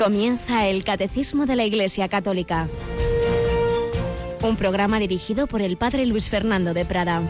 Comienza 0.00 0.66
el 0.66 0.82
Catecismo 0.82 1.44
de 1.44 1.56
la 1.56 1.64
Iglesia 1.66 2.08
Católica. 2.08 2.68
Un 4.40 4.56
programa 4.56 4.98
dirigido 4.98 5.46
por 5.46 5.60
el 5.60 5.76
Padre 5.76 6.06
Luis 6.06 6.30
Fernando 6.30 6.72
de 6.72 6.86
Prada. 6.86 7.22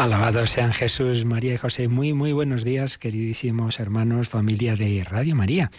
Alabados 0.00 0.50
sean 0.50 0.72
Jesús, 0.72 1.24
María 1.24 1.54
y 1.54 1.56
José. 1.58 1.86
Muy, 1.86 2.12
muy 2.12 2.32
buenos 2.32 2.64
días, 2.64 2.98
queridísimos 2.98 3.78
hermanos, 3.78 4.28
familia 4.28 4.74
de 4.74 5.04
Radio 5.04 5.36
María. 5.36 5.70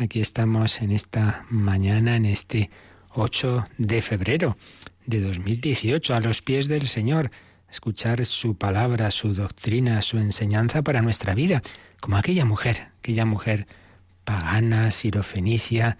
Aquí 0.00 0.20
estamos 0.20 0.80
en 0.80 0.92
esta 0.92 1.44
mañana, 1.50 2.14
en 2.14 2.24
este 2.24 2.70
8 3.14 3.66
de 3.78 4.00
febrero 4.00 4.56
de 5.06 5.20
2018, 5.20 6.14
a 6.14 6.20
los 6.20 6.40
pies 6.40 6.68
del 6.68 6.86
Señor, 6.86 7.32
escuchar 7.68 8.24
su 8.24 8.54
palabra, 8.54 9.10
su 9.10 9.34
doctrina, 9.34 10.00
su 10.02 10.18
enseñanza 10.18 10.82
para 10.82 11.02
nuestra 11.02 11.34
vida, 11.34 11.64
como 11.98 12.16
aquella 12.16 12.44
mujer, 12.44 12.92
aquella 13.00 13.24
mujer 13.24 13.66
pagana, 14.22 14.92
sirofenicia, 14.92 15.98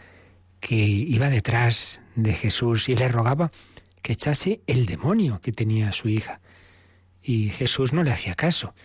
que 0.60 0.76
iba 0.76 1.28
detrás 1.28 2.00
de 2.14 2.34
Jesús 2.34 2.88
y 2.88 2.94
le 2.94 3.08
rogaba 3.08 3.50
que 4.02 4.12
echase 4.12 4.60
el 4.68 4.86
demonio 4.86 5.40
que 5.42 5.50
tenía 5.50 5.90
su 5.90 6.08
hija. 6.08 6.40
Y 7.20 7.50
Jesús 7.50 7.92
no 7.92 8.04
le 8.04 8.12
hacía 8.12 8.36
caso 8.36 8.76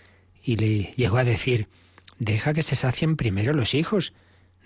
y 0.43 0.55
le 0.55 0.91
llegó 0.97 1.17
a 1.17 1.23
decir, 1.23 1.67
deja 2.17 2.53
que 2.53 2.63
se 2.63 2.75
sacien 2.75 3.15
primero 3.15 3.53
los 3.53 3.75
hijos 3.75 4.11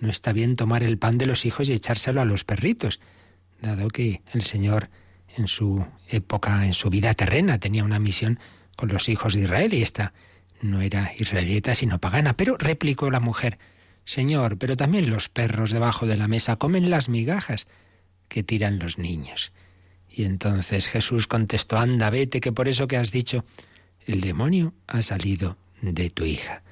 no 0.00 0.10
está 0.10 0.32
bien 0.32 0.56
tomar 0.56 0.82
el 0.82 0.98
pan 0.98 1.18
de 1.18 1.26
los 1.26 1.44
hijos 1.44 1.68
y 1.68 1.72
echárselo 1.72 2.20
a 2.20 2.24
los 2.24 2.44
perritos, 2.44 3.00
dado 3.60 3.88
que 3.88 4.22
el 4.32 4.42
Señor 4.42 4.90
en 5.36 5.48
su 5.48 5.86
época, 6.08 6.66
en 6.66 6.74
su 6.74 6.90
vida 6.90 7.14
terrena, 7.14 7.58
tenía 7.58 7.84
una 7.84 7.98
misión 7.98 8.38
con 8.76 8.88
los 8.88 9.08
hijos 9.08 9.34
de 9.34 9.42
Israel 9.42 9.74
y 9.74 9.82
esta 9.82 10.12
no 10.60 10.80
era 10.80 11.12
israelita 11.18 11.74
sino 11.74 11.98
pagana. 11.98 12.36
Pero 12.36 12.56
replicó 12.56 13.10
la 13.10 13.20
mujer, 13.20 13.58
Señor, 14.04 14.58
pero 14.58 14.76
también 14.76 15.10
los 15.10 15.28
perros 15.28 15.70
debajo 15.70 16.06
de 16.06 16.16
la 16.16 16.28
mesa 16.28 16.56
comen 16.56 16.90
las 16.90 17.08
migajas 17.08 17.66
que 18.28 18.42
tiran 18.42 18.78
los 18.78 18.98
niños. 18.98 19.52
Y 20.08 20.24
entonces 20.24 20.88
Jesús 20.88 21.26
contestó, 21.26 21.78
anda, 21.78 22.10
vete, 22.10 22.40
que 22.40 22.52
por 22.52 22.68
eso 22.68 22.88
que 22.88 22.96
has 22.96 23.12
dicho, 23.12 23.44
el 24.06 24.20
demonio 24.20 24.74
ha 24.86 25.02
salido 25.02 25.58
de 25.82 26.10
tu 26.10 26.24
hija. 26.24 26.62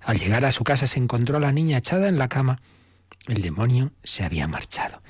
Al 0.00 0.18
llegar 0.18 0.44
a 0.44 0.52
su 0.52 0.64
casa 0.64 0.86
se 0.86 0.98
encontró 0.98 1.36
a 1.38 1.40
la 1.40 1.52
niña 1.52 1.78
echada 1.78 2.08
en 2.08 2.18
la 2.18 2.28
cama. 2.28 2.60
El 3.26 3.42
demonio 3.42 3.92
se 4.02 4.24
había 4.24 4.46
marchado. 4.48 5.02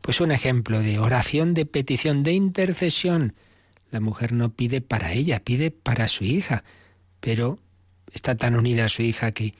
Pues 0.00 0.20
un 0.20 0.32
ejemplo 0.32 0.80
de 0.80 0.98
oración, 0.98 1.54
de 1.54 1.66
petición, 1.66 2.22
de 2.22 2.32
intercesión. 2.32 3.34
La 3.90 4.00
mujer 4.00 4.32
no 4.32 4.50
pide 4.50 4.80
para 4.80 5.12
ella, 5.12 5.40
pide 5.40 5.70
para 5.70 6.08
su 6.08 6.24
hija, 6.24 6.64
pero 7.20 7.58
está 8.12 8.34
tan 8.34 8.56
unida 8.56 8.86
a 8.86 8.88
su 8.88 9.02
hija 9.02 9.32
que 9.32 9.54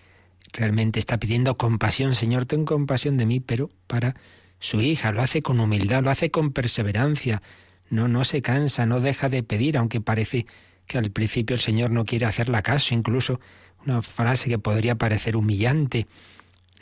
realmente 0.53 0.99
está 0.99 1.19
pidiendo 1.19 1.57
compasión. 1.57 2.15
Señor, 2.15 2.47
ten 2.47 2.65
compasión 2.65 3.17
de 3.17 3.27
mí, 3.27 3.41
pero 3.41 3.71
para 3.87 4.17
su 4.59 4.81
hija. 4.81 5.13
Lo 5.13 5.21
hace 5.21 5.43
con 5.43 5.61
humildad, 5.61 6.03
lo 6.03 6.11
hace 6.11 6.31
con 6.31 6.53
perseverancia. 6.53 7.43
No, 7.91 8.09
no 8.09 8.25
se 8.25 8.43
cansa, 8.43 8.87
no 8.87 9.01
deja 9.01 9.29
de 9.29 9.43
pedir, 9.43 9.77
aunque 9.77 10.01
parece 10.01 10.47
que 10.87 10.99
al 10.99 11.11
principio 11.11 11.55
el 11.55 11.61
Señor 11.61 11.91
no 11.91 12.05
quiere 12.05 12.27
hacerla 12.27 12.63
caso, 12.63 12.95
incluso 12.95 13.41
una 13.85 14.03
frase 14.03 14.49
que 14.49 14.59
podría 14.59 14.97
parecer 14.97 15.37
humillante. 15.37 16.07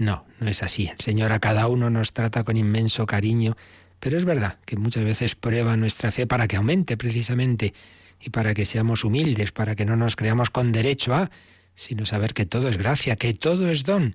No, 0.00 0.24
no 0.38 0.48
es 0.48 0.62
así. 0.62 0.88
El 0.88 0.98
Señor 0.98 1.30
a 1.30 1.40
cada 1.40 1.66
uno 1.66 1.90
nos 1.90 2.14
trata 2.14 2.42
con 2.42 2.56
inmenso 2.56 3.04
cariño, 3.04 3.58
pero 4.00 4.16
es 4.16 4.24
verdad 4.24 4.58
que 4.64 4.76
muchas 4.76 5.04
veces 5.04 5.34
prueba 5.34 5.76
nuestra 5.76 6.10
fe 6.10 6.26
para 6.26 6.48
que 6.48 6.56
aumente 6.56 6.96
precisamente 6.96 7.74
y 8.18 8.30
para 8.30 8.54
que 8.54 8.64
seamos 8.64 9.04
humildes, 9.04 9.52
para 9.52 9.76
que 9.76 9.84
no 9.84 9.96
nos 9.96 10.16
creamos 10.16 10.48
con 10.48 10.72
derecho 10.72 11.14
a, 11.14 11.30
sino 11.74 12.06
saber 12.06 12.32
que 12.32 12.46
todo 12.46 12.70
es 12.70 12.78
gracia, 12.78 13.16
que 13.16 13.34
todo 13.34 13.68
es 13.68 13.84
don. 13.84 14.14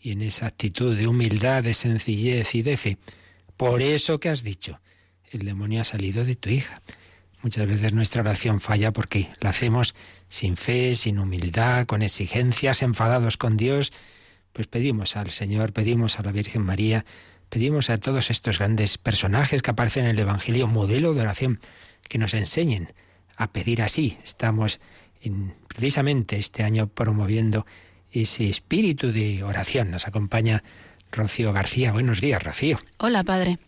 Y 0.00 0.12
en 0.12 0.22
esa 0.22 0.46
actitud 0.46 0.96
de 0.96 1.08
humildad, 1.08 1.64
de 1.64 1.74
sencillez 1.74 2.54
y 2.54 2.62
de 2.62 2.76
fe, 2.76 2.98
por 3.56 3.82
eso 3.82 4.20
que 4.20 4.28
has 4.28 4.44
dicho, 4.44 4.78
el 5.32 5.44
demonio 5.44 5.80
ha 5.80 5.84
salido 5.84 6.24
de 6.24 6.36
tu 6.36 6.48
hija. 6.48 6.80
Muchas 7.42 7.66
veces 7.66 7.92
nuestra 7.92 8.22
oración 8.22 8.60
falla 8.60 8.92
porque 8.92 9.30
la 9.40 9.50
hacemos 9.50 9.96
sin 10.28 10.56
fe, 10.56 10.94
sin 10.94 11.18
humildad, 11.18 11.86
con 11.86 12.02
exigencias, 12.02 12.82
enfadados 12.82 13.36
con 13.36 13.56
Dios. 13.56 13.92
Pues 14.54 14.66
pedimos 14.66 15.16
al 15.16 15.30
Señor, 15.30 15.74
pedimos 15.74 16.18
a 16.18 16.22
la 16.22 16.32
Virgen 16.32 16.62
María, 16.62 17.04
pedimos 17.50 17.90
a 17.90 17.98
todos 17.98 18.30
estos 18.30 18.56
grandes 18.56 18.96
personajes 18.96 19.60
que 19.60 19.70
aparecen 19.70 20.04
en 20.04 20.12
el 20.12 20.18
Evangelio, 20.20 20.66
modelo 20.66 21.12
de 21.12 21.20
oración, 21.20 21.60
que 22.08 22.16
nos 22.16 22.32
enseñen 22.32 22.94
a 23.36 23.52
pedir 23.52 23.82
así. 23.82 24.16
Estamos 24.24 24.80
precisamente 25.68 26.38
este 26.38 26.62
año 26.62 26.86
promoviendo 26.86 27.66
ese 28.10 28.48
espíritu 28.48 29.12
de 29.12 29.44
oración. 29.44 29.90
Nos 29.90 30.06
acompaña 30.06 30.64
Rocío 31.12 31.52
García. 31.52 31.92
Buenos 31.92 32.22
días, 32.22 32.42
Rocío. 32.42 32.78
Hola, 32.96 33.22
Padre. 33.22 33.58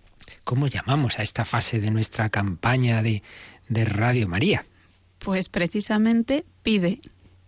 ¿Cómo 0.44 0.66
llamamos 0.66 1.18
a 1.18 1.22
esta 1.22 1.44
fase 1.44 1.78
de 1.80 1.90
nuestra 1.90 2.30
campaña 2.30 3.02
de 3.02 3.22
de 3.68 3.84
Radio 3.84 4.28
María. 4.28 4.64
Pues 5.18 5.48
precisamente 5.48 6.44
pide. 6.62 6.98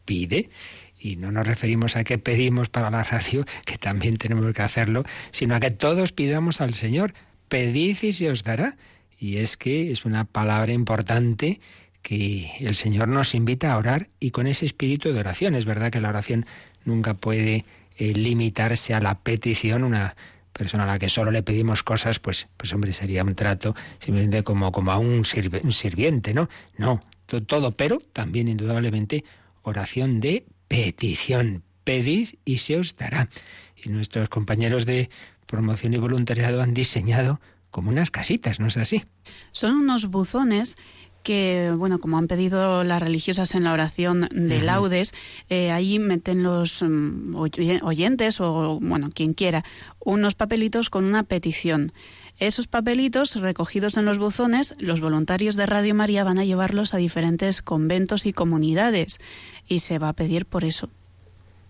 Pide. 0.04 0.50
Y 0.98 1.16
no 1.16 1.30
nos 1.30 1.46
referimos 1.46 1.96
a 1.96 2.04
que 2.04 2.18
pedimos 2.18 2.68
para 2.68 2.90
la 2.90 3.04
radio, 3.04 3.44
que 3.64 3.78
también 3.78 4.16
tenemos 4.16 4.52
que 4.52 4.62
hacerlo, 4.62 5.04
sino 5.30 5.54
a 5.54 5.60
que 5.60 5.70
todos 5.70 6.12
pidamos 6.12 6.60
al 6.60 6.74
Señor. 6.74 7.14
Pedid 7.48 7.98
y 8.02 8.12
se 8.12 8.30
os 8.30 8.44
dará. 8.44 8.76
Y 9.18 9.38
es 9.38 9.56
que 9.56 9.90
es 9.90 10.04
una 10.04 10.24
palabra 10.24 10.72
importante 10.72 11.60
que 12.02 12.50
el 12.60 12.74
Señor 12.74 13.08
nos 13.08 13.34
invita 13.34 13.72
a 13.72 13.78
orar 13.78 14.08
y 14.20 14.30
con 14.30 14.46
ese 14.46 14.66
espíritu 14.66 15.12
de 15.12 15.20
oración. 15.20 15.54
Es 15.54 15.64
verdad 15.64 15.90
que 15.90 16.00
la 16.00 16.08
oración 16.08 16.46
nunca 16.84 17.14
puede 17.14 17.64
eh, 17.96 18.12
limitarse 18.14 18.94
a 18.94 19.00
la 19.00 19.18
petición, 19.18 19.82
una 19.82 20.14
persona 20.52 20.84
a 20.84 20.86
la 20.86 20.98
que 20.98 21.08
solo 21.08 21.30
le 21.30 21.42
pedimos 21.42 21.82
cosas, 21.82 22.18
pues, 22.18 22.48
pues 22.56 22.72
hombre, 22.72 22.92
sería 22.92 23.22
un 23.24 23.34
trato 23.34 23.74
simplemente 23.98 24.42
como, 24.42 24.72
como 24.72 24.92
a 24.92 24.98
un, 24.98 25.24
sirviente, 25.24 26.34
¿no? 26.34 26.48
No, 26.76 27.00
todo, 27.46 27.72
pero 27.72 27.98
también 28.12 28.48
indudablemente 28.48 29.24
oración 29.62 30.20
de 30.20 30.46
petición. 30.68 31.62
Pedid 31.84 32.34
y 32.44 32.58
se 32.58 32.76
os 32.76 32.96
dará. 32.96 33.28
Y 33.74 33.88
nuestros 33.88 34.28
compañeros 34.28 34.84
de 34.84 35.08
promoción 35.46 35.94
y 35.94 35.98
voluntariado 35.98 36.62
han 36.62 36.74
diseñado 36.74 37.40
como 37.70 37.90
unas 37.90 38.10
casitas, 38.10 38.60
¿no 38.60 38.66
es 38.66 38.76
así? 38.76 39.04
Son 39.52 39.74
unos 39.74 40.06
buzones 40.06 40.76
que, 41.22 41.72
bueno, 41.76 41.98
como 41.98 42.16
han 42.16 42.26
pedido 42.26 42.84
las 42.84 43.02
religiosas 43.02 43.54
en 43.54 43.64
la 43.64 43.72
oración 43.72 44.28
de 44.30 44.62
laudes, 44.62 45.12
eh, 45.50 45.70
ahí 45.70 45.98
meten 45.98 46.42
los 46.42 46.82
mm, 46.82 47.34
oyentes 47.82 48.40
o, 48.40 48.78
bueno, 48.80 49.10
quien 49.12 49.34
quiera, 49.34 49.64
unos 49.98 50.34
papelitos 50.34 50.90
con 50.90 51.04
una 51.04 51.24
petición. 51.24 51.92
Esos 52.38 52.68
papelitos 52.68 53.34
recogidos 53.36 53.96
en 53.96 54.04
los 54.04 54.18
buzones, 54.18 54.74
los 54.78 55.00
voluntarios 55.00 55.56
de 55.56 55.66
Radio 55.66 55.94
María 55.94 56.22
van 56.22 56.38
a 56.38 56.44
llevarlos 56.44 56.94
a 56.94 56.98
diferentes 56.98 57.62
conventos 57.62 58.26
y 58.26 58.32
comunidades 58.32 59.18
y 59.66 59.80
se 59.80 59.98
va 59.98 60.10
a 60.10 60.12
pedir 60.12 60.46
por 60.46 60.64
eso. 60.64 60.88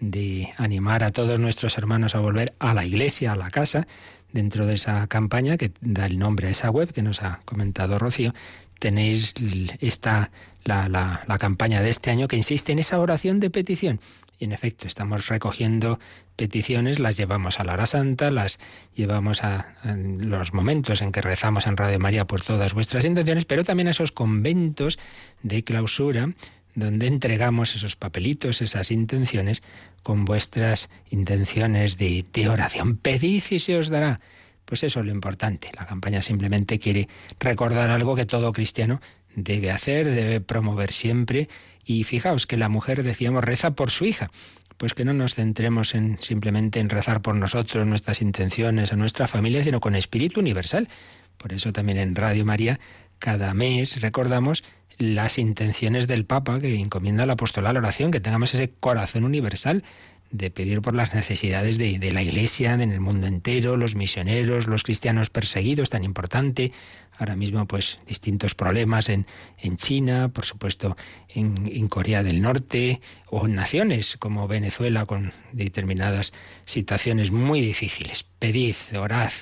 de 0.00 0.52
animar 0.56 1.04
a 1.04 1.10
todos 1.10 1.38
nuestros 1.38 1.78
hermanos 1.78 2.14
a 2.14 2.20
volver 2.20 2.54
a 2.58 2.74
la 2.74 2.84
iglesia, 2.84 3.32
a 3.32 3.36
la 3.36 3.50
casa, 3.50 3.86
dentro 4.32 4.66
de 4.66 4.74
esa 4.74 5.06
campaña 5.06 5.56
que 5.56 5.72
da 5.80 6.06
el 6.06 6.18
nombre 6.18 6.48
a 6.48 6.50
esa 6.50 6.70
web 6.70 6.92
que 6.92 7.02
nos 7.02 7.22
ha 7.22 7.40
comentado 7.44 7.98
Rocío, 7.98 8.34
tenéis 8.78 9.34
esta 9.80 10.30
la, 10.64 10.88
la, 10.88 11.38
campaña 11.38 11.80
de 11.80 11.90
este 11.90 12.10
año 12.10 12.28
que 12.28 12.36
insiste 12.36 12.72
en 12.72 12.78
esa 12.78 13.00
oración 13.00 13.40
de 13.40 13.50
petición. 13.50 14.00
Y 14.38 14.44
en 14.44 14.52
efecto, 14.52 14.86
estamos 14.86 15.26
recogiendo 15.28 15.98
peticiones, 16.36 17.00
las 17.00 17.16
llevamos 17.16 17.58
a 17.58 17.64
la 17.64 17.72
hora 17.72 17.86
santa, 17.86 18.30
las 18.30 18.60
llevamos 18.94 19.42
a, 19.42 19.74
los 19.84 20.52
momentos 20.52 21.02
en 21.02 21.10
que 21.10 21.20
rezamos 21.20 21.66
en 21.66 21.76
Radio 21.76 21.98
María 21.98 22.26
por 22.26 22.42
todas 22.42 22.74
vuestras 22.74 23.04
intenciones, 23.04 23.46
pero 23.46 23.64
también 23.64 23.88
a 23.88 23.90
esos 23.90 24.12
conventos 24.12 24.98
de 25.42 25.64
clausura 25.64 26.30
donde 26.78 27.06
entregamos 27.06 27.74
esos 27.74 27.96
papelitos, 27.96 28.62
esas 28.62 28.90
intenciones, 28.90 29.62
con 30.02 30.24
vuestras 30.24 30.88
intenciones 31.10 31.98
de, 31.98 32.24
oración. 32.48 32.96
Pedid 32.96 33.42
y 33.50 33.58
se 33.58 33.76
os 33.76 33.88
dará. 33.88 34.20
Pues 34.64 34.82
eso 34.82 35.00
es 35.00 35.06
lo 35.06 35.12
importante. 35.12 35.70
La 35.76 35.86
campaña 35.86 36.22
simplemente 36.22 36.78
quiere 36.78 37.08
recordar 37.40 37.90
algo 37.90 38.14
que 38.14 38.26
todo 38.26 38.52
cristiano 38.52 39.00
debe 39.34 39.70
hacer, 39.70 40.06
debe 40.06 40.40
promover 40.40 40.92
siempre. 40.92 41.48
Y 41.84 42.04
fijaos 42.04 42.46
que 42.46 42.56
la 42.56 42.68
mujer, 42.68 43.02
decíamos, 43.02 43.44
reza 43.44 43.72
por 43.72 43.90
su 43.90 44.04
hija 44.04 44.30
pues 44.76 44.94
que 44.94 45.04
no 45.04 45.12
nos 45.12 45.34
centremos 45.34 45.96
en 45.96 46.18
simplemente 46.20 46.78
en 46.78 46.88
rezar 46.88 47.20
por 47.20 47.34
nosotros, 47.34 47.84
nuestras 47.84 48.22
intenciones, 48.22 48.92
a 48.92 48.96
nuestra 48.96 49.26
familia, 49.26 49.64
sino 49.64 49.80
con 49.80 49.96
espíritu 49.96 50.38
universal. 50.38 50.88
Por 51.36 51.52
eso 51.52 51.72
también 51.72 51.98
en 51.98 52.14
Radio 52.14 52.44
María 52.44 52.78
cada 53.18 53.52
mes 53.54 54.00
recordamos 54.00 54.62
las 54.98 55.38
intenciones 55.38 56.06
del 56.06 56.24
Papa 56.24 56.58
que 56.58 56.74
encomienda 56.80 57.22
al 57.22 57.30
apostolado 57.30 57.74
la 57.74 57.80
oración, 57.80 58.10
que 58.10 58.20
tengamos 58.20 58.54
ese 58.54 58.70
corazón 58.70 59.24
universal 59.24 59.84
de 60.30 60.50
pedir 60.50 60.82
por 60.82 60.94
las 60.94 61.14
necesidades 61.14 61.78
de, 61.78 61.98
de, 61.98 62.12
la 62.12 62.22
Iglesia 62.22 62.74
en 62.74 62.92
el 62.92 63.00
mundo 63.00 63.26
entero, 63.26 63.76
los 63.76 63.94
misioneros, 63.94 64.66
los 64.66 64.82
cristianos 64.82 65.30
perseguidos, 65.30 65.90
tan 65.90 66.04
importante. 66.04 66.72
Ahora 67.16 67.34
mismo, 67.34 67.66
pues, 67.66 67.98
distintos 68.06 68.54
problemas 68.54 69.08
en, 69.08 69.26
en 69.58 69.76
China, 69.76 70.28
por 70.28 70.44
supuesto, 70.44 70.96
en, 71.28 71.68
en, 71.72 71.88
Corea 71.88 72.22
del 72.22 72.42
Norte, 72.42 73.00
o 73.30 73.46
en 73.46 73.54
naciones 73.54 74.16
como 74.18 74.46
Venezuela, 74.46 75.06
con 75.06 75.32
determinadas 75.52 76.32
situaciones 76.66 77.32
muy 77.32 77.60
difíciles. 77.60 78.24
Pedid, 78.38 78.76
orad 78.98 79.32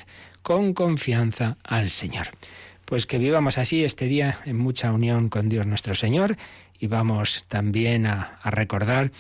con 0.43 0.75
confianza 0.75 1.59
al 1.65 1.91
Señor. 1.91 2.29
Pues 2.87 3.05
que 3.05 3.19
vivamos 3.19 3.59
así 3.59 3.85
este 3.85 4.05
día 4.05 4.39
en 4.45 4.57
mucha 4.57 4.93
unión 4.93 5.29
con 5.29 5.49
Dios 5.49 5.67
nuestro 5.67 5.97
Señor 5.97 6.37
y 6.79 6.87
vamos 6.87 7.45
también 7.49 8.07
a, 8.07 8.39
recordar 8.45 9.11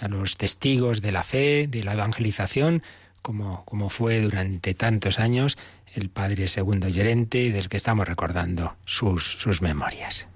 a 0.00 0.06
los 0.06 0.36
testigos 0.36 1.02
de 1.02 1.10
la 1.10 1.24
fe, 1.24 1.66
de 1.66 1.82
la 1.82 1.94
evangelización, 1.94 2.84
como, 3.22 3.64
como 3.64 3.90
fue 3.90 4.20
durante 4.20 4.74
tantos 4.74 5.18
años 5.18 5.58
el 5.92 6.08
padre 6.08 6.46
Segundo 6.46 6.88
Llorente, 6.88 7.50
del 7.50 7.68
que 7.68 7.76
estamos 7.76 8.06
recordando 8.06 8.76
sus, 8.84 9.24
sus 9.24 9.60
memorias. 9.60 10.28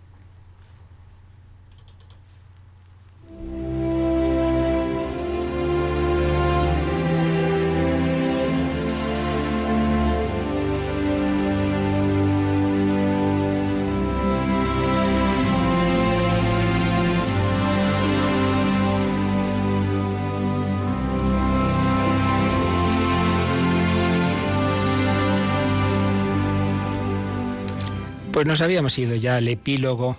Pues 28.40 28.48
nos 28.48 28.62
habíamos 28.62 28.98
ido 28.98 29.14
ya 29.16 29.36
al 29.36 29.48
epílogo 29.48 30.16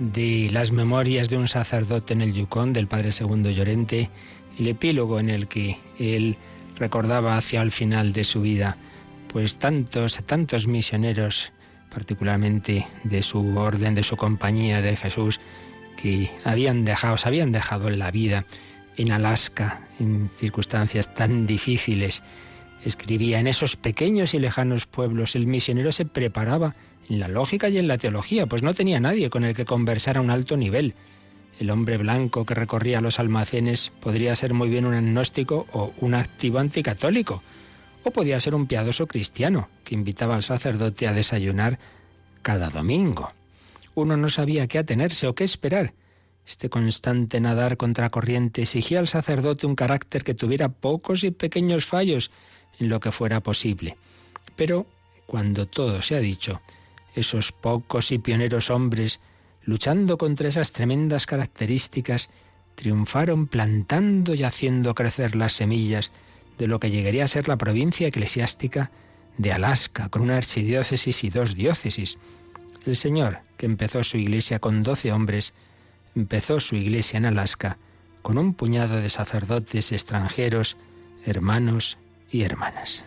de 0.00 0.50
las 0.50 0.72
memorias 0.72 1.28
de 1.28 1.36
un 1.36 1.46
sacerdote 1.46 2.14
en 2.14 2.20
el 2.20 2.32
Yukon, 2.32 2.72
del 2.72 2.88
padre 2.88 3.12
Segundo 3.12 3.48
Llorente, 3.48 4.10
el 4.58 4.66
epílogo 4.66 5.20
en 5.20 5.30
el 5.30 5.46
que 5.46 5.78
él 5.96 6.36
recordaba 6.74 7.36
hacia 7.36 7.62
el 7.62 7.70
final 7.70 8.12
de 8.12 8.24
su 8.24 8.40
vida, 8.40 8.76
pues 9.28 9.54
tantos, 9.60 10.20
tantos 10.26 10.66
misioneros, 10.66 11.52
particularmente 11.90 12.88
de 13.04 13.22
su 13.22 13.56
orden, 13.56 13.94
de 13.94 14.02
su 14.02 14.16
compañía 14.16 14.82
de 14.82 14.96
Jesús, 14.96 15.38
que 15.96 16.28
habían 16.42 16.84
dejado, 16.84 17.18
habían 17.22 17.52
dejado 17.52 17.88
la 17.88 18.10
vida 18.10 18.46
en 18.96 19.12
Alaska, 19.12 19.86
en 20.00 20.28
circunstancias 20.34 21.14
tan 21.14 21.46
difíciles. 21.46 22.24
Escribía, 22.84 23.38
en 23.38 23.46
esos 23.46 23.76
pequeños 23.76 24.34
y 24.34 24.40
lejanos 24.40 24.86
pueblos 24.86 25.36
el 25.36 25.46
misionero 25.46 25.92
se 25.92 26.04
preparaba 26.04 26.74
en 27.10 27.18
la 27.18 27.28
lógica 27.28 27.68
y 27.68 27.76
en 27.76 27.88
la 27.88 27.98
teología, 27.98 28.46
pues 28.46 28.62
no 28.62 28.72
tenía 28.72 29.00
nadie 29.00 29.30
con 29.30 29.44
el 29.44 29.54
que 29.54 29.64
conversar 29.64 30.16
a 30.16 30.20
un 30.20 30.30
alto 30.30 30.56
nivel. 30.56 30.94
El 31.58 31.70
hombre 31.70 31.98
blanco 31.98 32.46
que 32.46 32.54
recorría 32.54 33.00
los 33.00 33.18
almacenes 33.18 33.92
podría 34.00 34.34
ser 34.36 34.54
muy 34.54 34.70
bien 34.70 34.86
un 34.86 34.94
agnóstico 34.94 35.66
o 35.72 35.92
un 35.98 36.14
activo 36.14 36.60
anticatólico, 36.60 37.42
o 38.04 38.12
podía 38.12 38.40
ser 38.40 38.54
un 38.54 38.66
piadoso 38.66 39.06
cristiano 39.08 39.68
que 39.84 39.96
invitaba 39.96 40.36
al 40.36 40.44
sacerdote 40.44 41.08
a 41.08 41.12
desayunar 41.12 41.78
cada 42.42 42.70
domingo. 42.70 43.32
Uno 43.94 44.16
no 44.16 44.30
sabía 44.30 44.68
qué 44.68 44.78
atenerse 44.78 45.26
o 45.26 45.34
qué 45.34 45.44
esperar. 45.44 45.92
Este 46.46 46.70
constante 46.70 47.40
nadar 47.40 47.76
contra 47.76 48.10
corriente 48.10 48.62
exigía 48.62 49.00
al 49.00 49.08
sacerdote 49.08 49.66
un 49.66 49.74
carácter 49.74 50.22
que 50.22 50.34
tuviera 50.34 50.68
pocos 50.68 51.24
y 51.24 51.32
pequeños 51.32 51.84
fallos 51.84 52.30
en 52.78 52.88
lo 52.88 53.00
que 53.00 53.12
fuera 53.12 53.40
posible. 53.40 53.96
Pero, 54.56 54.86
cuando 55.26 55.66
todo 55.66 56.00
se 56.02 56.14
ha 56.16 56.20
dicho, 56.20 56.60
esos 57.14 57.52
pocos 57.52 58.12
y 58.12 58.18
pioneros 58.18 58.70
hombres, 58.70 59.20
luchando 59.62 60.18
contra 60.18 60.48
esas 60.48 60.72
tremendas 60.72 61.26
características, 61.26 62.30
triunfaron 62.74 63.46
plantando 63.46 64.34
y 64.34 64.42
haciendo 64.42 64.94
crecer 64.94 65.36
las 65.36 65.52
semillas 65.52 66.12
de 66.58 66.66
lo 66.66 66.80
que 66.80 66.90
llegaría 66.90 67.24
a 67.24 67.28
ser 67.28 67.48
la 67.48 67.56
provincia 67.56 68.08
eclesiástica 68.08 68.90
de 69.38 69.52
Alaska, 69.52 70.08
con 70.08 70.22
una 70.22 70.36
archidiócesis 70.36 71.24
y 71.24 71.30
dos 71.30 71.54
diócesis. 71.54 72.18
El 72.84 72.96
Señor, 72.96 73.40
que 73.56 73.66
empezó 73.66 74.02
su 74.02 74.16
iglesia 74.16 74.58
con 74.58 74.82
doce 74.82 75.12
hombres, 75.12 75.52
empezó 76.14 76.60
su 76.60 76.76
iglesia 76.76 77.18
en 77.18 77.26
Alaska 77.26 77.78
con 78.22 78.38
un 78.38 78.54
puñado 78.54 78.96
de 78.96 79.08
sacerdotes 79.08 79.92
extranjeros, 79.92 80.76
hermanos 81.24 81.98
y 82.30 82.42
hermanas. 82.42 83.04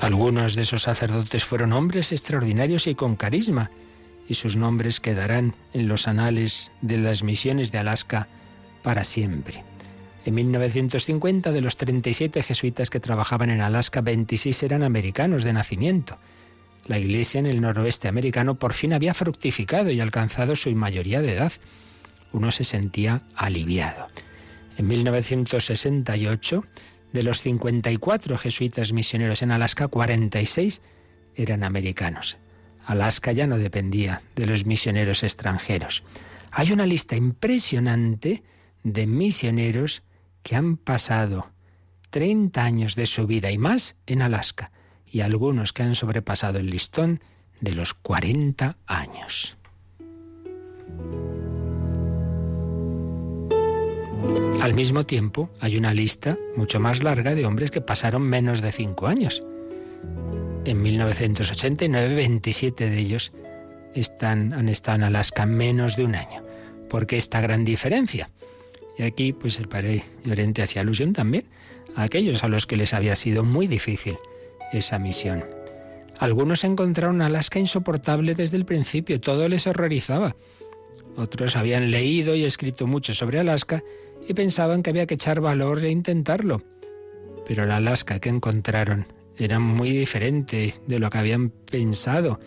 Algunos 0.00 0.56
de 0.56 0.62
esos 0.62 0.82
sacerdotes 0.82 1.44
fueron 1.44 1.74
hombres 1.74 2.10
extraordinarios 2.12 2.86
y 2.86 2.94
con 2.94 3.16
carisma, 3.16 3.70
y 4.26 4.34
sus 4.34 4.56
nombres 4.56 4.98
quedarán 4.98 5.54
en 5.74 5.88
los 5.88 6.08
anales 6.08 6.72
de 6.80 6.96
las 6.96 7.22
misiones 7.22 7.70
de 7.70 7.78
Alaska 7.78 8.28
para 8.82 9.04
siempre. 9.04 9.62
En 10.24 10.34
1950, 10.34 11.52
de 11.52 11.60
los 11.60 11.76
37 11.76 12.42
jesuitas 12.42 12.88
que 12.88 13.00
trabajaban 13.00 13.50
en 13.50 13.60
Alaska, 13.60 14.00
26 14.00 14.62
eran 14.62 14.82
americanos 14.82 15.44
de 15.44 15.52
nacimiento. 15.52 16.18
La 16.86 16.98
iglesia 16.98 17.38
en 17.38 17.46
el 17.46 17.60
noroeste 17.60 18.08
americano 18.08 18.54
por 18.54 18.72
fin 18.72 18.94
había 18.94 19.12
fructificado 19.12 19.90
y 19.90 20.00
alcanzado 20.00 20.56
su 20.56 20.70
mayoría 20.74 21.20
de 21.20 21.34
edad. 21.34 21.52
Uno 22.32 22.50
se 22.50 22.64
sentía 22.64 23.22
aliviado. 23.34 24.08
En 24.78 24.88
1968, 24.88 26.64
de 27.12 27.22
los 27.22 27.42
54 27.42 28.38
jesuitas 28.38 28.92
misioneros 28.92 29.42
en 29.42 29.50
Alaska, 29.50 29.88
46 29.88 30.82
eran 31.34 31.64
americanos. 31.64 32.38
Alaska 32.86 33.32
ya 33.32 33.46
no 33.46 33.58
dependía 33.58 34.22
de 34.36 34.46
los 34.46 34.66
misioneros 34.66 35.22
extranjeros. 35.22 36.02
Hay 36.50 36.72
una 36.72 36.86
lista 36.86 37.16
impresionante 37.16 38.42
de 38.82 39.06
misioneros 39.06 40.02
que 40.42 40.56
han 40.56 40.76
pasado 40.76 41.50
30 42.10 42.64
años 42.64 42.96
de 42.96 43.06
su 43.06 43.26
vida 43.26 43.50
y 43.50 43.58
más 43.58 43.96
en 44.06 44.22
Alaska, 44.22 44.72
y 45.06 45.20
algunos 45.20 45.72
que 45.72 45.82
han 45.82 45.94
sobrepasado 45.94 46.58
el 46.58 46.70
listón 46.70 47.20
de 47.60 47.74
los 47.74 47.94
40 47.94 48.76
años. 48.86 49.56
Al 54.60 54.74
mismo 54.74 55.04
tiempo, 55.04 55.50
hay 55.60 55.76
una 55.76 55.94
lista 55.94 56.38
mucho 56.56 56.80
más 56.80 57.02
larga 57.02 57.34
de 57.34 57.46
hombres 57.46 57.70
que 57.70 57.80
pasaron 57.80 58.22
menos 58.22 58.60
de 58.60 58.72
cinco 58.72 59.06
años. 59.06 59.42
En 60.64 60.82
1989, 60.82 62.14
27 62.14 62.90
de 62.90 62.98
ellos 62.98 63.32
están, 63.94 64.52
han 64.52 64.68
estado 64.68 64.96
en 64.96 65.04
Alaska 65.04 65.46
menos 65.46 65.96
de 65.96 66.04
un 66.04 66.14
año. 66.14 66.44
¿Por 66.88 67.06
qué 67.06 67.16
esta 67.16 67.40
gran 67.40 67.64
diferencia? 67.64 68.30
Y 68.98 69.02
aquí, 69.02 69.32
pues 69.32 69.58
el 69.58 69.68
padre 69.68 70.04
Llorente 70.24 70.62
hacía 70.62 70.82
alusión 70.82 71.12
también 71.14 71.44
a 71.96 72.02
aquellos 72.02 72.44
a 72.44 72.48
los 72.48 72.66
que 72.66 72.76
les 72.76 72.92
había 72.92 73.16
sido 73.16 73.44
muy 73.44 73.66
difícil 73.66 74.18
esa 74.72 74.98
misión. 74.98 75.44
Algunos 76.18 76.64
encontraron 76.64 77.22
Alaska 77.22 77.58
insoportable 77.58 78.34
desde 78.34 78.58
el 78.58 78.66
principio, 78.66 79.20
todo 79.20 79.48
les 79.48 79.66
horrorizaba. 79.66 80.36
Otros 81.16 81.56
habían 81.56 81.90
leído 81.90 82.34
y 82.34 82.44
escrito 82.44 82.86
mucho 82.86 83.14
sobre 83.14 83.40
Alaska 83.40 83.82
y 84.26 84.34
pensaban 84.34 84.82
que 84.82 84.90
había 84.90 85.06
que 85.06 85.14
echar 85.14 85.40
valor 85.40 85.84
e 85.84 85.90
intentarlo. 85.90 86.62
Pero 87.46 87.66
la 87.66 87.76
Alaska 87.76 88.20
que 88.20 88.28
encontraron 88.28 89.06
era 89.36 89.58
muy 89.58 89.90
diferente 89.90 90.74
de 90.86 90.98
lo 90.98 91.10
que 91.10 91.18
habían 91.18 91.50
pensado 91.50 92.38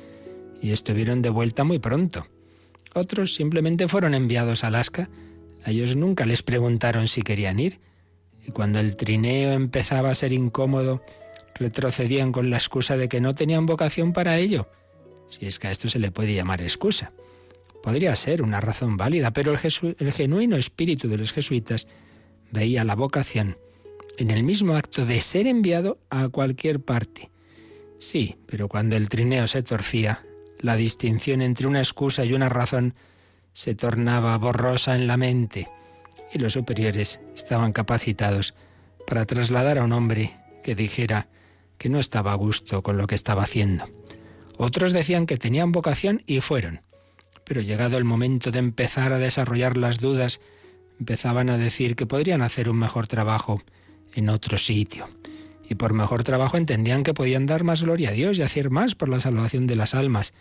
y 0.61 0.71
estuvieron 0.71 1.21
de 1.21 1.29
vuelta 1.29 1.63
muy 1.63 1.79
pronto. 1.79 2.27
Otros 2.93 3.33
simplemente 3.33 3.87
fueron 3.87 4.13
enviados 4.13 4.63
a 4.63 4.67
Alaska. 4.67 5.09
A 5.65 5.71
ellos 5.71 5.95
nunca 5.95 6.25
les 6.25 6.43
preguntaron 6.43 7.07
si 7.07 7.21
querían 7.21 7.59
ir. 7.59 7.79
Y 8.45 8.51
cuando 8.51 8.79
el 8.79 8.95
trineo 8.95 9.51
empezaba 9.53 10.11
a 10.11 10.15
ser 10.15 10.33
incómodo, 10.33 11.01
retrocedían 11.55 12.31
con 12.31 12.49
la 12.49 12.57
excusa 12.57 12.97
de 12.97 13.09
que 13.09 13.21
no 13.21 13.33
tenían 13.35 13.65
vocación 13.65 14.13
para 14.13 14.37
ello. 14.37 14.69
Si 15.29 15.45
es 15.45 15.59
que 15.59 15.67
a 15.67 15.71
esto 15.71 15.87
se 15.87 15.99
le 15.99 16.11
puede 16.11 16.35
llamar 16.35 16.61
excusa. 16.61 17.11
Podría 17.83 18.15
ser 18.15 18.41
una 18.41 18.61
razón 18.61 18.95
válida, 18.95 19.31
pero 19.31 19.51
el, 19.53 19.95
el 19.99 20.13
genuino 20.13 20.55
espíritu 20.55 21.09
de 21.09 21.17
los 21.17 21.33
jesuitas 21.33 21.89
veía 22.49 22.85
la 22.85 22.95
vocación 22.95 23.57
en 24.17 24.31
el 24.31 24.43
mismo 24.43 24.77
acto 24.77 25.05
de 25.05 25.19
ser 25.19 25.47
enviado 25.47 25.99
a 26.09 26.29
cualquier 26.29 26.79
parte. 26.79 27.29
Sí, 27.97 28.37
pero 28.45 28.69
cuando 28.69 28.95
el 28.95 29.09
trineo 29.09 29.47
se 29.49 29.63
torcía, 29.63 30.23
la 30.59 30.77
distinción 30.77 31.41
entre 31.41 31.67
una 31.67 31.79
excusa 31.79 32.23
y 32.23 32.31
una 32.31 32.47
razón 32.47 32.95
se 33.51 33.75
tornaba 33.75 34.37
borrosa 34.37 34.95
en 34.95 35.05
la 35.05 35.17
mente 35.17 35.69
y 36.33 36.39
los 36.39 36.53
superiores 36.53 37.19
estaban 37.35 37.73
capacitados 37.73 38.55
para 39.05 39.25
trasladar 39.25 39.77
a 39.77 39.83
un 39.83 39.91
hombre 39.91 40.37
que 40.63 40.73
dijera 40.73 41.27
que 41.77 41.89
no 41.89 41.99
estaba 41.99 42.31
a 42.31 42.35
gusto 42.35 42.81
con 42.81 42.97
lo 42.97 43.07
que 43.07 43.15
estaba 43.15 43.43
haciendo. 43.43 43.89
Otros 44.57 44.93
decían 44.93 45.25
que 45.25 45.37
tenían 45.37 45.73
vocación 45.73 46.23
y 46.25 46.39
fueron. 46.39 46.81
Pero 47.45 47.61
llegado 47.61 47.97
el 47.97 48.03
momento 48.03 48.51
de 48.51 48.59
empezar 48.59 49.13
a 49.13 49.19
desarrollar 49.19 49.77
las 49.77 49.99
dudas, 49.99 50.39
empezaban 50.99 51.49
a 51.49 51.57
decir 51.57 51.95
que 51.95 52.05
podrían 52.05 52.41
hacer 52.41 52.69
un 52.69 52.77
mejor 52.77 53.07
trabajo 53.07 53.61
en 54.15 54.29
otro 54.29 54.57
sitio. 54.57 55.07
Y 55.67 55.75
por 55.75 55.93
mejor 55.93 56.23
trabajo 56.23 56.57
entendían 56.57 57.03
que 57.03 57.13
podían 57.13 57.45
dar 57.45 57.63
más 57.63 57.81
gloria 57.81 58.09
a 58.09 58.13
Dios 58.13 58.37
y 58.37 58.41
hacer 58.41 58.69
más 58.69 58.95
por 58.95 59.09
la 59.09 59.19
salvación 59.19 59.67
de 59.67 59.75
las 59.75 59.95
almas 59.95 60.33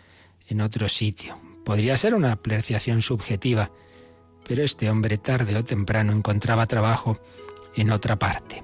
en 0.47 0.61
otro 0.61 0.89
sitio. 0.89 1.39
Podría 1.65 1.97
ser 1.97 2.13
una 2.13 2.33
apreciación 2.33 3.01
subjetiva, 3.01 3.71
pero 4.47 4.63
este 4.63 4.89
hombre 4.89 5.17
tarde 5.17 5.55
o 5.55 5.63
temprano 5.63 6.11
encontraba 6.11 6.67
trabajo 6.67 7.19
en 7.75 7.89
otra 7.89 8.19
parte. 8.19 8.63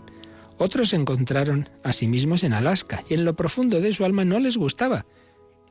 Otros 0.58 0.90
se 0.90 0.98
encontraron 0.98 1.70
a 1.84 1.94
sí 1.94 2.08
mismos 2.08 2.44
en 2.44 2.54
Alaska 2.54 3.02
y 3.10 3.14
en 3.14 3.24
lo 3.24 3.36
profundo 3.36 3.80
de 3.80 3.94
su 3.94 4.04
alma 4.04 4.26
no 4.26 4.40
les 4.40 4.58
gustaba, 4.58 5.06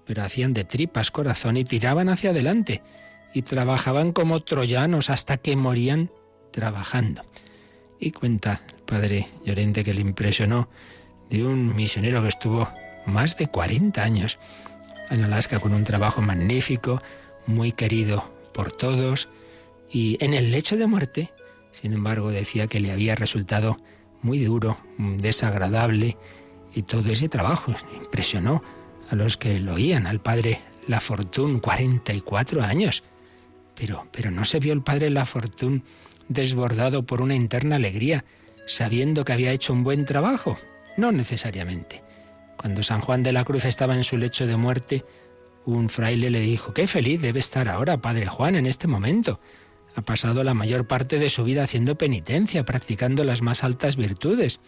pero 0.09 0.25
hacían 0.25 0.55
de 0.55 0.65
tripas 0.65 1.11
corazón 1.11 1.59
y 1.59 1.65
tiraban 1.65 2.09
hacia 2.09 2.31
adelante. 2.31 2.83
Y 3.35 3.43
trabajaban 3.43 4.13
como 4.13 4.41
troyanos 4.41 5.11
hasta 5.11 5.37
que 5.37 5.55
morían 5.55 6.11
trabajando. 6.51 7.27
Y 8.01 8.13
cuenta 8.13 8.63
el 8.69 8.83
padre 8.85 9.29
Llorente 9.45 9.85
que 9.85 9.93
le 9.93 10.01
impresionó 10.01 10.71
de 11.29 11.45
un 11.45 11.77
misionero 11.77 12.23
que 12.23 12.29
estuvo 12.29 12.67
más 13.05 13.37
de 13.37 13.49
40 13.49 14.03
años 14.03 14.39
en 15.11 15.25
Alaska 15.25 15.61
con 15.61 15.75
un 15.75 15.85
trabajo 15.85 16.23
magnífico, 16.23 17.03
muy 17.47 17.73
querido 17.73 18.33
por 18.55 18.73
todos, 18.73 19.29
y 19.91 20.17
en 20.25 20.33
el 20.33 20.51
lecho 20.51 20.79
de 20.79 20.87
muerte, 20.87 21.33
sin 21.71 21.93
embargo, 21.93 22.31
decía 22.31 22.67
que 22.67 22.81
le 22.81 22.93
había 22.93 23.15
resultado 23.15 23.77
muy 24.23 24.39
duro, 24.39 24.79
desagradable, 24.99 26.17
y 26.75 26.83
todo 26.83 27.11
ese 27.11 27.29
trabajo 27.29 27.75
impresionó 27.95 28.63
a 29.11 29.17
los 29.17 29.37
que 29.37 29.59
lo 29.61 29.75
oían, 29.75 30.07
al 30.07 30.21
padre 30.21 30.61
Lafortune, 30.87 31.61
44 31.61 32.63
años. 32.63 33.03
Pero, 33.75 34.07
pero 34.13 34.31
no 34.31 34.45
se 34.45 34.59
vio 34.59 34.73
el 34.73 34.83
padre 34.83 35.11
Lafortune 35.11 35.83
desbordado 36.29 37.05
por 37.05 37.21
una 37.21 37.35
interna 37.35 37.77
alegría, 37.77 38.25
sabiendo 38.67 39.25
que 39.25 39.33
había 39.33 39.53
hecho 39.53 39.73
un 39.73 39.85
buen 39.85 40.05
trabajo. 40.05 40.59
No 40.97 41.13
necesariamente. 41.13 42.03
Cuando 42.57 42.83
San 42.83 43.01
Juan 43.01 43.23
de 43.23 43.33
la 43.33 43.45
Cruz 43.45 43.65
estaba 43.65 43.97
en 43.97 44.05
su 44.05 44.17
lecho 44.17 44.47
de 44.47 44.57
muerte, 44.57 45.05
un 45.65 45.89
fraile 45.89 46.31
le 46.31 46.41
dijo, 46.41 46.75
qué 46.75 46.87
feliz 46.87 47.21
debe 47.21 47.41
estar 47.41 47.69
ahora, 47.69 47.99
Padre 47.99 48.27
Juan, 48.27 48.57
en 48.57 48.67
este 48.67 48.89
momento. 48.89 49.41
Ha 49.95 50.03
pasado 50.03 50.43
la 50.45 50.55
mayor 50.55 50.87
parte 50.87 51.19
de 51.19 51.31
su 51.31 51.45
vida 51.45 51.63
haciendo 51.63 51.97
penitencia, 51.97 52.65
practicando 52.65 53.25
las 53.25 53.43
más 53.43 53.65
altas 53.65 53.97
virtudes. 53.97 54.61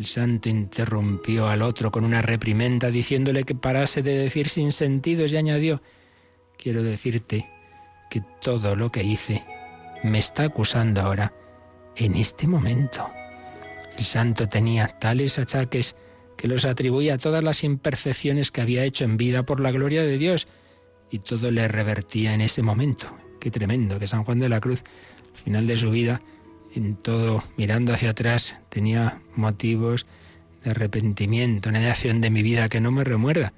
El 0.00 0.06
santo 0.06 0.48
interrumpió 0.48 1.48
al 1.48 1.60
otro 1.60 1.90
con 1.90 2.04
una 2.04 2.22
reprimenda 2.22 2.90
diciéndole 2.90 3.44
que 3.44 3.54
parase 3.54 4.02
de 4.02 4.16
decir 4.16 4.48
sin 4.48 4.72
sentidos 4.72 5.30
y 5.30 5.36
añadió, 5.36 5.82
quiero 6.56 6.82
decirte 6.82 7.46
que 8.08 8.22
todo 8.40 8.76
lo 8.76 8.90
que 8.90 9.04
hice 9.04 9.44
me 10.02 10.16
está 10.16 10.44
acusando 10.44 11.02
ahora, 11.02 11.34
en 11.96 12.16
este 12.16 12.46
momento. 12.46 13.10
El 13.98 14.04
santo 14.04 14.48
tenía 14.48 14.86
tales 14.88 15.38
achaques 15.38 15.94
que 16.38 16.48
los 16.48 16.64
atribuía 16.64 17.16
a 17.16 17.18
todas 17.18 17.44
las 17.44 17.62
imperfecciones 17.62 18.50
que 18.50 18.62
había 18.62 18.84
hecho 18.84 19.04
en 19.04 19.18
vida 19.18 19.42
por 19.42 19.60
la 19.60 19.70
gloria 19.70 20.02
de 20.02 20.16
Dios, 20.16 20.48
y 21.10 21.18
todo 21.18 21.50
le 21.50 21.68
revertía 21.68 22.32
en 22.32 22.40
ese 22.40 22.62
momento. 22.62 23.14
Qué 23.38 23.50
tremendo 23.50 23.98
que 23.98 24.06
San 24.06 24.24
Juan 24.24 24.38
de 24.38 24.48
la 24.48 24.60
Cruz, 24.60 24.82
al 25.34 25.40
final 25.40 25.66
de 25.66 25.76
su 25.76 25.90
vida, 25.90 26.22
en 26.74 26.96
todo, 26.96 27.42
mirando 27.56 27.92
hacia 27.92 28.10
atrás, 28.10 28.56
tenía 28.68 29.20
motivos 29.34 30.06
de 30.64 30.70
arrepentimiento, 30.70 31.68
una 31.68 31.90
acción 31.90 32.20
de 32.20 32.30
mi 32.30 32.42
vida 32.42 32.68
que 32.68 32.80
no 32.80 32.90
me 32.90 33.04
remuerda. 33.04 33.52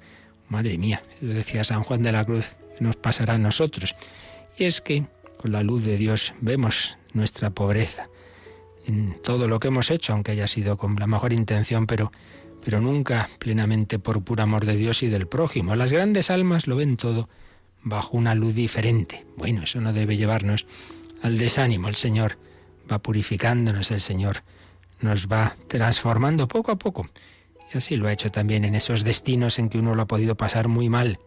Madre 0.49 0.77
mía, 0.77 1.03
decía 1.21 1.63
San 1.63 1.83
Juan 1.83 2.03
de 2.03 2.11
la 2.11 2.25
Cruz, 2.25 2.45
que 2.77 2.83
nos 2.83 2.95
pasará 2.95 3.35
a 3.35 3.37
nosotros. 3.37 3.95
Y 4.57 4.65
es 4.65 4.81
que 4.81 5.05
con 5.37 5.51
la 5.51 5.63
luz 5.63 5.83
de 5.83 5.97
Dios 5.97 6.33
vemos 6.41 6.97
nuestra 7.13 7.49
pobreza 7.49 8.07
en 8.85 9.13
todo 9.21 9.47
lo 9.47 9.59
que 9.59 9.69
hemos 9.69 9.91
hecho, 9.91 10.13
aunque 10.13 10.31
haya 10.31 10.47
sido 10.47 10.77
con 10.77 10.95
la 10.95 11.07
mejor 11.07 11.33
intención, 11.33 11.87
pero, 11.87 12.11
pero 12.63 12.81
nunca 12.81 13.29
plenamente 13.39 13.99
por 13.99 14.23
puro 14.23 14.43
amor 14.43 14.65
de 14.65 14.75
Dios 14.75 15.03
y 15.03 15.07
del 15.07 15.27
prójimo. 15.27 15.75
Las 15.75 15.91
grandes 15.91 16.29
almas 16.29 16.67
lo 16.67 16.75
ven 16.75 16.97
todo 16.97 17.29
bajo 17.83 18.17
una 18.17 18.35
luz 18.35 18.55
diferente. 18.55 19.25
Bueno, 19.37 19.63
eso 19.63 19.81
no 19.81 19.93
debe 19.93 20.17
llevarnos 20.17 20.65
al 21.21 21.37
desánimo. 21.37 21.87
El 21.87 21.95
Señor 21.95 22.37
va 22.91 22.99
purificándonos, 22.99 23.91
el 23.91 23.99
Señor 23.99 24.43
nos 25.01 25.27
va 25.27 25.55
transformando 25.67 26.47
poco 26.47 26.71
a 26.71 26.77
poco. 26.77 27.07
Y 27.73 27.77
así 27.77 27.95
lo 27.95 28.07
ha 28.07 28.13
hecho 28.13 28.31
también 28.31 28.65
en 28.65 28.75
esos 28.75 29.03
destinos 29.03 29.59
en 29.59 29.69
que 29.69 29.79
uno 29.79 29.95
lo 29.95 30.03
ha 30.03 30.07
podido 30.07 30.35
pasar 30.35 30.67
muy 30.67 30.89
mal. 30.89 31.19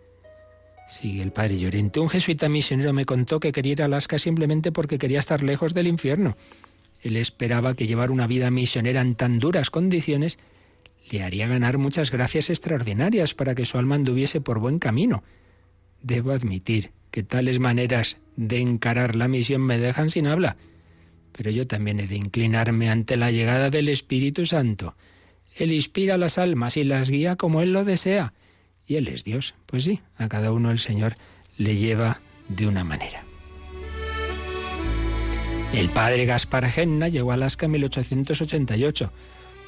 Sigue 0.89 1.23
el 1.23 1.33
padre 1.33 1.59
Llorente. 1.59 2.01
Un 2.01 2.09
jesuita 2.09 2.49
misionero 2.49 2.93
me 2.93 3.05
contó 3.05 3.41
que 3.41 3.53
quería 3.53 3.73
ir 3.73 3.83
a 3.83 3.87
Alaska 3.87 4.19
simplemente 4.19 4.73
porque 4.73 4.99
quería 4.99 5.19
estar 5.19 5.43
lejos 5.43 5.75
del 5.75 5.89
infierno. 5.89 6.37
Él 7.03 7.17
esperaba 7.17 7.75
que 7.75 7.87
llevar 7.87 8.11
una 8.11 8.27
vida 8.27 8.51
misionera 8.51 9.01
en 9.01 9.17
tan 9.17 9.39
duras 9.39 9.71
condiciones 9.71 10.39
le 11.11 11.23
haría 11.23 11.47
ganar 11.47 11.79
muchas 11.79 12.11
gracias 12.11 12.51
extraordinarias 12.51 13.35
para 13.35 13.55
que 13.55 13.65
su 13.65 13.79
alma 13.79 13.95
anduviese 13.95 14.41
por 14.41 14.59
buen 14.59 14.79
camino. 14.79 15.23
Debo 16.03 16.33
admitir 16.33 16.91
que 17.11 17.23
tales 17.23 17.59
maneras 17.59 18.17
de 18.37 18.61
encarar 18.61 19.15
la 19.15 19.29
misión 19.29 19.63
me 19.63 19.79
dejan 19.79 20.11
sin 20.11 20.27
habla, 20.27 20.57
pero 21.37 21.51
yo 21.51 21.67
también 21.67 22.01
he 22.01 22.07
de 22.07 22.17
inclinarme 22.17 22.89
ante 22.89 23.19
la 23.19 23.31
llegada 23.31 23.69
del 23.69 23.91
Espíritu 23.91 24.47
Santo. 24.47 24.95
Él 25.55 25.71
inspira 25.71 26.17
las 26.17 26.39
almas 26.39 26.79
y 26.79 26.85
las 26.85 27.11
guía 27.11 27.37
como 27.37 27.61
Él 27.61 27.75
lo 27.75 27.85
desea. 27.85 28.33
Y 28.87 28.95
Él 28.95 29.09
es 29.09 29.23
Dios. 29.23 29.55
Pues 29.67 29.85
sí, 29.85 30.01
a 30.17 30.29
cada 30.29 30.51
uno 30.51 30.71
el 30.71 30.79
Señor 30.79 31.15
le 31.59 31.77
lleva 31.77 32.21
de 32.49 32.67
una 32.67 32.85
manera. 32.85 33.23
El 35.75 35.91
padre 35.91 36.25
Gaspar 36.25 36.71
Genna 36.71 37.09
llegó 37.09 37.33
a 37.33 37.35
Alaska 37.35 37.67
en 37.67 37.73
1888. 37.73 39.13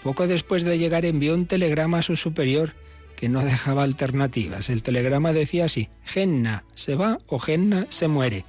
Poco 0.02 0.26
después 0.26 0.64
de 0.64 0.78
llegar 0.78 1.04
envió 1.04 1.34
un 1.34 1.44
telegrama 1.44 1.98
a 1.98 2.02
su 2.02 2.16
superior 2.16 2.72
que 3.14 3.28
no 3.28 3.44
dejaba 3.44 3.82
alternativas. 3.82 4.70
El 4.70 4.82
telegrama 4.82 5.34
decía 5.34 5.66
así, 5.66 5.90
Genna 6.04 6.64
se 6.74 6.94
va 6.94 7.18
o 7.26 7.38
Genna 7.38 7.86
se 7.90 8.08
muere. 8.08 8.46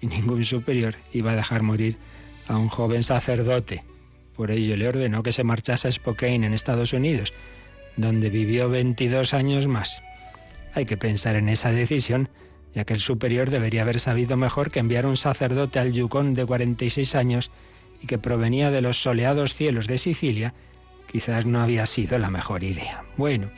Y 0.00 0.08
ningún 0.08 0.44
superior 0.44 0.96
iba 1.12 1.32
a 1.32 1.36
dejar 1.36 1.62
morir 1.62 1.98
a 2.48 2.56
un 2.56 2.68
joven 2.68 3.02
sacerdote. 3.02 3.84
Por 4.36 4.50
ello 4.50 4.76
le 4.76 4.88
ordenó 4.88 5.22
que 5.22 5.32
se 5.32 5.44
marchase 5.44 5.88
a 5.88 5.92
Spokane, 5.92 6.46
en 6.46 6.54
Estados 6.54 6.92
Unidos, 6.92 7.32
donde 7.96 8.30
vivió 8.30 8.68
22 8.68 9.34
años 9.34 9.66
más. 9.66 10.02
Hay 10.74 10.86
que 10.86 10.96
pensar 10.96 11.36
en 11.36 11.48
esa 11.48 11.70
decisión, 11.70 12.28
ya 12.74 12.84
que 12.84 12.94
el 12.94 13.00
superior 13.00 13.50
debería 13.50 13.82
haber 13.82 14.00
sabido 14.00 14.36
mejor 14.36 14.70
que 14.70 14.80
enviar 14.80 15.06
un 15.06 15.16
sacerdote 15.16 15.78
al 15.78 15.92
Yukon 15.92 16.34
de 16.34 16.46
46 16.46 17.14
años 17.14 17.50
y 18.00 18.06
que 18.06 18.18
provenía 18.18 18.70
de 18.70 18.80
los 18.80 19.02
soleados 19.02 19.54
cielos 19.54 19.86
de 19.86 19.98
Sicilia, 19.98 20.54
quizás 21.10 21.44
no 21.44 21.60
había 21.60 21.86
sido 21.86 22.18
la 22.18 22.30
mejor 22.30 22.64
idea. 22.64 23.04
Bueno, 23.16 23.48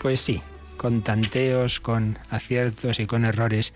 pues 0.00 0.20
sí, 0.20 0.42
con 0.76 1.02
tanteos, 1.02 1.80
con 1.80 2.18
aciertos 2.28 3.00
y 3.00 3.06
con 3.06 3.24
errores, 3.24 3.72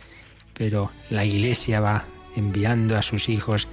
pero 0.52 0.92
la 1.08 1.24
Iglesia 1.24 1.80
va 1.80 2.04
enviando 2.36 2.98
a 2.98 3.02
sus 3.02 3.28
hijos 3.28 3.66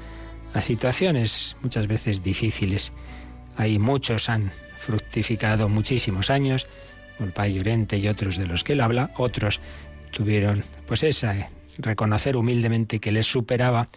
a 0.54 0.62
situaciones 0.62 1.56
muchas 1.62 1.88
veces 1.88 2.24
difíciles. 2.24 2.92
Hay 3.58 3.80
muchos 3.80 4.30
han 4.30 4.52
fructificado 4.78 5.70
muchísimos 5.70 6.30
años, 6.30 6.68
el 7.20 7.32
Padre 7.32 7.54
Llorente 7.54 7.98
y 7.98 8.08
otros 8.08 8.38
de 8.38 8.48
los 8.48 8.64
que 8.64 8.74
él 8.74 8.82
habla, 8.82 9.12
otros 9.18 9.60
tuvieron 10.12 10.64
pues 10.88 11.04
esa 11.04 11.38
eh, 11.38 11.50
reconocer 11.78 12.36
humildemente 12.36 13.00
que 13.00 13.12
les 13.12 13.26
superaba, 13.26 13.90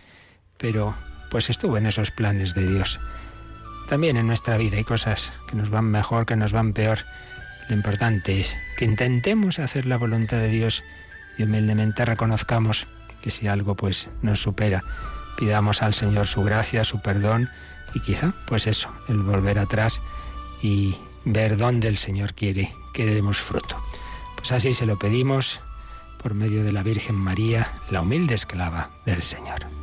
pero 0.58 0.94
pues 1.30 1.50
estuvo 1.50 1.76
en 1.76 1.86
esos 1.86 2.10
planes 2.10 2.54
de 2.54 2.66
Dios. 2.66 3.00
También 3.88 4.16
en 4.16 4.26
nuestra 4.26 4.56
vida 4.56 4.76
hay 4.76 4.84
cosas 4.84 5.32
que 5.48 5.56
nos 5.56 5.70
van 5.70 5.86
mejor, 5.86 6.26
que 6.26 6.36
nos 6.36 6.52
van 6.52 6.72
peor, 6.72 7.00
lo 7.68 7.74
importante 7.74 8.38
es 8.38 8.56
que 8.76 8.84
intentemos 8.84 9.58
hacer 9.58 9.86
la 9.86 9.96
voluntad 9.96 10.38
de 10.38 10.48
Dios 10.48 10.84
y 11.36 11.42
humildemente 11.42 12.04
reconozcamos 12.04 12.86
que 13.22 13.30
si 13.30 13.48
algo 13.48 13.74
pues 13.74 14.08
nos 14.22 14.40
supera, 14.40 14.84
pidamos 15.36 15.82
al 15.82 15.94
Señor 15.94 16.26
su 16.26 16.42
gracia, 16.42 16.84
su 16.84 17.00
perdón 17.00 17.48
y 17.94 18.00
quizá 18.00 18.32
pues 18.46 18.66
eso, 18.66 18.90
el 19.08 19.18
volver 19.22 19.58
atrás 19.58 20.00
y 20.62 20.96
ver 21.24 21.56
dónde 21.56 21.88
el 21.88 21.96
Señor 21.96 22.34
quiere 22.34 22.72
que 22.92 23.06
demos 23.06 23.38
fruto. 23.38 23.76
Pues 24.36 24.52
así 24.52 24.72
se 24.72 24.86
lo 24.86 24.98
pedimos 24.98 25.60
por 26.22 26.34
medio 26.34 26.64
de 26.64 26.72
la 26.72 26.82
Virgen 26.82 27.16
María, 27.16 27.70
la 27.90 28.00
humilde 28.00 28.34
esclava 28.34 28.90
del 29.04 29.22
Señor. 29.22 29.75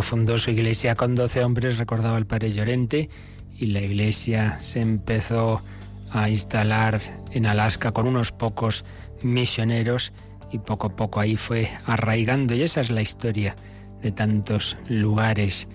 Fundó 0.00 0.38
su 0.38 0.50
iglesia 0.50 0.94
con 0.94 1.14
doce 1.14 1.44
hombres, 1.44 1.76
recordaba 1.76 2.16
el 2.16 2.24
padre 2.24 2.52
Llorente, 2.52 3.10
y 3.58 3.66
la 3.66 3.80
iglesia 3.80 4.58
se 4.60 4.80
empezó 4.80 5.62
a 6.10 6.30
instalar 6.30 7.00
en 7.32 7.44
Alaska 7.44 7.92
con 7.92 8.06
unos 8.06 8.32
pocos 8.32 8.84
misioneros 9.22 10.12
y 10.50 10.58
poco 10.58 10.88
a 10.88 10.96
poco 10.96 11.20
ahí 11.20 11.36
fue 11.36 11.68
arraigando 11.86 12.54
y 12.54 12.62
esa 12.62 12.80
es 12.80 12.90
la 12.90 13.02
historia 13.02 13.56
de 14.02 14.12
tantos 14.12 14.76
lugares. 14.88 15.68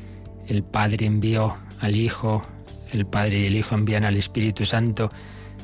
El 0.47 0.63
Padre 0.63 1.05
envió 1.05 1.57
al 1.79 1.95
Hijo, 1.95 2.41
el 2.91 3.05
Padre 3.05 3.39
y 3.39 3.45
el 3.45 3.55
Hijo 3.55 3.75
envían 3.75 4.05
al 4.05 4.15
Espíritu 4.15 4.65
Santo 4.65 5.09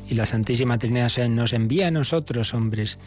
y 0.08 0.16
la 0.16 0.26
Santísima 0.26 0.78
Trinidad 0.78 1.12
nos 1.30 1.54
envía 1.54 1.88
a 1.88 1.92
nosotros, 1.92 2.54
hombres 2.54 3.00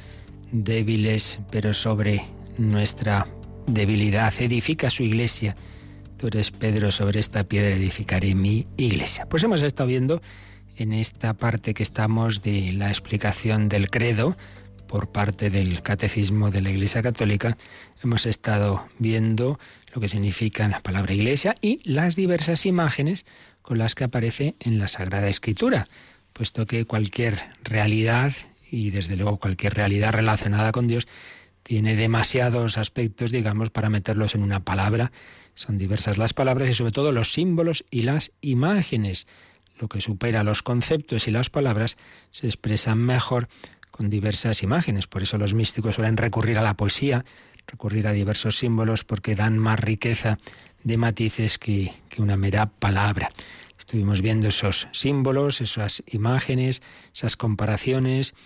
débiles, 0.53 1.41
pero 1.51 1.75
sobre 1.75 2.25
nuestra 2.59 3.27
debilidad. 3.67 4.33
Edifica 4.39 4.91
su 4.91 5.03
iglesia. 5.03 5.57
Tú 6.17 6.29
eres 6.29 6.51
Pedro, 6.51 6.91
sobre 6.91 7.21
esta 7.21 7.45
piedra 7.45 7.75
edificaré 7.75 8.35
mi 8.35 8.67
iglesia. 8.77 9.27
Pues 9.27 9.43
hemos 9.43 9.63
estado 9.63 9.89
viendo 9.89 10.23
en 10.77 10.93
esta 10.93 11.35
parte 11.35 11.75
que 11.75 11.83
estamos 11.83 12.43
de 12.43 12.73
la 12.73 12.89
explicación 12.89 13.69
del 13.69 13.91
credo 13.91 14.37
por 14.87 15.11
parte 15.11 15.51
del 15.51 15.83
catecismo 15.83 16.51
de 16.51 16.63
la 16.63 16.71
Iglesia 16.71 17.03
Católica, 17.03 17.57
hemos 18.03 18.27
estado 18.27 18.87
viendo 18.99 19.59
lo 19.93 20.01
que 20.01 20.09
significa 20.09 20.69
la 20.69 20.81
palabra 20.81 21.13
iglesia 21.13 21.57
y 21.61 21.81
las 21.85 22.17
diversas 22.17 22.67
imágenes 22.67 23.25
con 23.63 23.79
las 23.79 23.95
que 23.95 24.05
aparece 24.05 24.55
en 24.61 24.79
la 24.79 24.89
Sagrada 24.89 25.29
Escritura, 25.29 25.89
puesto 26.33 26.67
que 26.67 26.85
cualquier 26.85 27.41
realidad, 27.65 28.33
y 28.71 28.91
desde 28.91 29.17
luego 29.17 29.39
cualquier 29.39 29.75
realidad 29.75 30.13
relacionada 30.13 30.71
con 30.73 30.87
Dios, 30.87 31.09
tiene 31.67 31.97
demasiados 31.97 32.79
aspectos, 32.79 33.33
digamos, 33.33 33.71
para 33.71 33.91
meterlos 33.91 34.37
en 34.37 34.45
una 34.45 34.61
palabra. 34.61 35.11
Son 35.57 35.79
diversas 35.79 36.17
las 36.17 36.33
palabras 36.33 36.69
y 36.69 36.75
sobre 36.75 36.93
todo 36.93 37.11
los 37.11 37.33
símbolos 37.33 37.85
y 37.91 38.03
las 38.03 38.31
imágenes. 38.41 39.27
Lo 39.81 39.89
que 39.89 40.01
supera 40.01 40.45
los 40.45 40.63
conceptos 40.63 41.27
y 41.27 41.33
las 41.33 41.51
palabras 41.51 41.97
se 42.31 42.47
expresan 42.47 42.99
mejor 42.99 43.49
con 43.91 44.09
diversas 44.09 44.63
imágenes. 44.63 45.09
Por 45.09 45.23
eso 45.23 45.39
los 45.39 45.55
místicos 45.55 45.97
suelen 45.97 46.17
recurrir 46.17 46.57
a 46.57 46.63
la 46.63 46.77
poesía, 46.77 47.25
recurrir 47.67 48.07
a 48.07 48.13
diversos 48.13 48.57
símbolos 48.57 49.03
porque 49.03 49.35
dan 49.35 49.59
más 49.59 49.81
riqueza 49.81 50.39
de 50.85 50.97
matices 50.99 51.59
que, 51.59 51.93
que 52.09 52.23
una 52.23 52.37
mera 52.37 52.67
palabra. 52.67 53.29
Estuvimos 53.77 54.23
viendo 54.23 54.47
esos 54.47 54.87
símbolos, 54.93 55.61
esas 55.61 56.05
imágenes, 56.07 56.81
esas 57.13 57.37
comparaciones 57.37 58.37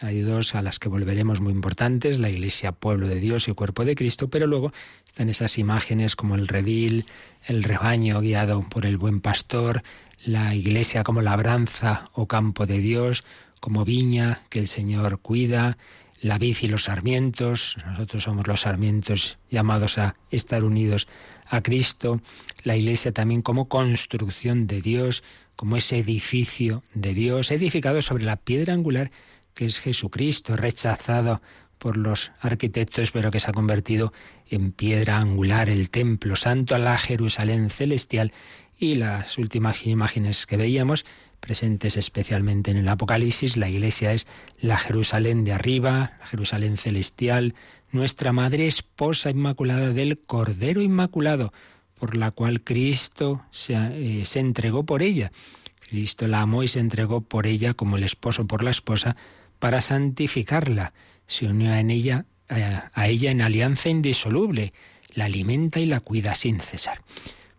hay 0.00 0.20
dos 0.20 0.54
a 0.54 0.62
las 0.62 0.78
que 0.78 0.88
volveremos 0.88 1.40
muy 1.40 1.52
importantes, 1.52 2.18
la 2.18 2.30
Iglesia, 2.30 2.72
pueblo 2.72 3.08
de 3.08 3.20
Dios 3.20 3.48
y 3.48 3.52
cuerpo 3.52 3.84
de 3.84 3.94
Cristo, 3.94 4.28
pero 4.28 4.46
luego 4.46 4.72
están 5.06 5.28
esas 5.28 5.58
imágenes 5.58 6.16
como 6.16 6.34
el 6.34 6.48
redil, 6.48 7.04
el 7.46 7.64
rebaño 7.64 8.20
guiado 8.20 8.62
por 8.68 8.86
el 8.86 8.96
buen 8.96 9.20
pastor, 9.20 9.82
la 10.24 10.54
Iglesia 10.54 11.04
como 11.04 11.20
labranza 11.20 12.10
o 12.12 12.26
campo 12.26 12.66
de 12.66 12.78
Dios, 12.78 13.24
como 13.60 13.84
viña 13.84 14.40
que 14.50 14.60
el 14.60 14.68
Señor 14.68 15.20
cuida, 15.20 15.78
la 16.20 16.38
vid 16.38 16.56
y 16.62 16.68
los 16.68 16.84
sarmientos, 16.84 17.76
nosotros 17.86 18.24
somos 18.24 18.46
los 18.46 18.62
sarmientos 18.62 19.38
llamados 19.50 19.98
a 19.98 20.16
estar 20.30 20.64
unidos 20.64 21.06
a 21.48 21.62
Cristo, 21.62 22.20
la 22.64 22.76
Iglesia 22.76 23.12
también 23.12 23.42
como 23.42 23.68
construcción 23.68 24.66
de 24.66 24.80
Dios, 24.80 25.22
como 25.56 25.76
ese 25.76 25.98
edificio 25.98 26.82
de 26.94 27.14
Dios, 27.14 27.50
edificado 27.50 28.02
sobre 28.02 28.24
la 28.24 28.36
piedra 28.36 28.74
angular 28.74 29.10
que 29.58 29.66
es 29.66 29.80
Jesucristo, 29.80 30.56
rechazado 30.56 31.42
por 31.78 31.96
los 31.96 32.30
arquitectos, 32.40 33.10
pero 33.10 33.32
que 33.32 33.40
se 33.40 33.50
ha 33.50 33.52
convertido 33.52 34.12
en 34.48 34.70
piedra 34.70 35.18
angular, 35.18 35.68
el 35.68 35.90
templo 35.90 36.36
santo 36.36 36.76
a 36.76 36.78
la 36.78 36.96
Jerusalén 36.96 37.68
celestial 37.68 38.32
y 38.78 38.94
las 38.94 39.36
últimas 39.36 39.84
imágenes 39.84 40.46
que 40.46 40.56
veíamos, 40.56 41.04
presentes 41.40 41.96
especialmente 41.96 42.70
en 42.70 42.76
el 42.76 42.88
Apocalipsis, 42.88 43.56
la 43.56 43.68
iglesia 43.68 44.12
es 44.12 44.28
la 44.60 44.78
Jerusalén 44.78 45.42
de 45.42 45.54
arriba, 45.54 46.12
la 46.20 46.26
Jerusalén 46.28 46.76
celestial, 46.76 47.56
nuestra 47.90 48.30
Madre 48.30 48.68
Esposa 48.68 49.28
Inmaculada 49.28 49.92
del 49.92 50.20
Cordero 50.20 50.82
Inmaculado, 50.82 51.52
por 51.98 52.16
la 52.16 52.30
cual 52.30 52.62
Cristo 52.62 53.42
se, 53.50 53.74
eh, 53.74 54.24
se 54.24 54.38
entregó 54.38 54.84
por 54.84 55.02
ella. 55.02 55.32
Cristo 55.80 56.28
la 56.28 56.42
amó 56.42 56.62
y 56.62 56.68
se 56.68 56.78
entregó 56.78 57.22
por 57.22 57.48
ella 57.48 57.74
como 57.74 57.96
el 57.96 58.04
esposo 58.04 58.46
por 58.46 58.62
la 58.62 58.70
esposa 58.70 59.16
para 59.58 59.80
santificarla. 59.80 60.92
Se 61.26 61.46
unió 61.46 61.74
en 61.74 61.90
ella, 61.90 62.24
eh, 62.48 62.80
a 62.92 63.08
ella 63.08 63.30
en 63.30 63.42
alianza 63.42 63.88
indisoluble, 63.88 64.72
la 65.12 65.26
alimenta 65.26 65.80
y 65.80 65.86
la 65.86 66.00
cuida 66.00 66.34
sin 66.34 66.60
cesar. 66.60 67.02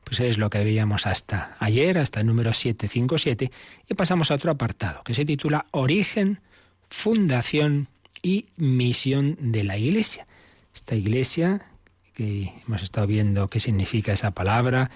Pues 0.04 0.20
es 0.22 0.38
lo 0.38 0.50
que 0.50 0.64
veíamos 0.64 1.06
hasta 1.06 1.56
ayer, 1.60 1.98
hasta 1.98 2.22
el 2.22 2.26
número 2.26 2.52
757, 2.54 3.52
y 3.88 3.94
pasamos 3.94 4.32
a 4.32 4.36
otro 4.36 4.52
apartado 4.52 5.04
que 5.04 5.14
se 5.14 5.26
titula 5.26 5.68
Origen, 5.72 6.40
Fundación 6.90 7.90
y 8.24 8.48
Misión 8.58 9.38
de 9.40 9.64
la 9.64 9.78
Iglesia. 9.78 10.26
Esta 10.74 10.96
Iglesia, 10.96 11.62
que 12.14 12.54
hemos 12.66 12.82
estado 12.82 13.06
viendo 13.06 13.50
qué 13.50 13.60
significa 13.60 14.12
esa 14.12 14.32
palabra, 14.32 14.90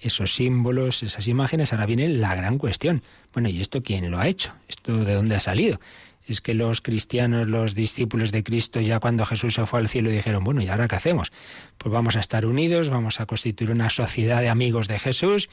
esos 0.00 0.34
símbolos, 0.34 1.02
esas 1.02 1.26
imágenes, 1.28 1.72
ahora 1.72 1.86
viene 1.86 2.08
la 2.08 2.34
gran 2.34 2.58
cuestión. 2.58 3.02
Bueno, 3.32 3.48
¿y 3.48 3.60
esto 3.60 3.82
quién 3.82 4.10
lo 4.10 4.18
ha 4.18 4.26
hecho? 4.26 4.52
¿Esto 4.68 5.04
de 5.04 5.14
dónde 5.14 5.36
ha 5.36 5.40
salido? 5.40 5.80
Es 6.26 6.40
que 6.40 6.54
los 6.54 6.80
cristianos, 6.80 7.46
los 7.46 7.74
discípulos 7.74 8.32
de 8.32 8.42
Cristo, 8.42 8.80
ya 8.80 8.98
cuando 9.00 9.24
Jesús 9.24 9.54
se 9.54 9.66
fue 9.66 9.80
al 9.80 9.88
cielo, 9.88 10.10
dijeron, 10.10 10.42
bueno, 10.42 10.60
¿y 10.60 10.68
ahora 10.68 10.88
qué 10.88 10.96
hacemos? 10.96 11.32
Pues 11.78 11.92
vamos 11.92 12.16
a 12.16 12.20
estar 12.20 12.46
unidos, 12.46 12.90
vamos 12.90 13.20
a 13.20 13.26
constituir 13.26 13.70
una 13.70 13.90
sociedad 13.90 14.40
de 14.40 14.48
amigos 14.48 14.88
de 14.88 14.98
Jesús, 14.98 15.48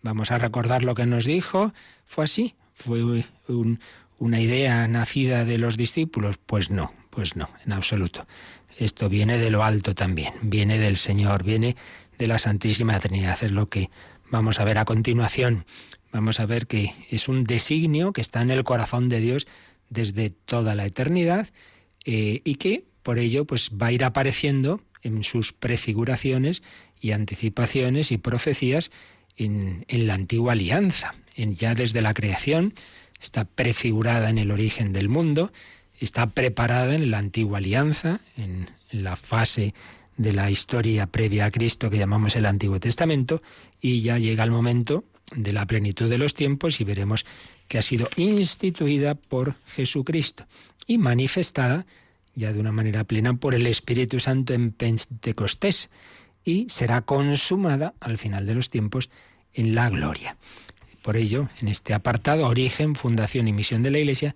vamos 0.00 0.30
a 0.30 0.38
recordar 0.38 0.84
lo 0.84 0.94
que 0.94 1.06
nos 1.06 1.24
dijo. 1.24 1.72
¿Fue 2.06 2.24
así? 2.24 2.54
¿Fue 2.74 3.24
una 4.18 4.40
idea 4.40 4.86
nacida 4.86 5.44
de 5.44 5.58
los 5.58 5.76
discípulos? 5.76 6.38
Pues 6.38 6.70
no, 6.70 6.92
pues 7.10 7.36
no, 7.36 7.50
en 7.66 7.72
absoluto. 7.72 8.26
Esto 8.78 9.08
viene 9.08 9.38
de 9.38 9.50
lo 9.50 9.64
alto 9.64 9.94
también, 9.94 10.32
viene 10.40 10.78
del 10.78 10.96
Señor, 10.96 11.42
viene 11.42 11.76
de 12.18 12.26
la 12.26 12.38
Santísima 12.38 12.98
Trinidad, 13.00 13.42
es 13.42 13.52
lo 13.52 13.68
que 13.68 13.90
vamos 14.30 14.60
a 14.60 14.64
ver 14.64 14.78
a 14.78 14.84
continuación. 14.84 15.64
Vamos 16.12 16.40
a 16.40 16.46
ver 16.46 16.66
que 16.66 16.92
es 17.10 17.28
un 17.28 17.44
designio 17.44 18.12
que 18.12 18.20
está 18.20 18.42
en 18.42 18.50
el 18.50 18.64
corazón 18.64 19.08
de 19.08 19.18
Dios 19.18 19.46
desde 19.92 20.30
toda 20.30 20.74
la 20.74 20.86
eternidad 20.86 21.48
eh, 22.04 22.40
y 22.44 22.56
que 22.56 22.84
por 23.02 23.18
ello 23.18 23.44
pues 23.44 23.70
va 23.70 23.88
a 23.88 23.92
ir 23.92 24.04
apareciendo 24.04 24.80
en 25.02 25.24
sus 25.24 25.52
prefiguraciones 25.52 26.62
y 27.00 27.12
anticipaciones 27.12 28.12
y 28.12 28.18
profecías 28.18 28.90
en, 29.36 29.84
en 29.88 30.06
la 30.06 30.14
antigua 30.14 30.52
alianza, 30.52 31.14
en 31.34 31.52
ya 31.52 31.74
desde 31.74 32.00
la 32.00 32.14
creación, 32.14 32.74
está 33.20 33.44
prefigurada 33.44 34.30
en 34.30 34.38
el 34.38 34.50
origen 34.50 34.92
del 34.92 35.08
mundo, 35.08 35.52
está 35.98 36.26
preparada 36.26 36.94
en 36.94 37.10
la 37.10 37.18
antigua 37.18 37.58
alianza, 37.58 38.20
en, 38.36 38.70
en 38.90 39.04
la 39.04 39.16
fase 39.16 39.74
de 40.16 40.32
la 40.32 40.50
historia 40.50 41.06
previa 41.06 41.46
a 41.46 41.50
Cristo 41.50 41.90
que 41.90 41.98
llamamos 41.98 42.36
el 42.36 42.46
Antiguo 42.46 42.78
Testamento, 42.78 43.42
y 43.80 44.02
ya 44.02 44.18
llega 44.18 44.44
el 44.44 44.50
momento 44.50 45.04
de 45.34 45.52
la 45.52 45.66
plenitud 45.66 46.08
de 46.08 46.18
los 46.18 46.34
tiempos 46.34 46.80
y 46.80 46.84
veremos 46.84 47.24
que 47.68 47.78
ha 47.78 47.82
sido 47.82 48.08
instituida 48.16 49.14
por 49.14 49.54
Jesucristo 49.66 50.46
y 50.86 50.98
manifestada 50.98 51.86
ya 52.34 52.52
de 52.52 52.60
una 52.60 52.72
manera 52.72 53.04
plena 53.04 53.34
por 53.34 53.54
el 53.54 53.66
Espíritu 53.66 54.20
Santo 54.20 54.54
en 54.54 54.72
Pentecostés 54.72 55.90
y 56.44 56.68
será 56.68 57.02
consumada 57.02 57.94
al 58.00 58.18
final 58.18 58.46
de 58.46 58.54
los 58.54 58.70
tiempos 58.70 59.10
en 59.52 59.74
la 59.74 59.90
gloria. 59.90 60.36
Por 61.02 61.16
ello, 61.16 61.48
en 61.60 61.68
este 61.68 61.94
apartado, 61.94 62.46
origen, 62.46 62.94
fundación 62.94 63.48
y 63.48 63.52
misión 63.52 63.82
de 63.82 63.90
la 63.90 63.98
Iglesia, 63.98 64.34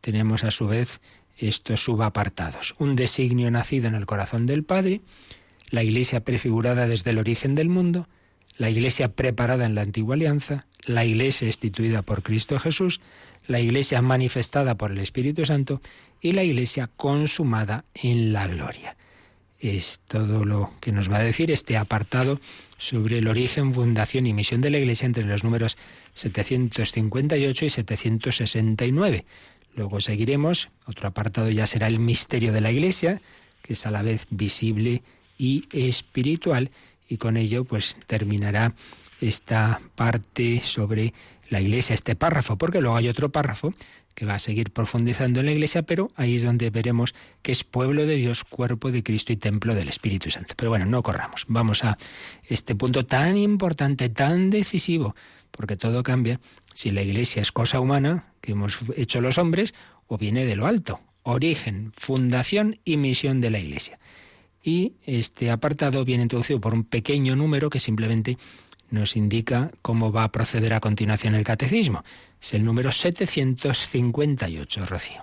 tenemos 0.00 0.44
a 0.44 0.50
su 0.50 0.66
vez 0.66 1.00
estos 1.36 1.82
subapartados. 1.82 2.74
Un 2.78 2.96
designio 2.96 3.50
nacido 3.50 3.86
en 3.86 3.94
el 3.94 4.06
corazón 4.06 4.46
del 4.46 4.64
Padre, 4.64 5.00
la 5.70 5.84
Iglesia 5.84 6.24
prefigurada 6.24 6.86
desde 6.86 7.10
el 7.10 7.18
origen 7.18 7.54
del 7.54 7.68
mundo, 7.68 8.08
la 8.58 8.68
Iglesia 8.68 9.08
preparada 9.08 9.64
en 9.64 9.74
la 9.74 9.82
antigua 9.82 10.14
alianza, 10.14 10.66
la 10.84 11.04
Iglesia 11.04 11.46
instituida 11.46 12.02
por 12.02 12.22
Cristo 12.22 12.58
Jesús, 12.58 13.00
la 13.46 13.60
Iglesia 13.60 14.02
manifestada 14.02 14.74
por 14.76 14.90
el 14.90 14.98
Espíritu 14.98 15.46
Santo 15.46 15.80
y 16.20 16.32
la 16.32 16.42
Iglesia 16.42 16.90
consumada 16.96 17.84
en 17.94 18.32
la 18.32 18.46
gloria. 18.48 18.96
Es 19.60 20.00
todo 20.06 20.44
lo 20.44 20.72
que 20.80 20.92
nos 20.92 21.10
va 21.10 21.16
a 21.16 21.24
decir 21.24 21.50
este 21.50 21.76
apartado 21.76 22.40
sobre 22.78 23.18
el 23.18 23.28
origen, 23.28 23.72
fundación 23.74 24.26
y 24.26 24.34
misión 24.34 24.60
de 24.60 24.70
la 24.70 24.78
Iglesia 24.78 25.06
entre 25.06 25.24
los 25.24 25.42
números 25.42 25.76
758 26.14 27.64
y 27.64 27.70
769. 27.70 29.24
Luego 29.74 30.00
seguiremos, 30.00 30.70
otro 30.86 31.08
apartado 31.08 31.48
ya 31.50 31.66
será 31.66 31.86
el 31.86 31.98
misterio 31.98 32.52
de 32.52 32.60
la 32.60 32.72
Iglesia, 32.72 33.20
que 33.62 33.72
es 33.74 33.86
a 33.86 33.90
la 33.90 34.02
vez 34.02 34.26
visible 34.30 35.02
y 35.38 35.64
espiritual, 35.72 36.70
y 37.08 37.16
con 37.16 37.36
ello 37.36 37.64
pues 37.64 37.96
terminará 38.06 38.74
esta 39.20 39.80
parte 39.94 40.60
sobre 40.60 41.12
la 41.48 41.60
Iglesia 41.60 41.94
este 41.94 42.14
párrafo, 42.14 42.56
porque 42.56 42.80
luego 42.80 42.96
hay 42.96 43.08
otro 43.08 43.30
párrafo 43.30 43.74
que 44.14 44.26
va 44.26 44.34
a 44.34 44.38
seguir 44.38 44.72
profundizando 44.72 45.40
en 45.40 45.46
la 45.46 45.52
Iglesia, 45.52 45.82
pero 45.82 46.10
ahí 46.16 46.34
es 46.34 46.42
donde 46.42 46.70
veremos 46.70 47.14
que 47.40 47.52
es 47.52 47.62
pueblo 47.62 48.04
de 48.04 48.16
Dios, 48.16 48.42
cuerpo 48.42 48.90
de 48.90 49.02
Cristo 49.02 49.32
y 49.32 49.36
templo 49.36 49.74
del 49.74 49.88
Espíritu 49.88 50.30
Santo. 50.30 50.54
Pero 50.56 50.70
bueno, 50.70 50.86
no 50.86 51.02
corramos. 51.04 51.44
Vamos 51.46 51.84
a 51.84 51.96
este 52.44 52.74
punto 52.74 53.06
tan 53.06 53.36
importante, 53.36 54.08
tan 54.08 54.50
decisivo, 54.50 55.14
porque 55.52 55.76
todo 55.76 56.02
cambia 56.02 56.40
si 56.74 56.90
la 56.90 57.02
Iglesia 57.02 57.42
es 57.42 57.52
cosa 57.52 57.80
humana 57.80 58.32
que 58.40 58.52
hemos 58.52 58.78
hecho 58.96 59.20
los 59.20 59.38
hombres 59.38 59.72
o 60.08 60.18
viene 60.18 60.44
de 60.44 60.56
lo 60.56 60.66
alto. 60.66 61.00
Origen, 61.22 61.92
fundación 61.96 62.80
y 62.84 62.96
misión 62.96 63.40
de 63.40 63.50
la 63.50 63.60
Iglesia. 63.60 63.98
Y 64.62 64.94
este 65.04 65.50
apartado 65.50 66.04
viene 66.04 66.24
introducido 66.24 66.60
por 66.60 66.74
un 66.74 66.84
pequeño 66.84 67.36
número 67.36 67.70
que 67.70 67.80
simplemente 67.80 68.36
nos 68.90 69.16
indica 69.16 69.70
cómo 69.82 70.12
va 70.12 70.24
a 70.24 70.32
proceder 70.32 70.72
a 70.74 70.80
continuación 70.80 71.34
el 71.34 71.44
catecismo. 71.44 72.04
Es 72.40 72.54
el 72.54 72.64
número 72.64 72.92
758, 72.92 74.86
Rocío. 74.86 75.22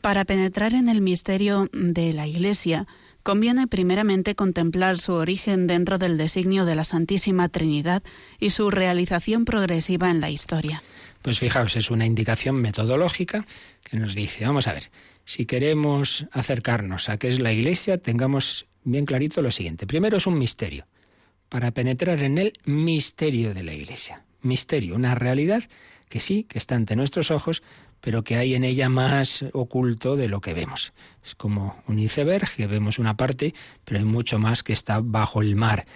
Para 0.00 0.24
penetrar 0.24 0.74
en 0.74 0.88
el 0.88 1.00
misterio 1.00 1.68
de 1.72 2.12
la 2.12 2.26
Iglesia, 2.26 2.86
conviene 3.22 3.66
primeramente 3.66 4.36
contemplar 4.36 4.98
su 4.98 5.14
origen 5.14 5.66
dentro 5.66 5.98
del 5.98 6.16
designio 6.16 6.64
de 6.64 6.76
la 6.76 6.84
Santísima 6.84 7.48
Trinidad 7.48 8.04
y 8.38 8.50
su 8.50 8.70
realización 8.70 9.44
progresiva 9.44 10.10
en 10.10 10.20
la 10.20 10.30
historia. 10.30 10.82
Pues 11.22 11.40
fijaos, 11.40 11.74
es 11.74 11.90
una 11.90 12.06
indicación 12.06 12.54
metodológica 12.54 13.44
que 13.82 13.96
nos 13.96 14.14
dice, 14.14 14.46
vamos 14.46 14.68
a 14.68 14.74
ver, 14.74 14.92
si 15.26 15.44
queremos 15.44 16.26
acercarnos 16.30 17.10
a 17.10 17.18
qué 17.18 17.28
es 17.28 17.40
la 17.40 17.52
Iglesia, 17.52 17.98
tengamos 17.98 18.66
bien 18.84 19.04
clarito 19.04 19.42
lo 19.42 19.50
siguiente. 19.50 19.86
Primero 19.86 20.16
es 20.16 20.26
un 20.26 20.38
misterio 20.38 20.86
para 21.48 21.72
penetrar 21.72 22.22
en 22.22 22.38
el 22.38 22.52
misterio 22.64 23.52
de 23.52 23.64
la 23.64 23.74
Iglesia. 23.74 24.24
Misterio, 24.40 24.94
una 24.94 25.16
realidad 25.16 25.64
que 26.08 26.20
sí, 26.20 26.44
que 26.44 26.58
está 26.58 26.76
ante 26.76 26.94
nuestros 26.94 27.32
ojos, 27.32 27.64
pero 28.00 28.22
que 28.22 28.36
hay 28.36 28.54
en 28.54 28.62
ella 28.62 28.88
más 28.88 29.44
oculto 29.52 30.14
de 30.14 30.28
lo 30.28 30.40
que 30.40 30.54
vemos. 30.54 30.92
Es 31.24 31.34
como 31.34 31.82
un 31.88 31.98
iceberg, 31.98 32.48
que 32.56 32.68
vemos 32.68 33.00
una 33.00 33.16
parte, 33.16 33.52
pero 33.84 33.98
hay 33.98 34.04
mucho 34.04 34.38
más 34.38 34.62
que 34.62 34.72
está 34.72 35.00
bajo 35.02 35.42
el 35.42 35.56
mar. 35.56 35.86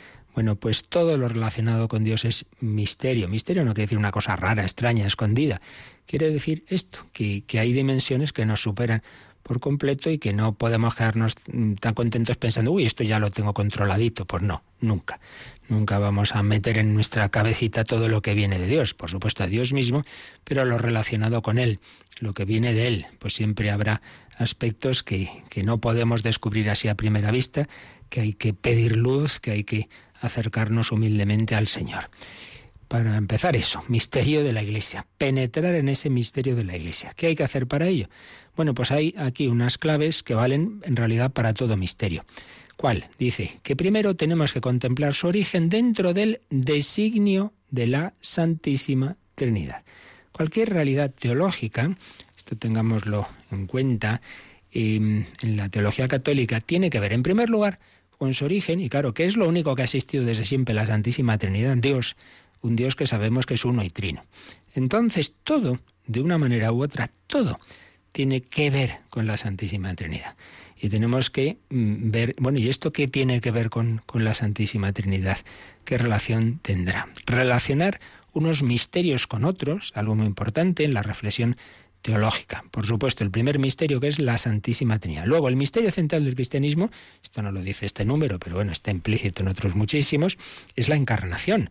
Bueno, 0.41 0.57
pues 0.57 0.85
todo 0.89 1.19
lo 1.19 1.29
relacionado 1.29 1.87
con 1.87 2.03
Dios 2.03 2.25
es 2.25 2.47
misterio. 2.61 3.29
Misterio 3.29 3.63
no 3.63 3.75
quiere 3.75 3.89
decir 3.89 3.99
una 3.99 4.11
cosa 4.11 4.37
rara, 4.37 4.63
extraña, 4.63 5.07
escondida. 5.07 5.61
Quiere 6.07 6.31
decir 6.31 6.65
esto, 6.69 7.01
que, 7.13 7.45
que 7.47 7.61
hay 7.61 7.75
dimensiones 7.75 8.33
que 8.33 8.47
nos 8.47 8.63
superan 8.63 9.03
por 9.43 9.61
completo 9.61 10.09
y 10.09 10.17
que 10.17 10.33
no 10.33 10.55
podemos 10.55 10.95
quedarnos 10.95 11.35
tan 11.79 11.93
contentos 11.93 12.39
pensando, 12.39 12.73
uy, 12.73 12.87
esto 12.87 13.05
ya 13.05 13.19
lo 13.19 13.31
tengo 13.31 13.53
controladito. 13.53 14.25
Pues 14.25 14.43
no, 14.43 14.63
nunca. 14.81 15.21
Nunca 15.69 15.99
vamos 15.99 16.35
a 16.35 16.43
meter 16.43 16.79
en 16.79 16.95
nuestra 16.95 17.29
cabecita 17.29 17.85
todo 17.85 18.09
lo 18.09 18.23
que 18.23 18.33
viene 18.33 18.59
de 18.59 18.67
Dios, 18.67 18.95
por 18.95 19.11
supuesto 19.11 19.45
a 19.45 19.47
Dios 19.47 19.75
mismo, 19.75 20.05
pero 20.45 20.65
lo 20.65 20.79
relacionado 20.79 21.43
con 21.43 21.59
Él, 21.59 21.81
lo 22.21 22.33
que 22.33 22.47
viene 22.47 22.73
de 22.73 22.87
Él, 22.87 23.07
pues 23.19 23.35
siempre 23.35 23.71
habrá 23.71 24.01
aspectos 24.39 25.03
que, 25.03 25.29
que 25.51 25.65
no 25.65 25.83
podemos 25.83 26.23
descubrir 26.23 26.71
así 26.71 26.89
a 26.89 26.95
primera 26.95 27.31
vista, 27.31 27.69
que 28.09 28.23
hay 28.23 28.33
que 28.33 28.55
pedir 28.55 28.97
luz, 28.97 29.39
que 29.39 29.51
hay 29.51 29.65
que 29.65 29.89
acercarnos 30.21 30.93
humildemente 30.93 31.55
al 31.55 31.67
Señor. 31.67 32.11
Para 32.89 33.17
empezar 33.17 33.55
eso, 33.55 33.83
misterio 33.89 34.43
de 34.43 34.53
la 34.53 34.63
Iglesia, 34.63 35.07
penetrar 35.17 35.75
en 35.77 35.89
ese 35.89 36.11
misterio 36.11 36.57
de 36.57 36.65
la 36.65 36.77
Iglesia. 36.77 37.13
¿Qué 37.15 37.29
hay 37.29 37.37
que 37.37 37.45
hacer 37.45 37.67
para 37.69 37.87
ello? 37.87 38.09
Bueno, 38.57 38.75
pues 38.75 38.91
hay 38.91 39.15
aquí 39.17 39.47
unas 39.47 39.79
claves 39.79 40.23
que 40.23 40.35
valen 40.35 40.83
en 40.85 40.97
realidad 40.97 41.31
para 41.31 41.55
todo 41.55 41.77
misterio. 41.77 42.25
¿Cuál? 42.77 43.05
Dice 43.19 43.61
que 43.63 43.77
primero 43.77 44.17
tenemos 44.17 44.53
que 44.53 44.61
contemplar 44.61 45.15
su 45.15 45.29
origen 45.29 45.69
dentro 45.69 46.15
del 46.15 46.41
designio 46.51 47.53
de 47.71 47.87
la 47.87 48.15
Santísima 48.21 49.17
Trinidad. 49.35 49.85
Cualquier 50.33 50.71
realidad 50.71 51.13
teológica, 51.17 51.97
esto 52.37 52.57
tengámoslo 52.57 53.29
en 53.51 53.67
cuenta, 53.67 54.21
em, 54.73 55.25
en 55.43 55.57
la 55.57 55.69
teología 55.69 56.09
católica 56.09 56.61
tiene 56.61 56.91
que 56.91 57.01
ver, 57.01 57.13
en 57.13 57.23
primer 57.23 57.51
lugar, 57.51 57.79
con 58.21 58.35
su 58.35 58.45
origen, 58.45 58.81
y 58.81 58.91
claro, 58.91 59.15
que 59.15 59.25
es 59.25 59.39
lo 59.39 59.49
único 59.49 59.75
que 59.75 59.81
ha 59.81 59.87
existido 59.87 60.27
desde 60.27 60.45
siempre 60.45 60.75
la 60.75 60.85
Santísima 60.85 61.39
Trinidad, 61.39 61.75
Dios, 61.79 62.17
un 62.61 62.77
Dios 62.77 62.95
que 62.95 63.07
sabemos 63.07 63.47
que 63.47 63.55
es 63.55 63.65
uno 63.65 63.83
y 63.83 63.89
trino. 63.89 64.23
Entonces, 64.75 65.33
todo, 65.43 65.81
de 66.07 66.21
una 66.21 66.37
manera 66.37 66.71
u 66.71 66.83
otra, 66.83 67.11
todo 67.27 67.59
tiene 68.13 68.43
que 68.43 68.69
ver 68.69 68.99
con 69.09 69.27
la 69.27 69.39
Santísima 69.39 69.95
Trinidad. 69.95 70.37
Y 70.79 70.91
tenemos 70.91 71.31
que 71.31 71.57
mm, 71.71 72.11
ver, 72.11 72.35
bueno, 72.39 72.59
¿y 72.59 72.69
esto 72.69 72.93
qué 72.93 73.09
tiene 73.09 73.41
que 73.41 73.53
ver 73.53 73.71
con, 73.71 74.03
con 74.05 74.23
la 74.23 74.35
Santísima 74.35 74.93
Trinidad? 74.93 75.39
¿Qué 75.87 75.97
relación 75.97 76.61
tendrá? 76.61 77.09
Relacionar 77.25 78.01
unos 78.35 78.63
misterios 78.63 79.27
con 79.29 79.47
otros, 79.47 79.93
algo 79.95 80.15
muy 80.15 80.27
importante 80.27 80.85
en 80.85 80.93
la 80.93 81.03
reflexión 81.03 81.57
teológica. 82.03 82.65
Por 82.71 82.87
supuesto, 82.87 83.25
el 83.25 83.31
primer 83.31 83.59
misterio 83.59 84.01
que 84.01 84.09
es 84.09 84.19
la 84.19 84.39
Santísima 84.39 84.99
Trinidad. 84.99 85.27
Luego, 85.27 85.49
el 85.49 85.57
misterio 85.57 85.91
central 85.91 86.25
del 86.25 86.35
cristianismo, 86.35 86.91
esto 87.23 87.43
no 87.43 87.53
lo 87.53 87.63
dice 87.63 87.87
este 87.87 88.05
número, 88.05 88.39
pero 88.39 88.57
bueno, 88.57 88.73
está 88.73 88.91
implícito 88.91 89.43
en 89.43 89.49
otros 89.49 89.75
muchísimos, 89.75 90.39
es 90.77 90.89
la 90.89 90.97
encarnación. 90.97 91.71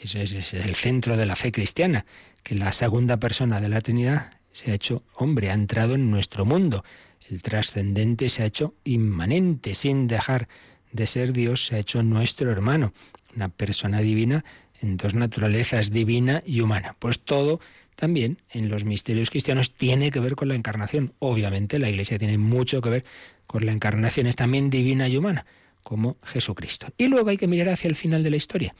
Ese 0.00 0.22
es 0.22 0.54
el 0.54 0.74
centro 0.74 1.16
de 1.16 1.26
la 1.26 1.36
fe 1.36 1.52
cristiana, 1.52 2.04
que 2.42 2.54
la 2.54 2.72
segunda 2.72 3.18
persona 3.18 3.60
de 3.60 3.68
la 3.68 3.80
Trinidad 3.80 4.32
se 4.50 4.70
ha 4.70 4.74
hecho 4.74 5.02
hombre, 5.14 5.50
ha 5.50 5.54
entrado 5.54 5.94
en 5.94 6.10
nuestro 6.10 6.44
mundo. 6.44 6.84
El 7.28 7.42
trascendente 7.42 8.28
se 8.28 8.42
ha 8.42 8.46
hecho 8.46 8.74
inmanente, 8.84 9.74
sin 9.74 10.06
dejar 10.06 10.48
de 10.92 11.06
ser 11.06 11.32
Dios, 11.32 11.66
se 11.66 11.76
ha 11.76 11.78
hecho 11.78 12.02
nuestro 12.02 12.52
hermano, 12.52 12.92
una 13.34 13.48
persona 13.48 14.00
divina 14.00 14.44
en 14.80 14.96
dos 14.96 15.14
naturalezas, 15.14 15.90
divina 15.90 16.42
y 16.46 16.60
humana. 16.60 16.94
Pues 16.98 17.18
todo 17.18 17.60
también 17.94 18.38
en 18.50 18.68
los 18.68 18.84
misterios 18.84 19.30
cristianos 19.30 19.74
tiene 19.74 20.10
que 20.10 20.20
ver 20.20 20.34
con 20.34 20.48
la 20.48 20.54
encarnación. 20.54 21.12
Obviamente 21.18 21.78
la 21.78 21.88
Iglesia 21.88 22.18
tiene 22.18 22.38
mucho 22.38 22.80
que 22.80 22.90
ver 22.90 23.04
con 23.46 23.66
la 23.66 23.72
encarnación, 23.72 24.26
es 24.26 24.36
también 24.36 24.70
divina 24.70 25.08
y 25.08 25.16
humana, 25.16 25.46
como 25.82 26.16
Jesucristo. 26.24 26.88
Y 26.98 27.08
luego 27.08 27.30
hay 27.30 27.36
que 27.36 27.46
mirar 27.46 27.68
hacia 27.68 27.88
el 27.88 27.96
final 27.96 28.22
de 28.22 28.30
la 28.30 28.36
historia, 28.36 28.74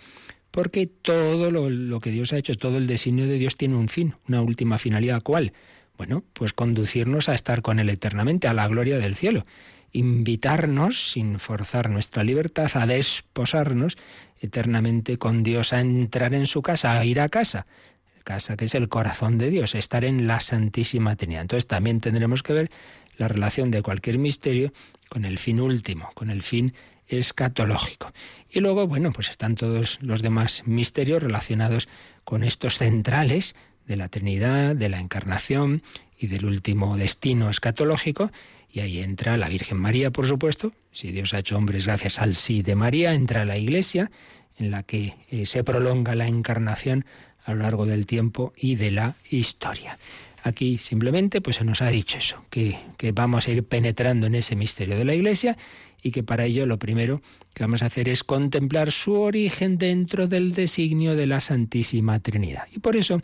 porque 0.51 0.87
todo 0.87 1.51
lo, 1.51 2.01
que 2.01 2.11
Dios 2.11 2.33
ha 2.33 2.39
hecho, 2.39 2.57
todo 2.57 2.79
el 2.79 2.87
designio 2.87 3.27
de 3.27 3.39
Dios 3.39 3.57
tiene 3.57 3.77
un 3.77 3.89
fin, 3.89 4.15
una 4.29 4.43
última 4.43 4.79
finalidad. 4.79 5.23
¿Cuál? 5.23 5.53
Bueno, 5.97 6.25
pues 6.33 6.53
conducirnos 6.53 7.29
a 7.29 7.35
estar 7.35 7.63
con 7.63 7.79
Él 7.79 7.89
eternamente, 7.89 8.49
a 8.49 8.55
la 8.55 8.67
gloria 8.67 8.99
del 8.99 9.15
cielo. 9.15 9.47
Invitarnos, 9.93 11.13
sin 11.13 11.39
forzar 11.39 11.89
nuestra 11.89 12.25
libertad, 12.25 12.69
a 12.75 12.87
desposarnos 12.87 13.97
eternamente 14.41 15.19
con 15.19 15.45
Dios, 15.45 15.73
a 15.73 15.81
entrar 15.81 16.35
en 16.35 16.49
su 16.49 16.63
casa, 16.63 16.99
a 16.99 17.05
ir 17.05 17.21
a 17.21 17.29
casa 17.29 17.67
casa, 18.25 18.57
que 18.57 18.65
es 18.65 18.75
el 18.75 18.89
corazón 18.89 19.39
de 19.39 19.51
Dios, 19.51 19.75
estar 19.75 20.05
en 20.05 20.27
la 20.27 20.41
Santísima 20.41 21.15
Trinidad. 21.15 21.43
Entonces 21.43 21.67
también 21.67 22.01
tendremos 22.01 22.43
que 22.43 22.55
ver 22.55 22.71
la 23.17 23.29
relación 23.29 23.71
de 23.71 23.83
cualquier 23.83 24.19
misterio 24.19 24.73
con 25.09 25.25
el 25.25 25.39
fin 25.39 25.61
último, 25.61 26.11
con 26.15 26.31
el 26.31 26.43
fin 26.43 26.75
escatológico. 27.07 28.13
Y 28.51 28.61
luego, 28.61 28.87
bueno, 28.87 29.13
pues 29.13 29.31
están 29.31 29.55
todos 29.55 29.99
los 30.01 30.23
demás 30.23 30.63
misterios 30.67 31.23
relacionados 31.23 31.89
con 32.25 32.43
estos 32.43 32.79
centrales 32.79 33.55
de 33.87 33.97
la 33.97 34.09
Trinidad, 34.09 34.75
de 34.75 34.89
la 34.89 35.01
Encarnación 35.01 35.83
y 36.19 36.27
del 36.29 36.47
último 36.47 36.97
destino 36.97 37.51
escatológico. 37.51 38.33
Y 38.71 38.81
ahí 38.81 39.01
entra 39.01 39.37
la 39.37 39.49
Virgen 39.49 39.79
María, 39.79 40.11
por 40.11 40.27
supuesto. 40.27 40.73
Si 40.91 41.13
Dios 41.13 41.35
ha 41.35 41.39
hecho 41.39 41.57
hombres 41.57 41.87
gracias 41.87 42.19
al 42.19 42.35
sí 42.35 42.63
de 42.63 42.75
María, 42.75 43.15
entra 43.15 43.45
la 43.45 43.59
Iglesia, 43.59 44.11
en 44.57 44.71
la 44.71 44.83
que 44.83 45.15
eh, 45.31 45.47
se 45.47 45.63
prolonga 45.63 46.15
la 46.15 46.27
encarnación 46.27 47.05
a 47.45 47.55
lo 47.55 47.63
largo 47.63 47.87
del 47.87 48.07
tiempo 48.07 48.53
y 48.57 48.77
de 48.77 48.91
la 48.91 49.17
historia. 49.31 49.99
Aquí 50.43 50.79
simplemente 50.79 51.41
pues 51.41 51.57
se 51.57 51.65
nos 51.65 51.81
ha 51.81 51.89
dicho 51.89 52.19
eso, 52.19 52.45
que, 52.51 52.79
que, 52.99 53.13
vamos 53.13 53.49
a 53.49 53.51
ir 53.51 53.65
penetrando 53.65 54.27
en 54.27 54.35
ese 54.35 54.57
misterio 54.57 54.97
de 54.99 55.05
la 55.05 55.15
Iglesia 55.15 55.57
y 56.03 56.11
que 56.11 56.23
para 56.23 56.45
ello 56.45 56.67
lo 56.67 56.79
primero 56.79 57.23
que 57.55 57.65
vamos 57.65 57.83
a 57.83 57.87
hacer 57.87 58.09
es 58.11 58.25
contemplar 58.25 58.93
su 58.93 59.15
origen 59.15 59.79
dentro 59.79 60.29
del 60.29 60.53
designio 60.53 61.17
de 61.17 61.27
la 61.27 61.41
Santísima 61.41 62.19
Trinidad. 62.19 62.65
Y 62.75 62.81
por 62.81 62.95
eso, 62.95 63.21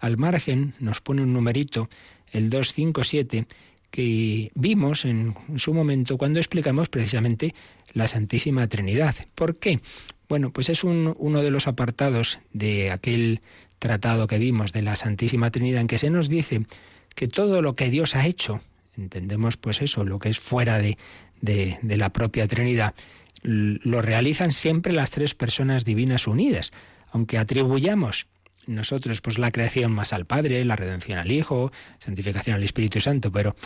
al 0.00 0.16
margen, 0.16 0.74
nos 0.80 1.00
pone 1.00 1.22
un 1.22 1.32
numerito, 1.32 1.88
el 2.32 2.50
257, 2.50 3.46
que 3.92 4.50
vimos 4.56 5.04
en 5.04 5.36
su 5.54 5.72
momento 5.72 6.18
cuando 6.18 6.40
explicamos 6.40 6.88
precisamente 6.88 7.54
la 7.92 8.08
Santísima 8.08 8.66
Trinidad. 8.66 9.14
¿Por 9.36 9.56
qué? 9.60 9.80
Bueno, 10.28 10.52
pues 10.52 10.68
es 10.68 10.84
uno 10.84 11.42
de 11.42 11.50
los 11.50 11.68
apartados 11.68 12.38
de 12.52 12.90
aquel 12.90 13.40
tratado 13.78 14.26
que 14.26 14.38
vimos 14.38 14.72
de 14.72 14.82
la 14.82 14.96
Santísima 14.96 15.50
Trinidad 15.50 15.82
en 15.82 15.86
que 15.86 15.98
se 15.98 16.10
nos 16.10 16.28
dice 16.28 16.66
que 17.14 17.28
todo 17.28 17.62
lo 17.62 17.76
que 17.76 17.90
Dios 17.90 18.16
ha 18.16 18.26
hecho, 18.26 18.60
entendemos 18.96 19.56
pues 19.56 19.82
eso, 19.82 20.04
lo 20.04 20.18
que 20.18 20.30
es 20.30 20.38
fuera 20.38 20.78
de, 20.78 20.96
de, 21.40 21.78
de 21.82 21.96
la 21.96 22.10
propia 22.10 22.48
Trinidad, 22.48 22.94
lo 23.42 24.00
realizan 24.00 24.52
siempre 24.52 24.92
las 24.92 25.10
tres 25.10 25.34
personas 25.34 25.84
divinas 25.84 26.26
unidas, 26.26 26.70
aunque 27.12 27.36
atribuyamos 27.36 28.26
nosotros 28.66 29.20
pues 29.20 29.38
la 29.38 29.50
creación 29.50 29.92
más 29.92 30.12
al 30.12 30.24
Padre, 30.24 30.64
la 30.64 30.76
redención 30.76 31.18
al 31.18 31.30
Hijo, 31.30 31.70
santificación 31.98 32.56
al 32.56 32.62
Espíritu 32.62 33.00
Santo, 33.00 33.30
pero 33.30 33.56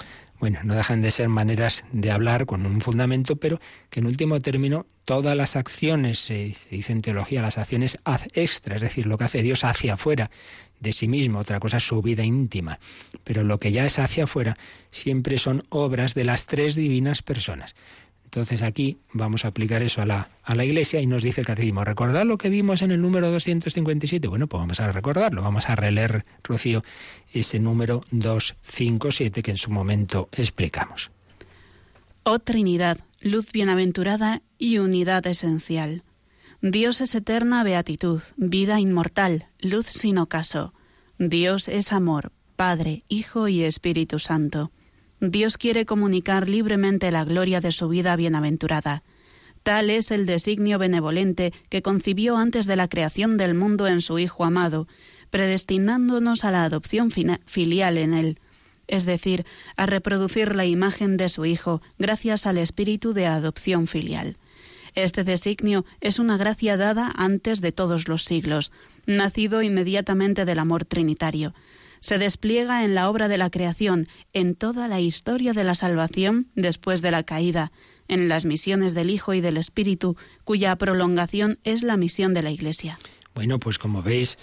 Bueno, 0.41 0.61
no 0.63 0.75
dejan 0.75 1.03
de 1.03 1.11
ser 1.11 1.29
maneras 1.29 1.85
de 1.91 2.13
hablar 2.13 2.47
con 2.47 2.65
un 2.65 2.81
fundamento, 2.81 3.37
pero 3.37 3.61
que 3.91 4.01
en 4.01 4.07
último 4.07 4.39
término 4.41 4.87
todas 5.05 5.37
las 5.37 5.57
acciones, 5.57 6.21
se 6.21 6.55
dice 6.71 6.93
en 6.93 7.03
teología, 7.03 7.43
las 7.43 7.59
acciones 7.59 7.99
extra, 8.35 8.77
es 8.77 8.81
decir, 8.81 9.07
lo 9.07 9.19
que 9.19 9.25
hace 9.25 9.43
Dios 9.43 9.65
hacia 9.65 9.95
afuera 9.95 10.31
de 10.79 10.93
sí 10.93 11.09
mismo, 11.09 11.41
otra 11.41 11.59
cosa 11.59 11.79
es 11.79 11.87
su 11.87 12.01
vida 12.03 12.23
íntima, 12.23 12.79
pero 13.25 13.43
lo 13.43 13.59
que 13.59 13.73
ya 13.73 13.85
es 13.85 13.99
hacia 13.99 14.25
afuera 14.25 14.57
siempre 14.91 15.39
son 15.39 15.65
obras 15.71 16.15
de 16.15 16.25
las 16.25 16.47
tres 16.47 16.77
divinas 16.77 17.23
personas. 17.23 17.75
Entonces 18.29 18.61
aquí 18.61 18.99
vamos 19.15 19.47
a 19.47 19.49
aplicar 19.49 19.81
eso 19.81 20.03
a 20.03 20.07
la, 20.07 20.29
a 20.43 20.55
la 20.55 20.67
Iglesia 20.67 21.01
y 21.01 21.07
nos 21.07 21.23
dice 21.23 21.41
el 21.41 21.47
catecismo, 21.47 21.83
¿recordad 21.83 22.27
lo 22.27 22.37
que 22.37 22.51
vimos 22.51 22.83
en 22.83 22.91
el 22.91 23.01
número 23.01 23.31
257? 23.31 24.29
Bueno, 24.29 24.49
pues 24.49 24.61
vamos 24.61 24.79
a 24.81 24.93
recordarlo, 24.93 25.41
vamos 25.41 25.71
a 25.71 25.77
releer, 25.77 26.27
Rocío, 26.45 26.85
ese 27.33 27.59
número 27.59 28.03
257 28.11 29.43
que 29.43 29.53
en 29.53 29.57
su 29.57 29.71
momento 29.71 30.29
explicamos. 30.33 31.11
Oh 32.23 32.39
Trinidad, 32.39 32.99
luz 33.23 33.51
bienaventurada 33.51 34.43
y 34.59 34.77
unidad 34.77 35.27
esencial. 35.27 36.03
Dios 36.61 37.01
es 37.01 37.15
eterna 37.15 37.65
beatitud, 37.65 38.21
vida 38.37 38.79
inmortal, 38.79 39.47
luz 39.59 39.87
sin 39.87 40.19
ocaso. 40.19 40.75
Dios 41.17 41.67
es 41.67 41.93
amor, 41.95 42.33
Padre, 42.57 43.05
Hijo 43.09 43.49
y 43.49 43.63
Espíritu 43.63 44.19
Santo. 44.19 44.71
Dios 45.21 45.59
quiere 45.59 45.85
comunicar 45.85 46.49
libremente 46.49 47.11
la 47.11 47.25
gloria 47.25 47.61
de 47.61 47.73
su 47.73 47.89
vida 47.89 48.15
bienaventurada. 48.15 49.03
Tal 49.65 49.91
es 49.91 50.13
el 50.13 50.27
designio 50.27 50.79
benevolente 50.79 51.53
que 51.69 51.83
concibió 51.83 52.37
antes 52.37 52.67
de 52.67 52.77
la 52.77 52.89
creación 52.89 53.37
del 53.37 53.55
mundo 53.55 53.89
en 53.89 54.01
su 54.01 54.21
Hijo 54.21 54.45
amado, 54.45 54.87
predestinándonos 55.31 56.45
a 56.45 56.53
la 56.53 56.63
adopción 56.63 57.11
filial 57.11 57.99
en 57.99 58.15
él, 58.15 58.39
es 58.87 59.07
decir, 59.07 59.45
a 59.77 59.87
reproducir 59.87 60.55
la 60.55 60.65
imagen 60.65 61.17
de 61.17 61.29
su 61.29 61.45
Hijo 61.45 61.83
gracias 61.99 62.47
al 62.47 62.57
espíritu 62.57 63.13
de 63.13 63.27
adopción 63.27 63.89
filial. 63.89 64.37
Este 64.95 65.25
designio 65.25 65.85
es 66.01 66.21
una 66.21 66.37
gracia 66.37 66.77
dada 66.77 67.13
antes 67.17 67.61
de 67.61 67.73
todos 67.73 68.07
los 68.07 68.25
siglos, 68.25 68.71
nacido 69.05 69.63
inmediatamente 69.63 70.45
del 70.45 70.61
amor 70.61 70.85
trinitario 70.85 71.55
se 72.01 72.19
despliega 72.19 72.85
en 72.85 72.95
la 72.95 73.09
obra 73.09 73.29
de 73.29 73.39
la 73.39 73.51
creación, 73.51 74.09
en 74.33 74.55
toda 74.55 74.89
la 74.89 75.01
historia 75.01 75.53
de 75.53 75.65
la 75.65 75.75
salvación 75.75 76.49
después 76.55 77.03
de 77.03 77.11
la 77.11 77.23
caída, 77.23 77.73
en 78.09 78.29
las 78.29 78.45
misiones 78.45 78.95
del 78.95 79.11
Hijo 79.11 79.35
y 79.35 79.41
del 79.41 79.57
Espíritu, 79.57 80.17
cuya 80.45 80.77
prolongación 80.77 81.59
es 81.65 81.83
la 81.83 81.97
misión 81.97 82.35
de 82.35 82.43
la 82.43 82.51
Iglesia. 82.51 82.99
Bueno, 83.35 83.59
pues 83.59 83.79
como 83.79 84.03
veis, 84.03 84.39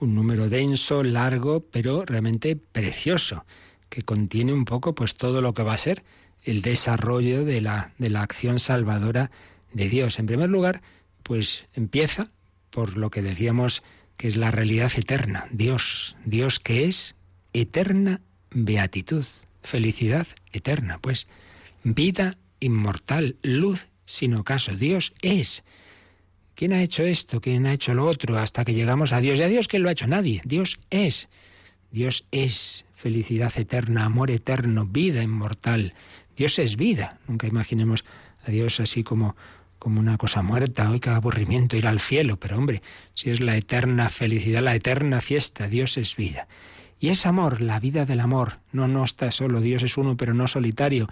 un 0.00 0.14
número 0.14 0.48
denso, 0.48 1.04
largo, 1.04 1.60
pero 1.70 2.04
realmente 2.04 2.56
precioso, 2.56 3.44
que 3.88 4.02
contiene 4.02 4.52
un 4.52 4.64
poco 4.64 4.94
pues 4.94 5.14
todo 5.14 5.42
lo 5.42 5.52
que 5.52 5.62
va 5.62 5.74
a 5.74 5.78
ser 5.78 6.02
el 6.44 6.62
desarrollo 6.62 7.44
de 7.44 7.60
la, 7.60 7.92
de 7.98 8.08
la 8.08 8.22
acción 8.22 8.58
salvadora 8.58 9.30
de 9.72 9.88
Dios. 9.88 10.18
En 10.18 10.26
primer 10.26 10.48
lugar, 10.48 10.80
pues 11.22 11.66
empieza 11.74 12.30
por 12.70 12.96
lo 12.96 13.10
que 13.10 13.22
decíamos 13.22 13.82
que 14.20 14.28
es 14.28 14.36
la 14.36 14.50
realidad 14.50 14.92
eterna, 14.96 15.46
Dios, 15.50 16.14
Dios 16.26 16.60
que 16.60 16.84
es 16.84 17.14
eterna 17.54 18.20
beatitud, 18.50 19.24
felicidad 19.62 20.26
eterna, 20.52 20.98
pues 20.98 21.26
vida 21.84 22.36
inmortal, 22.60 23.36
luz 23.42 23.86
sin 24.04 24.34
ocaso, 24.34 24.74
Dios 24.74 25.14
es. 25.22 25.64
¿Quién 26.54 26.74
ha 26.74 26.82
hecho 26.82 27.02
esto? 27.02 27.40
¿Quién 27.40 27.64
ha 27.64 27.72
hecho 27.72 27.94
lo 27.94 28.04
otro? 28.04 28.38
Hasta 28.38 28.62
que 28.62 28.74
llegamos 28.74 29.14
a 29.14 29.22
Dios. 29.22 29.38
¿Y 29.38 29.42
a 29.42 29.48
Dios 29.48 29.68
quién 29.68 29.82
lo 29.82 29.88
ha 29.88 29.92
hecho? 29.92 30.06
Nadie. 30.06 30.42
Dios 30.44 30.78
es. 30.90 31.30
Dios 31.90 32.26
es 32.30 32.84
felicidad 32.94 33.50
eterna, 33.56 34.04
amor 34.04 34.30
eterno, 34.30 34.84
vida 34.84 35.22
inmortal. 35.22 35.94
Dios 36.36 36.58
es 36.58 36.76
vida. 36.76 37.18
Nunca 37.26 37.46
imaginemos 37.46 38.04
a 38.44 38.50
Dios 38.50 38.80
así 38.80 39.02
como 39.02 39.34
como 39.80 39.98
una 39.98 40.18
cosa 40.18 40.42
muerta, 40.42 40.90
hoy 40.90 41.00
qué 41.00 41.08
aburrimiento 41.08 41.76
ir 41.76 41.88
al 41.88 41.98
cielo, 42.00 42.38
pero 42.38 42.56
hombre, 42.58 42.82
si 43.14 43.30
es 43.30 43.40
la 43.40 43.56
eterna 43.56 44.10
felicidad, 44.10 44.62
la 44.62 44.76
eterna 44.76 45.20
fiesta, 45.22 45.68
Dios 45.68 45.96
es 45.96 46.14
vida. 46.14 46.46
Y 47.00 47.08
es 47.08 47.24
amor, 47.24 47.62
la 47.62 47.80
vida 47.80 48.04
del 48.04 48.20
amor. 48.20 48.60
No, 48.72 48.86
no 48.86 49.02
está 49.02 49.30
solo, 49.30 49.62
Dios 49.62 49.82
es 49.82 49.96
uno, 49.96 50.18
pero 50.18 50.34
no 50.34 50.46
solitario. 50.46 51.08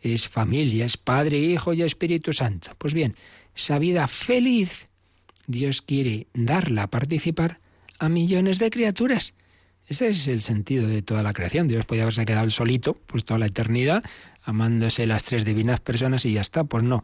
Es 0.00 0.28
familia, 0.28 0.86
es 0.86 0.96
Padre, 0.96 1.38
Hijo 1.38 1.74
y 1.74 1.82
Espíritu 1.82 2.32
Santo. 2.32 2.70
Pues 2.78 2.94
bien, 2.94 3.16
esa 3.56 3.80
vida 3.80 4.06
feliz, 4.06 4.86
Dios 5.48 5.82
quiere 5.82 6.28
darla 6.32 6.84
a 6.84 6.90
participar 6.90 7.58
a 7.98 8.08
millones 8.08 8.60
de 8.60 8.70
criaturas. 8.70 9.34
Ese 9.88 10.08
es 10.08 10.28
el 10.28 10.42
sentido 10.42 10.86
de 10.86 11.02
toda 11.02 11.24
la 11.24 11.32
creación. 11.32 11.66
Dios 11.66 11.86
podía 11.86 12.02
haberse 12.02 12.24
quedado 12.24 12.48
solito, 12.50 12.94
pues 12.94 13.24
toda 13.24 13.40
la 13.40 13.46
eternidad, 13.46 14.04
amándose 14.44 15.08
las 15.08 15.24
tres 15.24 15.44
divinas 15.44 15.80
personas 15.80 16.24
y 16.24 16.34
ya 16.34 16.40
está. 16.40 16.62
Pues 16.62 16.84
no 16.84 17.02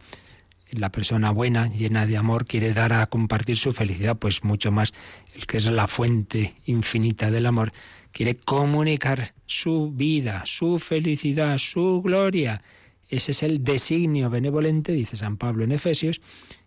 la 0.71 0.91
persona 0.91 1.31
buena, 1.31 1.69
llena 1.69 2.07
de 2.07 2.17
amor, 2.17 2.47
quiere 2.47 2.73
dar 2.73 2.93
a 2.93 3.07
compartir 3.07 3.57
su 3.57 3.73
felicidad, 3.73 4.17
pues 4.17 4.45
mucho 4.45 4.71
más 4.71 4.93
el 5.35 5.47
que 5.47 5.57
es 5.57 5.67
la 5.67 5.87
fuente 5.87 6.55
infinita 6.67 7.31
del 7.31 7.47
amor, 7.47 7.73
quiere 8.13 8.37
comunicar 8.37 9.35
su 9.47 9.93
vida, 9.93 10.43
su 10.45 10.79
felicidad, 10.79 11.59
su 11.59 12.03
gloria. 12.03 12.63
Ese 13.09 13.33
es 13.33 13.43
el 13.43 13.65
designio 13.65 14.29
benevolente, 14.31 14.93
dice 14.93 15.17
San 15.17 15.37
Pablo 15.37 15.65
en 15.65 15.73
Efesios, 15.73 16.21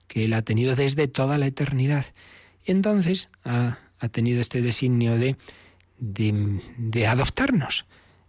que 0.07 0.25
él 0.25 0.33
ha 0.33 0.41
tenido 0.41 0.75
desde 0.75 1.07
toda 1.07 1.37
la 1.37 1.47
eternidad. 1.47 2.05
Y 2.65 2.71
entonces 2.71 3.29
ha, 3.43 3.77
tenido 4.11 4.41
este 4.41 4.61
designio 4.61 5.17
de, 5.17 5.35
de, 5.99 6.59
de 6.77 7.07
adoptarnos 7.07 7.85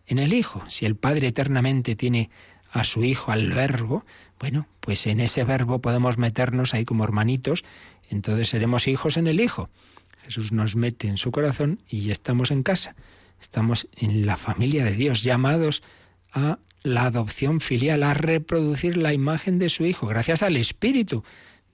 en 0.07 0.19
el 0.19 0.35
Hijo. 0.35 0.63
Si 0.69 0.85
el 0.85 0.97
Padre 0.97 1.29
eternamente 1.29 1.97
tiene 1.97 2.31
a 2.73 2.85
su 2.85 3.05
Hijo, 3.05 3.31
al 3.31 3.53
Verbo, 3.53 4.05
bueno, 4.41 4.67
pues 4.81 5.07
en 5.07 5.21
ese 5.21 5.45
verbo 5.45 5.81
podemos 5.81 6.19
meternos 6.19 6.75
ahí 6.75 6.85
como 6.85 7.05
hermanitos, 7.05 7.65
entonces 8.09 8.49
seremos 8.49 8.89
hijos 8.89 9.17
en 9.17 9.27
el 9.29 9.41
Hijo. 9.41 9.69
Jesús 10.25 10.53
nos 10.53 10.75
mete 10.75 11.07
en 11.09 11.19
su 11.19 11.31
corazón 11.31 11.83
y 11.89 12.01
ya 12.01 12.13
estamos 12.13 12.51
en 12.51 12.63
casa, 12.63 12.97
estamos 13.41 13.89
en 13.97 14.27
la 14.27 14.37
familia 14.37 14.85
de 14.85 14.95
Dios, 14.95 15.23
llamados 15.23 15.83
a 16.33 16.59
la 16.83 17.05
adopción 17.05 17.61
filial, 17.61 18.03
a 18.03 18.15
reproducir 18.15 18.97
la 18.97 19.13
imagen 19.13 19.59
de 19.59 19.69
su 19.69 19.85
Hijo, 19.85 20.07
gracias 20.07 20.43
al 20.43 20.57
Espíritu 20.57 21.23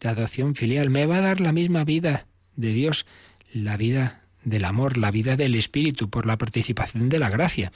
de 0.00 0.08
adopción 0.08 0.54
filial. 0.54 0.90
Me 0.90 1.06
va 1.06 1.16
a 1.16 1.22
dar 1.22 1.40
la 1.40 1.52
misma 1.52 1.84
vida 1.84 2.26
de 2.56 2.72
Dios, 2.72 3.06
la 3.52 3.76
vida 3.76 4.24
del 4.44 4.64
amor, 4.64 4.96
la 4.96 5.10
vida 5.10 5.36
del 5.36 5.54
Espíritu, 5.54 6.10
por 6.10 6.26
la 6.26 6.36
participación 6.36 7.08
de 7.08 7.18
la 7.18 7.30
gracia. 7.30 7.72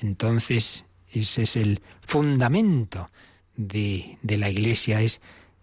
Entonces, 0.00 0.84
ese 1.12 1.42
es 1.42 1.56
el 1.56 1.80
fundamento 2.00 3.10
de, 3.56 4.18
la 4.22 4.50
Iglesia 4.50 5.02
es 5.02 5.20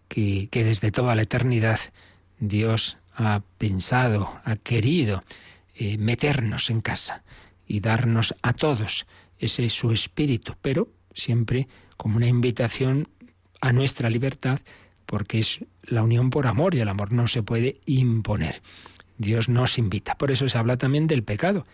que, 0.08 0.48
que, 0.50 0.64
desde 0.64 0.92
toda 0.92 1.16
la 1.16 1.24
eternidad 1.24 1.80
Dios 2.40 2.98
ha 3.16 3.42
pensado, 3.58 4.40
ha 4.46 4.56
querido 4.56 5.24
eh, 5.76 5.98
meternos 5.98 6.70
en 6.70 6.82
casa 6.82 7.24
y 7.68 7.80
darnos 7.80 8.36
a 8.42 8.54
todos 8.54 9.06
ese 9.38 9.70
su 9.70 9.92
espíritu, 9.92 10.56
pero 10.62 10.90
siempre 11.14 11.68
como 11.98 12.18
una 12.18 12.28
invitación 12.28 13.08
a 13.62 13.74
nuestra 13.74 14.10
libertad, 14.10 14.60
porque 15.06 15.40
es 15.40 15.60
la 15.84 16.04
unión 16.04 16.30
por 16.30 16.48
amor 16.48 16.76
y 16.76 16.80
el 16.80 16.88
amor 16.88 17.12
no 17.12 17.28
se 17.28 17.44
puede 17.44 17.80
imponer. 17.86 18.62
Dios 19.18 19.50
nos 19.50 19.78
invita. 19.78 20.18
Por 20.18 20.32
eso 20.32 20.48
se 20.48 20.58
habla 20.58 20.78
también 20.78 21.08
del 21.08 21.24
pecado. 21.24 21.66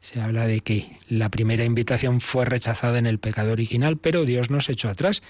Se 0.00 0.20
habla 0.20 0.46
de 0.46 0.60
que 0.60 0.90
la 1.08 1.28
primera 1.28 1.64
invitación 1.64 2.20
fue 2.20 2.44
rechazada 2.44 2.98
en 2.98 3.06
el 3.06 3.18
pecado 3.18 3.52
original, 3.52 3.98
pero 3.98 4.24
Dios 4.24 4.50
nos 4.50 4.68
echó 4.68 4.88
atrás 4.88 5.22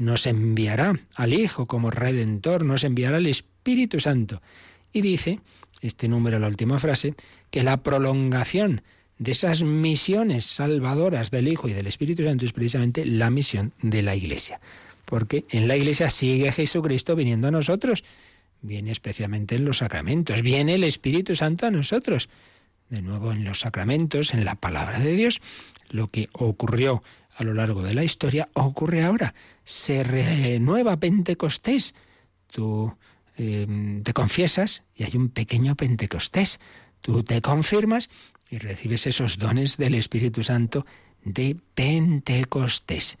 nos 0.00 0.26
enviará 0.26 0.98
al 1.14 1.34
Hijo 1.34 1.66
como 1.66 1.90
Redentor, 1.90 2.64
nos 2.64 2.84
enviará 2.84 3.18
al 3.18 3.26
Espíritu 3.26 4.00
Santo. 4.00 4.40
Y 4.92 5.02
dice, 5.02 5.40
este 5.82 6.08
número, 6.08 6.38
la 6.38 6.48
última 6.48 6.78
frase, 6.78 7.14
que 7.50 7.62
la 7.62 7.82
prolongación 7.82 8.82
de 9.18 9.32
esas 9.32 9.62
misiones 9.62 10.46
salvadoras 10.46 11.30
del 11.30 11.48
Hijo 11.48 11.68
y 11.68 11.74
del 11.74 11.86
Espíritu 11.86 12.24
Santo 12.24 12.46
es 12.46 12.52
precisamente 12.52 13.04
la 13.04 13.28
misión 13.28 13.74
de 13.82 14.02
la 14.02 14.16
Iglesia. 14.16 14.60
Porque 15.04 15.44
en 15.50 15.68
la 15.68 15.76
Iglesia 15.76 16.08
sigue 16.08 16.50
Jesucristo 16.50 17.14
viniendo 17.14 17.48
a 17.48 17.50
nosotros, 17.50 18.02
viene 18.62 18.92
especialmente 18.92 19.56
en 19.56 19.66
los 19.66 19.78
sacramentos, 19.78 20.40
viene 20.40 20.76
el 20.76 20.84
Espíritu 20.84 21.36
Santo 21.36 21.66
a 21.66 21.70
nosotros. 21.70 22.30
De 22.90 23.02
nuevo 23.02 23.32
en 23.32 23.44
los 23.44 23.60
sacramentos, 23.60 24.34
en 24.34 24.44
la 24.44 24.56
palabra 24.56 24.98
de 24.98 25.12
Dios, 25.12 25.40
lo 25.88 26.08
que 26.08 26.28
ocurrió 26.32 27.02
a 27.36 27.44
lo 27.44 27.54
largo 27.54 27.82
de 27.82 27.94
la 27.94 28.04
historia, 28.04 28.48
ocurre 28.52 29.02
ahora. 29.02 29.34
Se 29.64 30.04
renueva 30.04 30.98
Pentecostés. 30.98 31.94
Tú 32.52 32.94
em, 33.36 34.02
te 34.02 34.12
confiesas 34.12 34.82
y 34.94 35.04
hay 35.04 35.16
un 35.16 35.30
pequeño 35.30 35.76
Pentecostés. 35.76 36.60
Tú 37.00 37.22
te 37.22 37.40
confirmas 37.40 38.10
y 38.50 38.58
recibes 38.58 39.06
esos 39.06 39.38
dones 39.38 39.76
del 39.76 39.94
Espíritu 39.94 40.42
Santo 40.42 40.84
de 41.24 41.56
Pentecostés. 41.74 43.18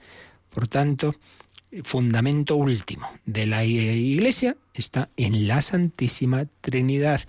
Por 0.50 0.68
tanto, 0.68 1.14
fundamento 1.82 2.56
último 2.56 3.08
de 3.24 3.46
la 3.46 3.64
Iglesia 3.64 4.56
está 4.74 5.08
en 5.16 5.46
la 5.46 5.62
Santísima 5.62 6.46
Trinidad, 6.60 7.20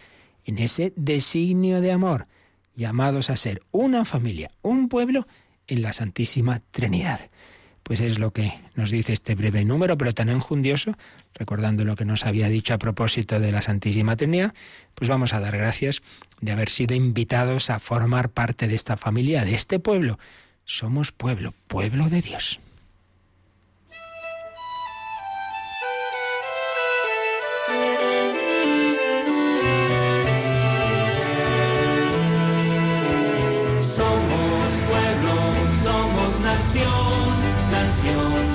en 0.46 0.58
ese 0.58 0.94
designio 0.96 1.82
de 1.82 1.92
amor, 1.92 2.28
llamados 2.76 3.30
a 3.30 3.36
ser 3.36 3.62
una 3.72 4.06
familia, 4.06 4.52
un 4.62 4.90
pueblo 4.90 5.28
en 5.68 5.82
la 5.82 5.94
Santísima 5.94 6.62
Trinidad. 6.72 7.30
Pues 7.84 8.00
es 8.00 8.20
lo 8.20 8.32
que 8.32 8.54
nos 8.76 8.92
dice 8.92 9.12
este 9.12 9.36
breve 9.36 9.66
número, 9.66 9.98
pero 9.98 10.14
tan 10.14 10.30
enjundioso, 10.30 10.96
recordando 11.34 11.84
lo 11.84 11.96
que 11.96 12.06
nos 12.06 12.26
había 12.26 12.48
dicho 12.48 12.74
a 12.74 12.78
propósito 12.78 13.40
de 13.40 13.52
la 13.52 13.62
Santísima 13.62 14.16
Trinidad, 14.16 14.54
pues 14.94 15.10
vamos 15.10 15.34
a 15.34 15.40
dar 15.40 15.58
gracias 15.58 16.02
de 16.40 16.52
haber 16.52 16.70
sido 16.70 16.96
invitados 16.96 17.70
a 17.70 17.80
formar 17.80 18.30
parte 18.30 18.68
de 18.68 18.76
esta 18.76 18.98
familia, 18.98 19.44
de 19.44 19.56
este 19.56 19.80
pueblo. 19.80 20.20
Somos 20.64 21.12
pueblo, 21.12 21.54
pueblo 21.68 22.10
de 22.10 22.22
Dios. 22.22 22.60
nación, 36.82 37.72
nación. 37.72 38.51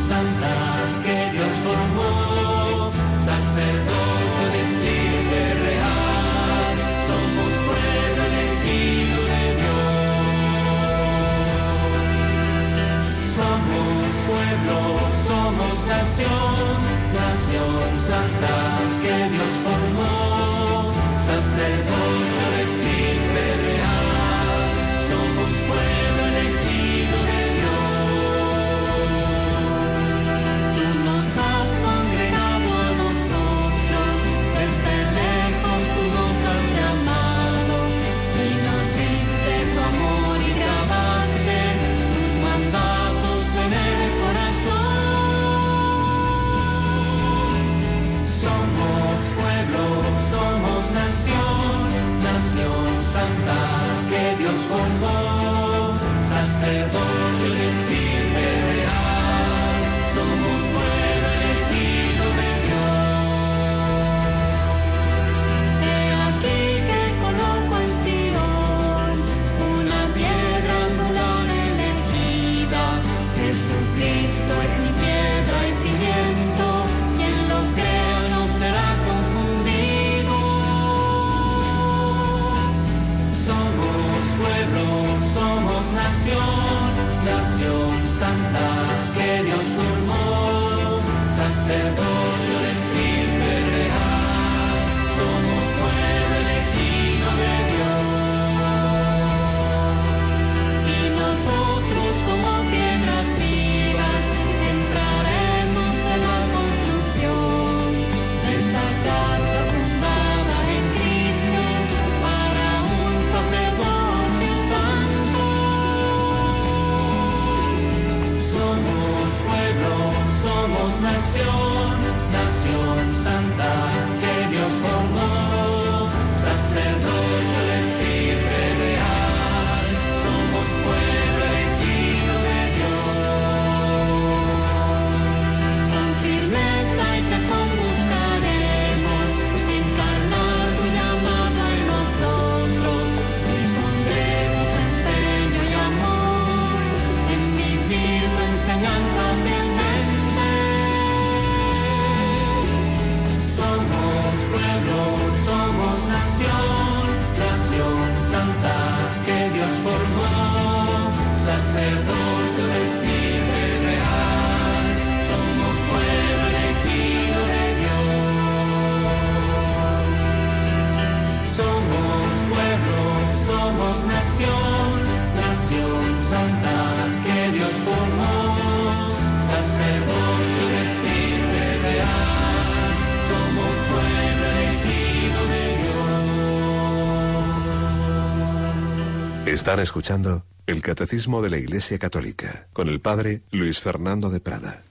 Están 189.76 189.82
escuchando 189.82 190.46
el 190.66 190.80
Catecismo 190.80 191.42
de 191.42 191.50
la 191.50 191.58
Iglesia 191.58 191.98
Católica 191.98 192.66
con 192.72 192.88
el 192.88 192.98
Padre 192.98 193.42
Luis 193.50 193.78
Fernando 193.78 194.30
de 194.30 194.40
Prada. 194.40 194.84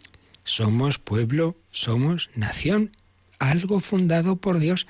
Somos 0.43 0.99
pueblo, 0.99 1.55
somos 1.71 2.29
nación, 2.35 2.91
algo 3.39 3.79
fundado 3.79 4.35
por 4.35 4.59
Dios, 4.59 4.85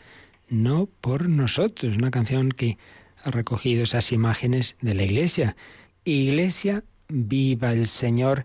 no 0.49 0.89
por 0.99 1.29
nosotros. 1.29 1.95
Una 1.95 2.11
canción 2.11 2.49
que 2.49 2.77
ha 3.23 3.31
recogido 3.31 3.83
esas 3.83 4.11
imágenes 4.11 4.75
de 4.81 4.95
la 4.95 5.03
Iglesia. 5.03 5.55
Iglesia 6.03 6.83
viva 7.07 7.71
el 7.71 7.87
Señor, 7.87 8.43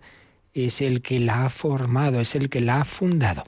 es 0.53 0.79
el 0.79 1.01
que 1.01 1.19
la 1.19 1.45
ha 1.45 1.49
formado, 1.49 2.21
es 2.21 2.33
el 2.33 2.47
que 2.47 2.61
la 2.61 2.79
ha 2.79 2.85
fundado. 2.85 3.43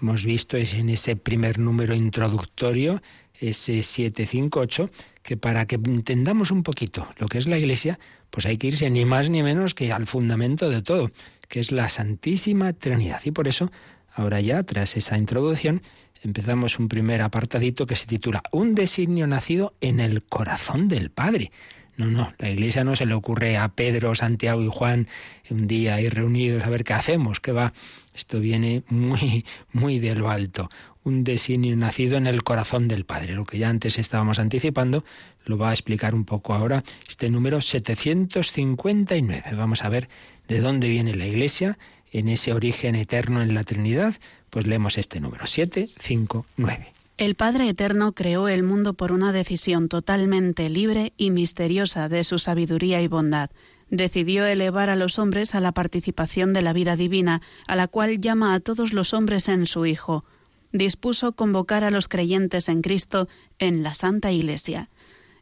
Hemos 0.00 0.24
visto 0.24 0.56
en 0.56 0.90
ese 0.90 1.16
primer 1.16 1.58
número 1.58 1.92
introductorio, 1.92 3.02
ese 3.34 3.82
758, 3.82 4.90
que 5.28 5.36
para 5.36 5.66
que 5.66 5.74
entendamos 5.74 6.50
un 6.50 6.62
poquito 6.62 7.06
lo 7.18 7.26
que 7.26 7.36
es 7.36 7.46
la 7.46 7.58
Iglesia, 7.58 7.98
pues 8.30 8.46
hay 8.46 8.56
que 8.56 8.68
irse 8.68 8.88
ni 8.88 9.04
más 9.04 9.28
ni 9.28 9.42
menos 9.42 9.74
que 9.74 9.92
al 9.92 10.06
fundamento 10.06 10.70
de 10.70 10.80
todo, 10.80 11.10
que 11.48 11.60
es 11.60 11.70
la 11.70 11.90
Santísima 11.90 12.72
Trinidad. 12.72 13.20
Y 13.26 13.30
por 13.30 13.46
eso, 13.46 13.70
ahora 14.14 14.40
ya, 14.40 14.62
tras 14.62 14.96
esa 14.96 15.18
introducción, 15.18 15.82
empezamos 16.22 16.78
un 16.78 16.88
primer 16.88 17.20
apartadito 17.20 17.86
que 17.86 17.94
se 17.94 18.06
titula 18.06 18.42
Un 18.52 18.74
designio 18.74 19.26
nacido 19.26 19.74
en 19.82 20.00
el 20.00 20.22
corazón 20.22 20.88
del 20.88 21.10
Padre. 21.10 21.52
No, 21.98 22.06
no, 22.06 22.32
la 22.38 22.48
iglesia 22.48 22.82
no 22.82 22.96
se 22.96 23.04
le 23.04 23.12
ocurre 23.12 23.58
a 23.58 23.68
Pedro, 23.68 24.14
Santiago 24.14 24.62
y 24.62 24.70
Juan 24.72 25.08
un 25.50 25.66
día 25.66 25.96
ahí 25.96 26.08
reunidos 26.08 26.62
a 26.62 26.70
ver 26.70 26.84
qué 26.84 26.94
hacemos, 26.94 27.38
qué 27.38 27.52
va. 27.52 27.74
Esto 28.14 28.40
viene 28.40 28.82
muy, 28.88 29.44
muy 29.72 29.98
de 29.98 30.14
lo 30.14 30.30
alto 30.30 30.70
un 31.08 31.24
designio 31.24 31.74
nacido 31.76 32.16
en 32.16 32.26
el 32.26 32.44
corazón 32.44 32.86
del 32.86 33.04
Padre. 33.04 33.34
Lo 33.34 33.44
que 33.44 33.58
ya 33.58 33.68
antes 33.68 33.98
estábamos 33.98 34.38
anticipando 34.38 35.04
lo 35.44 35.58
va 35.58 35.70
a 35.70 35.72
explicar 35.72 36.14
un 36.14 36.24
poco 36.24 36.54
ahora 36.54 36.84
este 37.08 37.30
número 37.30 37.60
759. 37.60 39.44
Vamos 39.56 39.82
a 39.82 39.88
ver 39.88 40.08
de 40.46 40.60
dónde 40.60 40.88
viene 40.88 41.14
la 41.14 41.26
Iglesia 41.26 41.78
en 42.12 42.28
ese 42.28 42.52
origen 42.52 42.94
eterno 42.94 43.42
en 43.42 43.54
la 43.54 43.64
Trinidad. 43.64 44.14
Pues 44.50 44.66
leemos 44.66 44.98
este 44.98 45.20
número 45.20 45.46
759. 45.46 46.92
El 47.16 47.34
Padre 47.34 47.68
Eterno 47.68 48.12
creó 48.12 48.46
el 48.46 48.62
mundo 48.62 48.94
por 48.94 49.10
una 49.10 49.32
decisión 49.32 49.88
totalmente 49.88 50.70
libre 50.70 51.12
y 51.16 51.32
misteriosa 51.32 52.08
de 52.08 52.22
su 52.22 52.38
sabiduría 52.38 53.02
y 53.02 53.08
bondad 53.08 53.50
decidió 53.90 54.44
elevar 54.46 54.90
a 54.90 54.96
los 54.96 55.18
hombres 55.18 55.54
a 55.54 55.60
la 55.60 55.72
participación 55.72 56.52
de 56.52 56.62
la 56.62 56.72
vida 56.72 56.96
divina, 56.96 57.40
a 57.66 57.76
la 57.76 57.88
cual 57.88 58.20
llama 58.20 58.54
a 58.54 58.60
todos 58.60 58.92
los 58.92 59.14
hombres 59.14 59.48
en 59.48 59.66
su 59.66 59.86
Hijo. 59.86 60.24
Dispuso 60.72 61.32
convocar 61.32 61.82
a 61.84 61.90
los 61.90 62.08
creyentes 62.08 62.68
en 62.68 62.82
Cristo 62.82 63.28
en 63.58 63.82
la 63.82 63.94
Santa 63.94 64.32
Iglesia. 64.32 64.90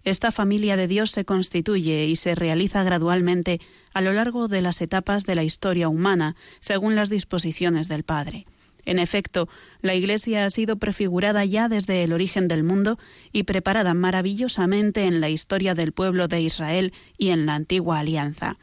Esta 0.04 0.30
familia 0.30 0.76
de 0.76 0.86
Dios 0.86 1.10
se 1.10 1.24
constituye 1.24 2.04
y 2.06 2.14
se 2.14 2.36
realiza 2.36 2.84
gradualmente 2.84 3.60
a 3.92 4.00
lo 4.00 4.12
largo 4.12 4.46
de 4.46 4.62
las 4.62 4.80
etapas 4.80 5.26
de 5.26 5.34
la 5.34 5.42
historia 5.42 5.88
humana, 5.88 6.36
según 6.60 6.94
las 6.94 7.10
disposiciones 7.10 7.88
del 7.88 8.04
Padre. 8.04 8.46
En 8.84 9.00
efecto, 9.00 9.48
la 9.82 9.96
Iglesia 9.96 10.44
ha 10.44 10.50
sido 10.50 10.76
prefigurada 10.76 11.44
ya 11.44 11.68
desde 11.68 12.04
el 12.04 12.12
origen 12.12 12.46
del 12.46 12.62
mundo 12.62 13.00
y 13.32 13.42
preparada 13.42 13.94
maravillosamente 13.94 15.06
en 15.06 15.20
la 15.20 15.28
historia 15.28 15.74
del 15.74 15.90
pueblo 15.90 16.28
de 16.28 16.40
Israel 16.40 16.92
y 17.18 17.30
en 17.30 17.46
la 17.46 17.56
antigua 17.56 17.98
alianza. 17.98 18.58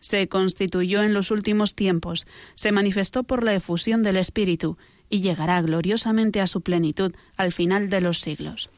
Se 0.00 0.28
constituyó 0.28 1.02
en 1.02 1.14
los 1.14 1.30
últimos 1.30 1.74
tiempos, 1.74 2.26
se 2.54 2.70
manifestó 2.70 3.22
por 3.22 3.42
la 3.42 3.54
efusión 3.54 4.02
del 4.02 4.18
Espíritu 4.18 4.76
y 5.12 5.20
llegará 5.20 5.60
gloriosamente 5.60 6.40
a 6.40 6.46
su 6.46 6.62
plenitud 6.62 7.14
al 7.36 7.52
final 7.52 7.90
de 7.90 8.00
los 8.00 8.20
siglos. 8.20 8.70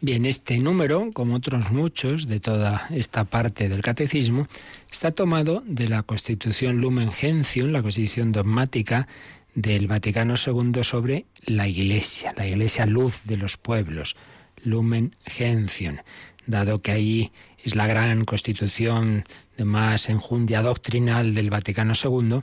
Bien, 0.00 0.26
este 0.26 0.58
número, 0.58 1.10
como 1.14 1.36
otros 1.36 1.70
muchos 1.70 2.26
de 2.26 2.40
toda 2.40 2.88
esta 2.90 3.24
parte 3.24 3.68
del 3.68 3.82
catecismo, 3.82 4.48
está 4.90 5.12
tomado 5.12 5.62
de 5.64 5.88
la 5.88 6.02
Constitución 6.02 6.80
Lumen 6.80 7.12
Gentium, 7.12 7.68
la 7.68 7.82
Constitución 7.82 8.32
dogmática 8.32 9.06
del 9.54 9.86
Vaticano 9.86 10.34
II 10.34 10.82
sobre 10.82 11.24
la 11.46 11.68
Iglesia, 11.68 12.34
la 12.36 12.48
Iglesia 12.48 12.84
luz 12.84 13.22
de 13.24 13.36
los 13.36 13.56
pueblos, 13.56 14.16
Lumen 14.64 15.14
Gentium, 15.24 15.98
dado 16.46 16.82
que 16.82 16.90
ahí 16.90 17.32
es 17.62 17.76
la 17.76 17.86
gran 17.86 18.24
constitución 18.24 19.24
de 19.56 19.64
más 19.64 20.08
enjundia 20.08 20.62
doctrinal 20.62 21.32
del 21.32 21.48
Vaticano 21.48 21.94
II, 21.94 22.42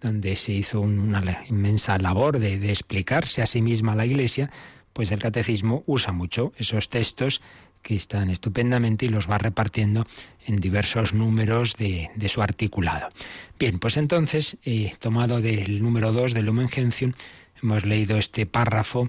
donde 0.00 0.36
se 0.36 0.52
hizo 0.52 0.80
una 0.80 1.44
inmensa 1.48 1.98
labor 1.98 2.38
de, 2.38 2.70
explicarse 2.70 3.42
a 3.42 3.46
sí 3.46 3.62
misma 3.62 3.94
la 3.94 4.06
Iglesia, 4.06 4.50
pues 4.92 5.10
el 5.10 5.18
catecismo 5.18 5.82
usa 5.86 6.12
mucho 6.12 6.52
esos 6.56 6.88
textos 6.88 7.40
que 7.82 7.94
están 7.94 8.30
estupendamente 8.30 9.06
y 9.06 9.08
los 9.08 9.28
va 9.28 9.38
repartiendo 9.38 10.06
en 10.46 10.56
diversos 10.56 11.12
números 11.12 11.76
de, 11.76 12.10
su 12.28 12.42
articulado. 12.42 13.08
Bien, 13.58 13.78
pues 13.78 13.96
entonces, 13.96 14.56
eh, 14.64 14.94
tomado 14.98 15.40
del 15.40 15.82
número 15.82 16.12
2 16.12 16.32
del 16.32 16.46
Lumen 16.46 16.68
Gentium, 16.68 17.12
hemos 17.62 17.84
leído 17.84 18.16
este 18.16 18.46
párrafo 18.46 19.08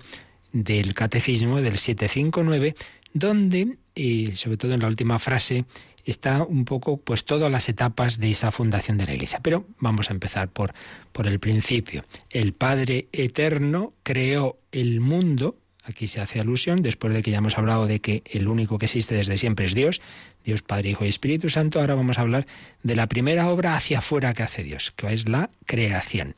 del 0.51 0.93
Catecismo 0.93 1.61
del 1.61 1.77
759, 1.77 2.75
donde, 3.13 3.77
eh, 3.95 4.33
sobre 4.35 4.57
todo 4.57 4.73
en 4.73 4.81
la 4.81 4.87
última 4.87 5.19
frase, 5.19 5.65
está 6.05 6.43
un 6.43 6.65
poco 6.65 6.97
pues 6.97 7.25
todas 7.25 7.51
las 7.51 7.67
etapas 7.67 8.19
de 8.19 8.31
esa 8.31 8.51
fundación 8.51 8.97
de 8.97 9.05
la 9.05 9.13
Iglesia. 9.13 9.39
Pero 9.41 9.65
vamos 9.79 10.09
a 10.09 10.13
empezar 10.13 10.49
por, 10.49 10.73
por 11.11 11.27
el 11.27 11.39
principio. 11.39 12.03
El 12.29 12.53
Padre 12.53 13.07
Eterno 13.11 13.93
creó 14.03 14.57
el 14.71 15.01
mundo 15.01 15.57
Aquí 15.87 16.07
se 16.07 16.19
hace 16.19 16.39
alusión, 16.39 16.81
después 16.81 17.13
de 17.13 17.21
que 17.21 17.29
ya 17.29 17.37
hemos 17.37 17.59
hablado 17.59 17.85
de 17.85 17.99
que 17.99 18.23
el 18.25 18.47
único 18.47 18.79
que 18.79 18.85
existe 18.85 19.13
desde 19.13 19.37
siempre 19.37 19.67
es 19.67 19.75
Dios, 19.75 20.01
Dios 20.43 20.63
Padre, 20.63 20.89
Hijo 20.89 21.05
y 21.05 21.09
Espíritu 21.09 21.47
Santo, 21.47 21.79
ahora 21.79 21.93
vamos 21.93 22.17
a 22.17 22.21
hablar 22.21 22.47
de 22.81 22.95
la 22.95 23.07
primera 23.07 23.49
obra 23.49 23.75
hacia 23.75 23.99
afuera 23.99 24.33
que 24.33 24.41
hace 24.41 24.63
Dios, 24.63 24.91
que 24.95 25.13
es 25.13 25.29
la 25.29 25.51
creación. 25.67 26.35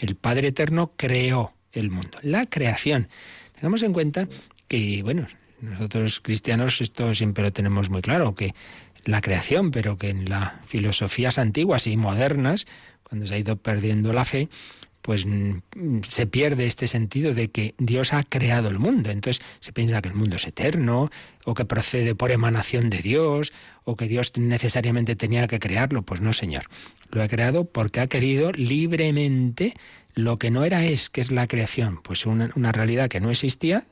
El 0.00 0.16
Padre 0.16 0.48
Eterno 0.48 0.92
creó 0.96 1.54
el 1.72 1.90
mundo, 1.90 2.18
la 2.20 2.44
creación. 2.44 3.08
Tengamos 3.54 3.82
en 3.82 3.94
cuenta 3.94 4.28
que, 4.68 5.02
bueno, 5.02 5.26
nosotros 5.62 6.20
cristianos 6.20 6.82
esto 6.82 7.14
siempre 7.14 7.42
lo 7.42 7.52
tenemos 7.52 7.88
muy 7.88 8.02
claro, 8.02 8.34
que 8.34 8.54
la 9.04 9.20
creación, 9.20 9.70
pero 9.70 9.96
que 9.96 10.08
en 10.10 10.28
las 10.28 10.52
filosofías 10.66 11.38
antiguas 11.38 11.86
y 11.86 11.96
modernas, 11.96 12.66
cuando 13.02 13.26
se 13.26 13.34
ha 13.34 13.38
ido 13.38 13.56
perdiendo 13.56 14.12
la 14.12 14.24
fe, 14.24 14.48
pues 15.02 15.26
mm, 15.26 16.02
se 16.06 16.26
pierde 16.26 16.66
este 16.66 16.86
sentido 16.86 17.32
de 17.34 17.50
que 17.50 17.74
Dios 17.78 18.12
ha 18.12 18.22
creado 18.22 18.68
el 18.68 18.78
mundo. 18.78 19.10
Entonces 19.10 19.42
se 19.60 19.72
piensa 19.72 20.02
que 20.02 20.08
el 20.08 20.14
mundo 20.14 20.36
es 20.36 20.46
eterno, 20.46 21.10
o 21.44 21.54
que 21.54 21.64
procede 21.64 22.14
por 22.14 22.30
emanación 22.30 22.90
de 22.90 22.98
Dios, 22.98 23.52
o 23.84 23.96
que 23.96 24.08
Dios 24.08 24.32
necesariamente 24.36 25.16
tenía 25.16 25.46
que 25.46 25.58
crearlo. 25.58 26.02
Pues 26.02 26.20
no, 26.20 26.32
Señor. 26.32 26.64
Lo 27.10 27.22
ha 27.22 27.28
creado 27.28 27.64
porque 27.64 28.00
ha 28.00 28.06
querido 28.06 28.52
libremente 28.52 29.74
lo 30.14 30.38
que 30.38 30.50
no 30.50 30.64
era 30.64 30.84
es, 30.84 31.10
que 31.10 31.20
es 31.20 31.30
la 31.30 31.46
creación. 31.46 32.00
Pues 32.02 32.26
una, 32.26 32.50
una 32.54 32.72
realidad 32.72 33.08
que 33.08 33.20
no 33.20 33.30
existía, 33.30 33.84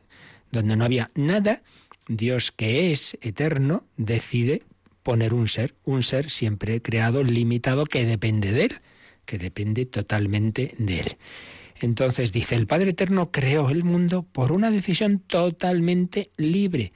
donde 0.53 0.77
no 0.77 0.85
había 0.85 1.11
nada. 1.15 1.63
Dios 2.07 2.53
que 2.53 2.93
es 2.93 3.19
eterno 3.21 3.85
decide 3.97 4.63
poner 5.09 5.33
un 5.33 5.49
ser, 5.49 5.75
un 5.87 6.03
ser 6.03 6.29
siempre 6.29 6.83
creado, 6.83 7.23
limitado, 7.23 7.87
que 7.87 8.05
depende 8.05 8.53
de 8.53 8.65
él 8.67 8.81
que 9.29 9.39
depende 9.39 9.85
totalmente 9.85 10.75
de 10.79 11.01
Él. 11.01 11.17
Entonces 11.81 12.33
dice, 12.33 12.57
el 12.57 12.67
Padre 12.67 12.91
Eterno 12.91 13.31
creó 13.31 13.71
el 13.71 13.85
mundo 13.85 14.23
por 14.23 14.53
una 14.53 14.71
decisión 14.71 15.21
totalmente 15.21 16.31
libre. 16.37 16.93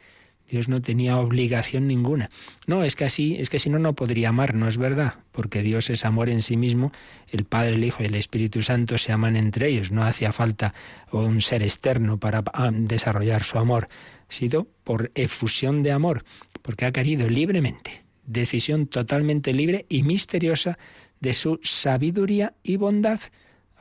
Dios 0.52 0.68
no 0.68 0.82
tenía 0.82 1.16
obligación 1.16 1.88
ninguna. 1.88 2.28
No, 2.66 2.84
es 2.84 2.94
que 2.94 3.06
así, 3.06 3.36
es 3.38 3.48
que 3.48 3.58
si 3.58 3.70
no, 3.70 3.78
no 3.78 3.94
podría 3.94 4.28
amar, 4.28 4.54
no 4.54 4.68
es 4.68 4.76
verdad, 4.76 5.14
porque 5.32 5.62
Dios 5.62 5.88
es 5.88 6.04
amor 6.04 6.28
en 6.28 6.42
sí 6.42 6.58
mismo, 6.58 6.92
el 7.28 7.44
Padre, 7.44 7.76
el 7.76 7.84
Hijo 7.84 8.02
y 8.02 8.06
el 8.06 8.14
Espíritu 8.14 8.60
Santo 8.60 8.98
se 8.98 9.12
aman 9.12 9.36
entre 9.36 9.68
ellos, 9.68 9.92
no 9.92 10.04
hacía 10.04 10.30
falta 10.30 10.74
un 11.10 11.40
ser 11.40 11.62
externo 11.62 12.18
para 12.18 12.44
ah, 12.52 12.70
desarrollar 12.70 13.44
su 13.44 13.56
amor, 13.56 13.88
ha 14.28 14.32
sido 14.32 14.68
por 14.84 15.10
efusión 15.14 15.82
de 15.82 15.92
amor, 15.92 16.22
porque 16.60 16.84
ha 16.84 16.92
querido 16.92 17.30
libremente, 17.30 18.04
decisión 18.26 18.88
totalmente 18.88 19.54
libre 19.54 19.86
y 19.88 20.02
misteriosa 20.02 20.78
de 21.20 21.32
su 21.32 21.60
sabiduría 21.62 22.52
y 22.62 22.76
bondad. 22.76 23.20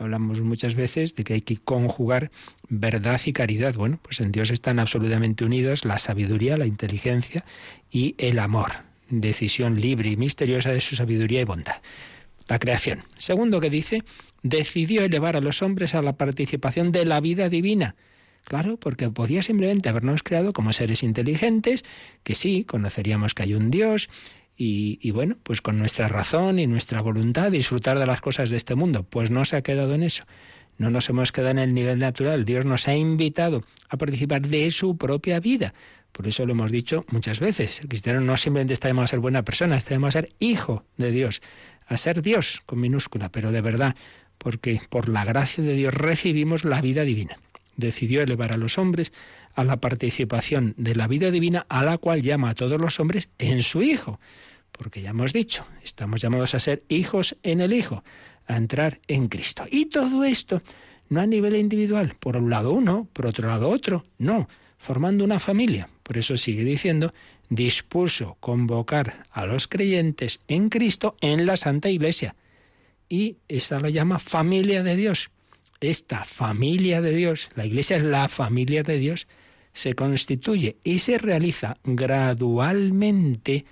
Hablamos 0.02 0.42
muchas 0.42 0.74
veces 0.74 1.14
de 1.16 1.24
que 1.24 1.36
hay 1.36 1.42
que 1.42 1.58
conjugar 1.58 2.32
verdad 2.70 3.22
y 3.24 3.34
caridad. 3.34 3.76
Bueno, 3.76 4.00
pues 4.02 4.20
en 4.20 4.32
Dios 4.32 4.50
están 4.50 4.80
absolutamente 4.80 5.46
unidos 5.46 5.86
la 5.86 6.00
sabiduría, 6.00 6.58
la 6.58 6.66
inteligencia 6.66 7.46
y 7.92 8.16
el 8.18 8.40
amor. 8.40 8.72
Decisión 9.10 9.80
libre 9.80 10.10
y 10.10 10.18
misteriosa 10.18 10.72
de 10.72 10.82
su 10.82 10.96
sabiduría 10.96 11.42
y 11.42 11.44
bondad. 11.44 11.82
La 12.48 12.58
creación. 12.58 13.04
Segundo 13.16 13.60
que 13.60 13.70
dice, 13.70 14.04
decidió 14.42 15.04
elevar 15.04 15.36
a 15.36 15.42
los 15.42 15.62
hombres 15.62 15.94
a 15.94 16.02
la 16.02 16.18
participación 16.18 16.92
de 16.92 17.06
la 17.06 17.22
vida 17.22 17.48
divina. 17.48 17.96
Claro, 18.44 18.78
porque 18.78 19.10
podía 19.10 19.44
simplemente 19.44 19.88
habernos 19.88 20.24
creado 20.24 20.52
como 20.52 20.74
seres 20.74 21.04
inteligentes, 21.04 21.86
que 22.24 22.34
sí, 22.34 22.64
conoceríamos 22.64 23.36
que 23.36 23.44
hay 23.44 23.54
un 23.54 23.70
Dios, 23.70 24.10
y, 24.64 25.10
bueno, 25.10 25.38
pues 25.42 25.60
con 25.60 25.80
nuestra 25.80 26.08
razón 26.08 26.60
y 26.60 26.68
nuestra 26.68 27.02
voluntad 27.02 27.52
disfrutar 27.52 27.98
de 27.98 28.06
las 28.06 28.22
cosas 28.22 28.52
de 28.52 28.58
este 28.58 28.76
mundo. 28.76 29.02
Pues 29.02 29.32
no 29.32 29.44
se 29.44 29.56
ha 29.56 29.64
quedado 29.64 29.96
en 29.96 30.04
eso. 30.04 30.26
No 30.78 30.92
nos 30.92 31.10
hemos 31.10 31.32
quedado 31.32 31.52
en 31.52 31.60
el 31.60 31.74
nivel 31.74 31.98
natural. 31.98 32.46
Dios 32.46 32.64
nos 32.64 32.88
ha 32.88 32.96
invitado 32.96 33.64
a 33.90 33.98
participar 33.98 34.44
de 34.44 34.70
su 34.70 34.98
propia 34.98 35.40
vida. 35.40 35.74
Por 36.12 36.28
eso 36.28 36.46
lo 36.46 36.52
hemos 36.52 36.72
dicho 36.72 37.06
muchas 37.10 37.40
veces. 37.40 37.82
El 37.82 37.88
cristiano 37.88 38.22
no 38.22 38.38
simplemente 38.38 38.74
está 38.74 38.88
llamado 38.88 39.06
a 39.06 39.08
ser 39.08 39.20
buena 39.20 39.42
persona, 39.42 39.78
está 39.78 39.96
llamado 39.96 40.10
a 40.10 40.12
ser 40.12 40.30
hijo 40.38 40.86
de 40.96 41.12
Dios, 41.12 41.42
a 41.88 41.98
ser 41.98 42.22
Dios 42.22 42.62
con 42.68 42.80
minúscula, 42.80 43.30
pero 43.30 43.52
de 43.52 43.62
verdad, 43.62 43.96
porque 44.38 44.80
por 44.90 45.10
la 45.10 45.26
gracia 45.26 45.64
de 45.64 45.74
Dios 45.74 45.92
recibimos 45.92 46.66
la 46.66 46.82
vida 46.82 47.04
divina. 47.04 47.40
Decidió 47.78 48.22
elevar 48.22 48.54
a 48.54 48.58
los 48.58 48.78
hombres 48.78 49.12
a 49.56 49.64
la 49.64 49.78
participación 49.78 50.76
de 50.78 50.96
la 50.96 51.08
vida 51.08 51.32
divina 51.32 51.66
a 51.68 51.84
la 51.84 51.98
cual 51.98 52.22
llama 52.22 52.52
a 52.52 52.54
todos 52.54 52.80
los 52.80 53.00
hombres 53.00 53.30
en 53.40 53.64
su 53.64 53.82
Hijo 53.82 54.20
porque 54.72 55.02
ya 55.02 55.12
hemos 55.12 55.34
dicho, 55.34 55.66
estamos 55.84 56.22
llamados 56.22 56.56
a 56.56 56.60
ser 56.60 56.84
hijos 56.90 57.38
en 57.44 57.62
el 57.62 57.74
Hijo, 57.74 58.04
a 58.48 58.58
entrar 58.58 59.00
en 59.08 59.28
Cristo. 59.28 59.64
Y 59.70 59.86
todo 59.86 60.24
esto 60.24 60.62
no 61.10 61.20
a 61.20 61.26
nivel 61.26 61.56
individual, 61.56 62.16
por 62.20 62.38
un 62.38 62.50
lado 62.50 62.72
uno, 62.72 63.08
por 63.14 63.26
otro 63.26 63.48
lado 63.48 63.70
otro, 63.70 64.06
no, 64.18 64.48
formando 64.78 65.24
una 65.24 65.40
familia. 65.40 65.90
Por 66.04 66.18
eso 66.18 66.38
sigue 66.38 66.64
diciendo, 66.64 67.14
dispuso 67.50 68.38
convocar 68.40 69.26
a 69.30 69.46
los 69.46 69.68
creyentes 69.68 70.40
en 70.48 70.70
Cristo 70.70 71.18
en 71.22 71.46
la 71.46 71.58
Santa 71.58 71.90
Iglesia. 71.90 72.36
Y 73.10 73.38
esta 73.50 73.80
lo 73.80 73.90
llama 73.90 74.20
familia 74.20 74.84
de 74.84 74.96
Dios. 74.96 75.32
Esta 75.82 76.24
familia 76.24 77.02
de 77.02 77.14
Dios, 77.14 77.50
la 77.56 77.66
Iglesia 77.66 77.98
es 77.98 78.04
la 78.04 78.30
familia 78.30 78.84
de 78.84 78.98
Dios, 78.98 79.28
se 79.74 79.96
constituye 79.96 80.78
y 80.84 81.00
se 81.00 81.18
realiza 81.18 81.78
gradualmente 81.84 83.66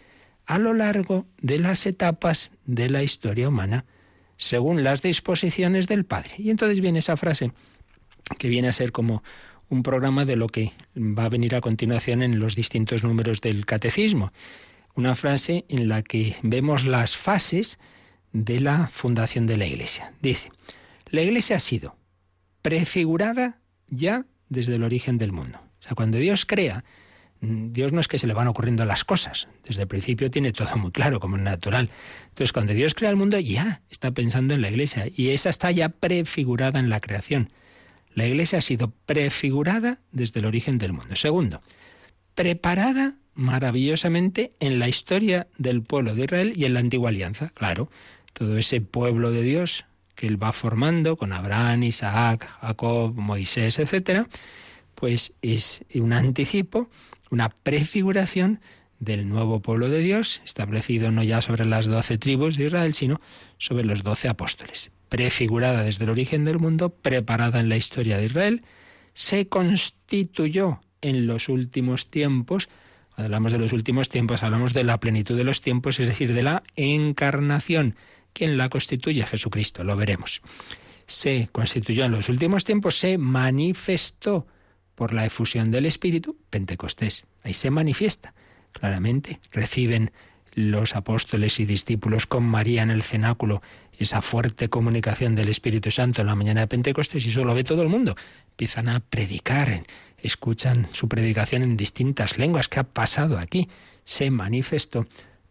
a 0.49 0.57
lo 0.57 0.73
largo 0.73 1.27
de 1.39 1.59
las 1.59 1.85
etapas 1.85 2.51
de 2.65 2.89
la 2.89 3.03
historia 3.03 3.47
humana, 3.47 3.85
según 4.35 4.83
las 4.83 5.03
disposiciones 5.03 5.85
del 5.85 6.05
Padre. 6.05 6.31
Y 6.39 6.49
entonces 6.49 6.81
viene 6.81 6.99
esa 6.99 7.17
frase 7.17 7.51
que 8.39 8.49
viene 8.49 8.67
a 8.67 8.71
ser 8.71 8.91
como 8.91 9.21
un 9.69 9.83
programa 9.83 10.25
de 10.25 10.35
lo 10.35 10.47
que 10.47 10.71
va 10.97 11.25
a 11.25 11.29
venir 11.29 11.53
a 11.53 11.61
continuación 11.61 12.23
en 12.23 12.39
los 12.39 12.55
distintos 12.55 13.03
números 13.03 13.41
del 13.41 13.67
catecismo. 13.67 14.33
Una 14.95 15.13
frase 15.13 15.65
en 15.69 15.87
la 15.87 16.01
que 16.01 16.35
vemos 16.41 16.83
las 16.83 17.15
fases 17.15 17.77
de 18.33 18.59
la 18.59 18.87
fundación 18.87 19.45
de 19.45 19.57
la 19.57 19.67
Iglesia. 19.67 20.13
Dice, 20.19 20.51
la 21.11 21.21
Iglesia 21.21 21.57
ha 21.57 21.59
sido 21.59 21.95
prefigurada 22.63 23.59
ya 23.87 24.25
desde 24.49 24.73
el 24.73 24.83
origen 24.83 25.19
del 25.19 25.31
mundo. 25.31 25.59
O 25.59 25.83
sea, 25.83 25.93
cuando 25.93 26.17
Dios 26.17 26.47
crea, 26.47 26.83
Dios 27.41 27.93
no 27.93 28.01
es 28.01 28.07
que 28.07 28.19
se 28.19 28.27
le 28.27 28.33
van 28.33 28.47
ocurriendo 28.47 28.83
las 28.85 29.05
cosas. 29.05 29.47
Desde 29.65 29.83
el 29.83 29.87
principio 29.87 30.29
tiene 30.29 30.51
todo 30.51 30.75
muy 30.77 30.91
claro, 30.91 31.19
como 31.19 31.37
es 31.37 31.41
natural. 31.41 31.89
Entonces, 32.29 32.51
cuando 32.51 32.73
Dios 32.73 32.93
crea 32.93 33.09
el 33.09 33.15
mundo, 33.15 33.39
ya 33.39 33.81
está 33.89 34.11
pensando 34.11 34.53
en 34.53 34.61
la 34.61 34.69
iglesia. 34.69 35.07
Y 35.15 35.29
esa 35.29 35.49
está 35.49 35.71
ya 35.71 35.89
prefigurada 35.89 36.79
en 36.79 36.89
la 36.89 36.99
creación. 36.99 37.51
La 38.13 38.27
iglesia 38.27 38.59
ha 38.59 38.61
sido 38.61 38.91
prefigurada 39.05 39.99
desde 40.11 40.41
el 40.41 40.45
origen 40.45 40.77
del 40.77 40.93
mundo. 40.93 41.15
Segundo, 41.15 41.61
preparada 42.35 43.15
maravillosamente 43.35 44.53
en 44.59 44.79
la 44.79 44.89
historia 44.89 45.47
del 45.57 45.81
pueblo 45.81 46.15
de 46.15 46.25
Israel 46.25 46.53
y 46.55 46.65
en 46.65 46.73
la 46.73 46.81
antigua 46.81 47.09
alianza. 47.09 47.49
Claro, 47.53 47.89
todo 48.33 48.57
ese 48.57 48.81
pueblo 48.81 49.31
de 49.31 49.43
Dios 49.43 49.85
que 50.15 50.27
él 50.27 50.41
va 50.41 50.51
formando 50.51 51.15
con 51.15 51.31
Abraham, 51.31 51.83
Isaac, 51.83 52.49
Jacob, 52.59 53.15
Moisés, 53.15 53.79
etcétera, 53.79 54.27
pues 54.95 55.33
es 55.41 55.85
un 55.95 56.11
anticipo 56.11 56.89
una 57.29 57.49
prefiguración 57.49 58.59
del 58.99 59.29
nuevo 59.29 59.61
pueblo 59.61 59.89
de 59.89 59.99
Dios, 59.99 60.41
establecido 60.43 61.11
no 61.11 61.23
ya 61.23 61.41
sobre 61.41 61.65
las 61.65 61.85
doce 61.85 62.17
tribus 62.17 62.57
de 62.57 62.65
Israel, 62.65 62.93
sino 62.93 63.21
sobre 63.57 63.85
los 63.85 64.03
doce 64.03 64.27
apóstoles. 64.27 64.91
Prefigurada 65.07 65.83
desde 65.83 66.03
el 66.03 66.11
origen 66.11 66.45
del 66.45 66.59
mundo, 66.59 66.89
preparada 66.89 67.59
en 67.59 67.69
la 67.69 67.77
historia 67.77 68.17
de 68.17 68.25
Israel, 68.25 68.63
se 69.13 69.47
constituyó 69.47 70.81
en 71.01 71.27
los 71.27 71.49
últimos 71.49 72.09
tiempos. 72.09 72.69
Cuando 73.15 73.25
hablamos 73.25 73.51
de 73.51 73.59
los 73.59 73.73
últimos 73.73 74.09
tiempos, 74.09 74.43
hablamos 74.43 74.73
de 74.73 74.83
la 74.83 74.99
plenitud 74.99 75.35
de 75.35 75.45
los 75.45 75.61
tiempos, 75.61 75.99
es 75.99 76.07
decir, 76.07 76.33
de 76.33 76.43
la 76.43 76.63
encarnación. 76.75 77.95
¿Quién 78.33 78.57
la 78.57 78.69
constituye? 78.69 79.25
Jesucristo, 79.25 79.83
lo 79.83 79.95
veremos. 79.95 80.41
Se 81.07 81.49
constituyó 81.51 82.05
en 82.05 82.11
los 82.11 82.29
últimos 82.29 82.65
tiempos, 82.65 82.99
se 82.99 83.17
manifestó 83.17 84.45
por 84.99 85.13
la 85.13 85.25
efusión 85.25 85.71
del 85.71 85.85
Espíritu, 85.85 86.35
Pentecostés. 86.49 87.25
Ahí 87.41 87.53
se 87.53 87.71
manifiesta 87.71 88.33
claramente. 88.73 89.39
Reciben 89.53 90.11
los 90.55 90.93
apóstoles 90.93 91.61
y 91.61 91.65
discípulos 91.65 92.25
con 92.25 92.43
María 92.43 92.83
en 92.83 92.89
el 92.89 93.01
cenáculo 93.01 93.61
esa 93.97 94.21
fuerte 94.21 94.67
comunicación 94.67 95.35
del 95.35 95.47
Espíritu 95.47 95.89
Santo 95.89 96.19
en 96.19 96.27
la 96.27 96.35
mañana 96.35 96.59
de 96.59 96.67
Pentecostés 96.67 97.25
y 97.25 97.29
eso 97.29 97.45
lo 97.45 97.55
ve 97.55 97.63
todo 97.63 97.81
el 97.81 97.87
mundo. 97.87 98.13
Empiezan 98.49 98.89
a 98.89 98.99
predicar, 98.99 99.83
escuchan 100.21 100.85
su 100.91 101.07
predicación 101.07 101.63
en 101.63 101.77
distintas 101.77 102.37
lenguas. 102.37 102.67
¿Qué 102.67 102.81
ha 102.81 102.83
pasado 102.83 103.39
aquí? 103.39 103.69
Se 104.03 104.29
manifestó 104.31 105.07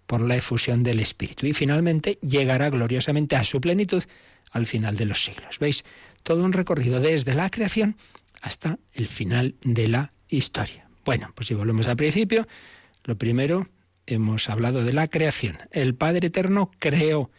por 0.07 0.20
la 0.20 0.36
efusión 0.36 0.82
del 0.82 1.01
Espíritu 1.01 1.46
y 1.46 1.55
finalmente 1.55 2.18
llegará 2.20 2.68
gloriosamente 2.68 3.34
a 3.34 3.44
su 3.44 3.62
plenitud 3.62 4.05
al 4.53 4.66
final 4.66 4.99
de 4.99 5.07
los 5.07 5.24
siglos. 5.24 5.59
¿Veis? 5.59 5.86
Todo 6.22 6.44
un 6.44 6.53
recorrido 6.53 7.01
desde 7.01 7.32
la 7.32 7.49
creación 7.49 7.96
hasta 8.41 8.78
el 8.93 9.09
final 9.09 9.55
de 9.62 9.89
la 9.89 10.12
historia. 10.28 10.89
Bueno, 11.05 11.32
pues 11.34 11.49
si 11.49 11.55
volvemos 11.55 11.86
al 11.89 11.97
principio, 11.97 12.47
lo 13.05 13.16
primero 13.16 13.68
hemos 14.07 14.49
hablado 14.51 14.84
de 14.84 14.93
la 14.93 15.09
creación. 15.09 15.59
El 15.70 15.95
Padre 15.95 16.28
Eterno 16.28 16.70
creó 16.78 17.30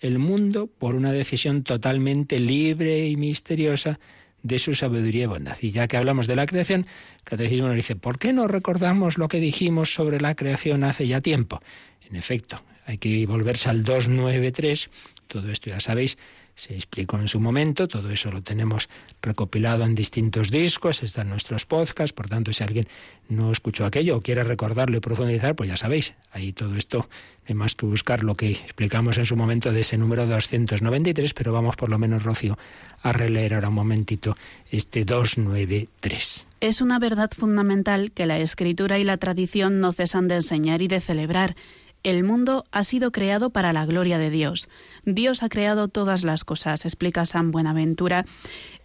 el 0.00 0.18
mundo 0.18 0.66
por 0.66 0.94
una 0.94 1.12
decisión 1.12 1.62
totalmente 1.62 2.38
libre 2.38 3.06
y 3.08 3.16
misteriosa 3.16 3.98
de 4.42 4.58
su 4.58 4.74
sabiduría 4.74 5.24
y 5.24 5.26
bondad. 5.26 5.56
Y 5.60 5.70
ya 5.70 5.88
que 5.88 5.96
hablamos 5.96 6.26
de 6.26 6.36
la 6.36 6.46
creación, 6.46 6.86
el 7.16 7.22
Catecismo 7.24 7.66
nos 7.66 7.76
dice, 7.76 7.96
¿por 7.96 8.18
qué 8.18 8.32
no 8.32 8.46
recordamos 8.46 9.18
lo 9.18 9.28
que 9.28 9.40
dijimos 9.40 9.92
sobre 9.92 10.20
la 10.20 10.34
creación 10.34 10.84
hace 10.84 11.06
ya 11.06 11.20
tiempo? 11.20 11.60
En 12.08 12.14
efecto, 12.14 12.62
hay 12.84 12.98
que 12.98 13.26
volverse 13.26 13.68
al 13.68 13.82
293, 13.82 14.90
todo 15.26 15.50
esto 15.50 15.70
ya 15.70 15.80
sabéis, 15.80 16.18
se 16.56 16.74
explicó 16.74 17.18
en 17.18 17.28
su 17.28 17.38
momento, 17.38 17.86
todo 17.86 18.10
eso 18.10 18.32
lo 18.32 18.42
tenemos 18.42 18.88
recopilado 19.20 19.84
en 19.84 19.94
distintos 19.94 20.50
discos, 20.50 21.02
está 21.02 21.20
en 21.20 21.28
nuestros 21.28 21.66
podcasts, 21.66 22.14
por 22.14 22.28
tanto 22.28 22.52
si 22.52 22.64
alguien 22.64 22.88
no 23.28 23.52
escuchó 23.52 23.84
aquello 23.84 24.16
o 24.16 24.22
quiere 24.22 24.42
recordarlo 24.42 24.96
y 24.96 25.00
profundizar, 25.00 25.54
pues 25.54 25.68
ya 25.68 25.76
sabéis, 25.76 26.14
ahí 26.32 26.52
todo 26.52 26.74
esto 26.76 27.08
hay 27.46 27.54
más 27.54 27.74
que 27.74 27.84
buscar 27.84 28.24
lo 28.24 28.36
que 28.36 28.50
explicamos 28.50 29.18
en 29.18 29.26
su 29.26 29.36
momento 29.36 29.70
de 29.70 29.82
ese 29.82 29.98
número 29.98 30.26
293, 30.26 31.34
pero 31.34 31.52
vamos 31.52 31.76
por 31.76 31.90
lo 31.90 31.98
menos, 31.98 32.24
Rocío, 32.24 32.58
a 33.02 33.12
releer 33.12 33.54
ahora 33.54 33.68
un 33.68 33.74
momentito 33.74 34.34
este 34.70 35.04
293. 35.04 36.46
Es 36.60 36.80
una 36.80 36.98
verdad 36.98 37.30
fundamental 37.36 38.12
que 38.12 38.24
la 38.24 38.38
escritura 38.38 38.98
y 38.98 39.04
la 39.04 39.18
tradición 39.18 39.80
no 39.80 39.92
cesan 39.92 40.26
de 40.26 40.36
enseñar 40.36 40.80
y 40.80 40.88
de 40.88 41.02
celebrar 41.02 41.54
el 42.02 42.22
mundo 42.24 42.64
ha 42.70 42.84
sido 42.84 43.10
creado 43.10 43.50
para 43.50 43.72
la 43.72 43.86
gloria 43.86 44.18
de 44.18 44.30
Dios. 44.30 44.68
Dios 45.04 45.42
ha 45.42 45.48
creado 45.48 45.88
todas 45.88 46.22
las 46.22 46.44
cosas, 46.44 46.84
explica 46.84 47.26
San 47.26 47.50
Buenaventura, 47.50 48.24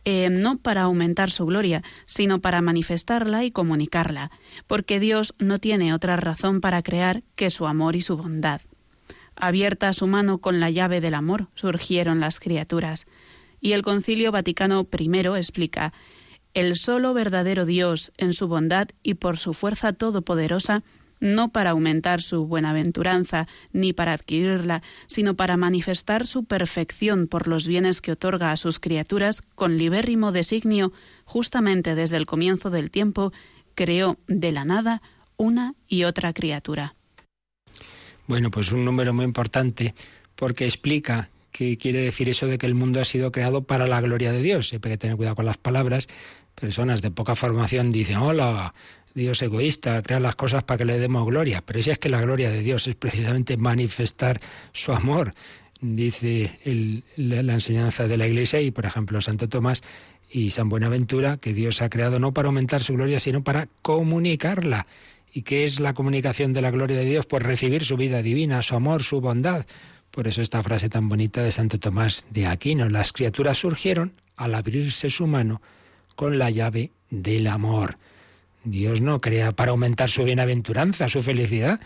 eh, 0.06 0.30
no 0.32 0.58
para 0.58 0.84
aumentar 0.84 1.30
su 1.30 1.46
gloria, 1.46 1.84
sino 2.06 2.42
para 2.42 2.62
manifestarla 2.62 3.44
y 3.44 3.52
comunicarla, 3.52 4.32
porque 4.66 5.00
Dios 5.00 5.36
no 5.38 5.60
tiene 5.60 5.94
otra 5.94 6.16
razón 6.16 6.62
para 6.62 6.82
crear 6.82 7.24
que 7.36 7.52
su 7.52 7.68
amor 7.68 7.96
y 7.96 8.02
su 8.02 8.18
bondad. 8.18 8.62
Abierta 9.36 9.94
su 9.94 10.08
mano 10.08 10.40
con 10.40 10.60
la 10.60 10.70
llave 10.70 11.02
del 11.02 11.14
amor, 11.14 11.48
surgieron 11.56 12.20
las 12.20 12.40
criaturas. 12.40 13.06
Y 13.60 13.74
el 13.74 13.84
Concilio 13.84 14.32
Vaticano 14.32 14.88
I 14.98 15.28
explica, 15.38 15.94
el 16.54 16.76
solo 16.76 17.14
verdadero 17.14 17.66
Dios, 17.66 18.12
en 18.18 18.34
su 18.34 18.48
bondad 18.48 18.90
y 19.04 19.14
por 19.14 19.38
su 19.38 19.54
fuerza 19.54 19.94
todopoderosa, 19.94 20.84
no 21.22 21.50
para 21.54 21.70
aumentar 21.70 22.22
su 22.22 22.46
buenaventuranza 22.46 23.48
ni 23.72 23.94
para 23.94 24.12
adquirirla, 24.12 24.84
sino 25.08 25.36
para 25.36 25.56
manifestar 25.56 26.28
su 26.28 26.44
perfección 26.44 27.28
por 27.28 27.48
los 27.48 27.66
bienes 27.66 28.02
que 28.02 28.12
otorga 28.12 28.52
a 28.52 28.58
sus 28.58 28.80
criaturas 28.80 29.42
con 29.56 29.78
libérrimo 29.78 30.34
designio, 30.34 30.92
justamente 31.24 31.96
desde 31.96 32.18
el 32.18 32.26
comienzo 32.26 32.70
del 32.70 32.92
tiempo, 32.92 33.32
creó 33.76 34.18
de 34.28 34.52
la 34.52 34.66
nada 34.66 35.02
una 35.38 35.76
y 35.88 36.04
otra 36.04 36.34
criatura. 36.34 36.96
Bueno, 38.28 38.52
pues 38.52 38.72
un 38.72 38.84
número 38.84 39.14
muy 39.14 39.26
importante 39.26 39.94
porque 40.36 40.66
explica 40.66 41.30
qué 41.52 41.78
quiere 41.78 42.00
decir 42.00 42.30
eso 42.30 42.48
de 42.48 42.58
que 42.58 42.66
el 42.66 42.76
mundo 42.76 43.00
ha 43.00 43.06
sido 43.06 43.32
creado 43.32 43.64
para 43.64 43.88
la 43.88 44.02
gloria 44.02 44.32
de 44.32 44.42
Dios. 44.42 44.70
Siempre 44.70 44.92
hay 44.92 44.98
que 44.98 45.02
tener 45.02 45.18
cuidado 45.18 45.36
con 45.36 45.46
las 45.46 45.58
palabras. 45.58 46.08
Personas 46.56 47.02
de 47.02 47.12
poca 47.12 47.36
formación 47.36 47.92
dicen, 47.92 48.18
hola, 48.18 48.74
Dios 49.14 49.42
egoísta, 49.42 50.02
crea 50.02 50.20
las 50.20 50.36
cosas 50.36 50.64
para 50.64 50.80
que 50.80 50.86
le 50.86 51.00
demos 51.00 51.26
gloria. 51.26 51.64
Pero 51.66 51.82
si 51.82 51.90
es 51.90 52.00
que 52.00 52.10
la 52.10 52.22
gloria 52.22 52.50
de 52.50 52.62
Dios 52.62 52.88
es 52.88 52.96
precisamente 52.96 53.58
manifestar 53.58 54.40
su 54.74 54.94
amor, 54.94 55.34
dice 55.82 56.60
la, 57.18 57.54
enseñanza 57.54 58.08
de 58.08 58.18
la 58.18 58.28
Iglesia 58.28 58.62
y, 58.62 58.72
por 58.72 58.86
ejemplo, 58.86 59.20
Santo 59.22 59.50
Tomás 59.50 59.82
y 60.30 60.52
San 60.52 60.70
Buenaventura, 60.70 61.38
que 61.38 61.54
Dios 61.54 61.82
ha 61.82 61.90
creado 61.90 62.20
no 62.20 62.34
para 62.34 62.48
aumentar 62.48 62.82
su 62.82 62.94
gloria, 62.94 63.20
sino 63.20 63.44
para 63.44 63.68
comunicarla. 63.82 64.88
¿Y 65.34 65.44
qué 65.44 65.64
es 65.64 65.80
la 65.80 65.94
comunicación 65.94 66.54
de 66.54 66.62
la 66.62 66.72
gloria 66.72 66.98
de 66.98 67.06
Dios? 67.06 67.26
Pues 67.26 67.44
recibir 67.44 67.84
su 67.84 67.98
vida 67.98 68.22
divina, 68.22 68.62
su 68.62 68.76
amor, 68.76 69.04
su 69.04 69.22
bondad. 69.22 69.66
Por 70.12 70.28
eso 70.28 70.42
esta 70.42 70.62
frase 70.62 70.90
tan 70.90 71.08
bonita 71.08 71.42
de 71.42 71.52
Santo 71.52 71.80
Tomás 71.80 72.26
de 72.30 72.48
Aquino, 72.48 72.90
las 72.90 73.14
criaturas 73.14 73.58
surgieron 73.58 74.14
al 74.36 74.56
abrirse 74.56 75.10
su 75.10 75.26
mano 75.28 75.62
con 76.16 76.38
la 76.38 76.50
llave 76.50 76.92
del 77.10 77.48
amor. 77.48 77.98
Dios 78.64 79.02
no 79.02 79.20
crea 79.20 79.52
para 79.52 79.72
aumentar 79.72 80.10
su 80.10 80.24
bienaventuranza, 80.24 81.10
su 81.10 81.22
felicidad, 81.24 81.80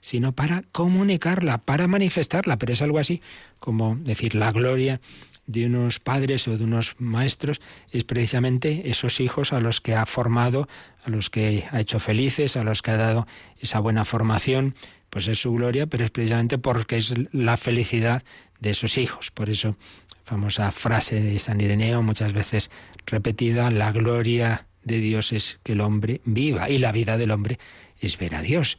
sino 0.00 0.32
para 0.32 0.62
comunicarla, 0.72 1.58
para 1.58 1.86
manifestarla. 1.86 2.58
Pero 2.58 2.72
es 2.72 2.82
algo 2.82 2.98
así 2.98 3.20
como 3.58 3.96
decir 3.96 4.34
la 4.34 4.52
gloria 4.52 5.00
de 5.48 5.66
unos 5.66 5.98
padres 5.98 6.46
o 6.46 6.56
de 6.56 6.64
unos 6.64 6.94
maestros 6.98 7.60
es 7.90 8.04
precisamente 8.04 8.90
esos 8.90 9.18
hijos 9.18 9.52
a 9.52 9.60
los 9.60 9.80
que 9.80 9.94
ha 9.94 10.04
formado, 10.04 10.68
a 11.04 11.10
los 11.10 11.30
que 11.30 11.64
ha 11.72 11.80
hecho 11.80 11.98
felices, 11.98 12.56
a 12.56 12.64
los 12.64 12.82
que 12.82 12.90
ha 12.92 12.96
dado 12.98 13.26
esa 13.58 13.80
buena 13.80 14.04
formación, 14.04 14.74
pues 15.10 15.26
es 15.26 15.40
su 15.40 15.52
gloria, 15.52 15.86
pero 15.86 16.04
es 16.04 16.10
precisamente 16.10 16.58
porque 16.58 16.98
es 16.98 17.14
la 17.32 17.56
felicidad 17.56 18.22
de 18.60 18.70
esos 18.70 18.98
hijos. 18.98 19.30
Por 19.30 19.48
eso, 19.48 19.74
famosa 20.22 20.70
frase 20.70 21.20
de 21.22 21.38
San 21.38 21.62
Ireneo, 21.62 22.02
muchas 22.02 22.34
veces 22.34 22.70
repetida, 23.06 23.70
la 23.70 23.90
gloria 23.90 24.67
de 24.88 24.98
Dios 24.98 25.32
es 25.32 25.60
que 25.62 25.72
el 25.72 25.80
hombre 25.80 26.20
viva 26.24 26.68
y 26.68 26.78
la 26.78 26.90
vida 26.90 27.16
del 27.16 27.30
hombre 27.30 27.58
es 28.00 28.18
ver 28.18 28.34
a 28.34 28.42
Dios. 28.42 28.78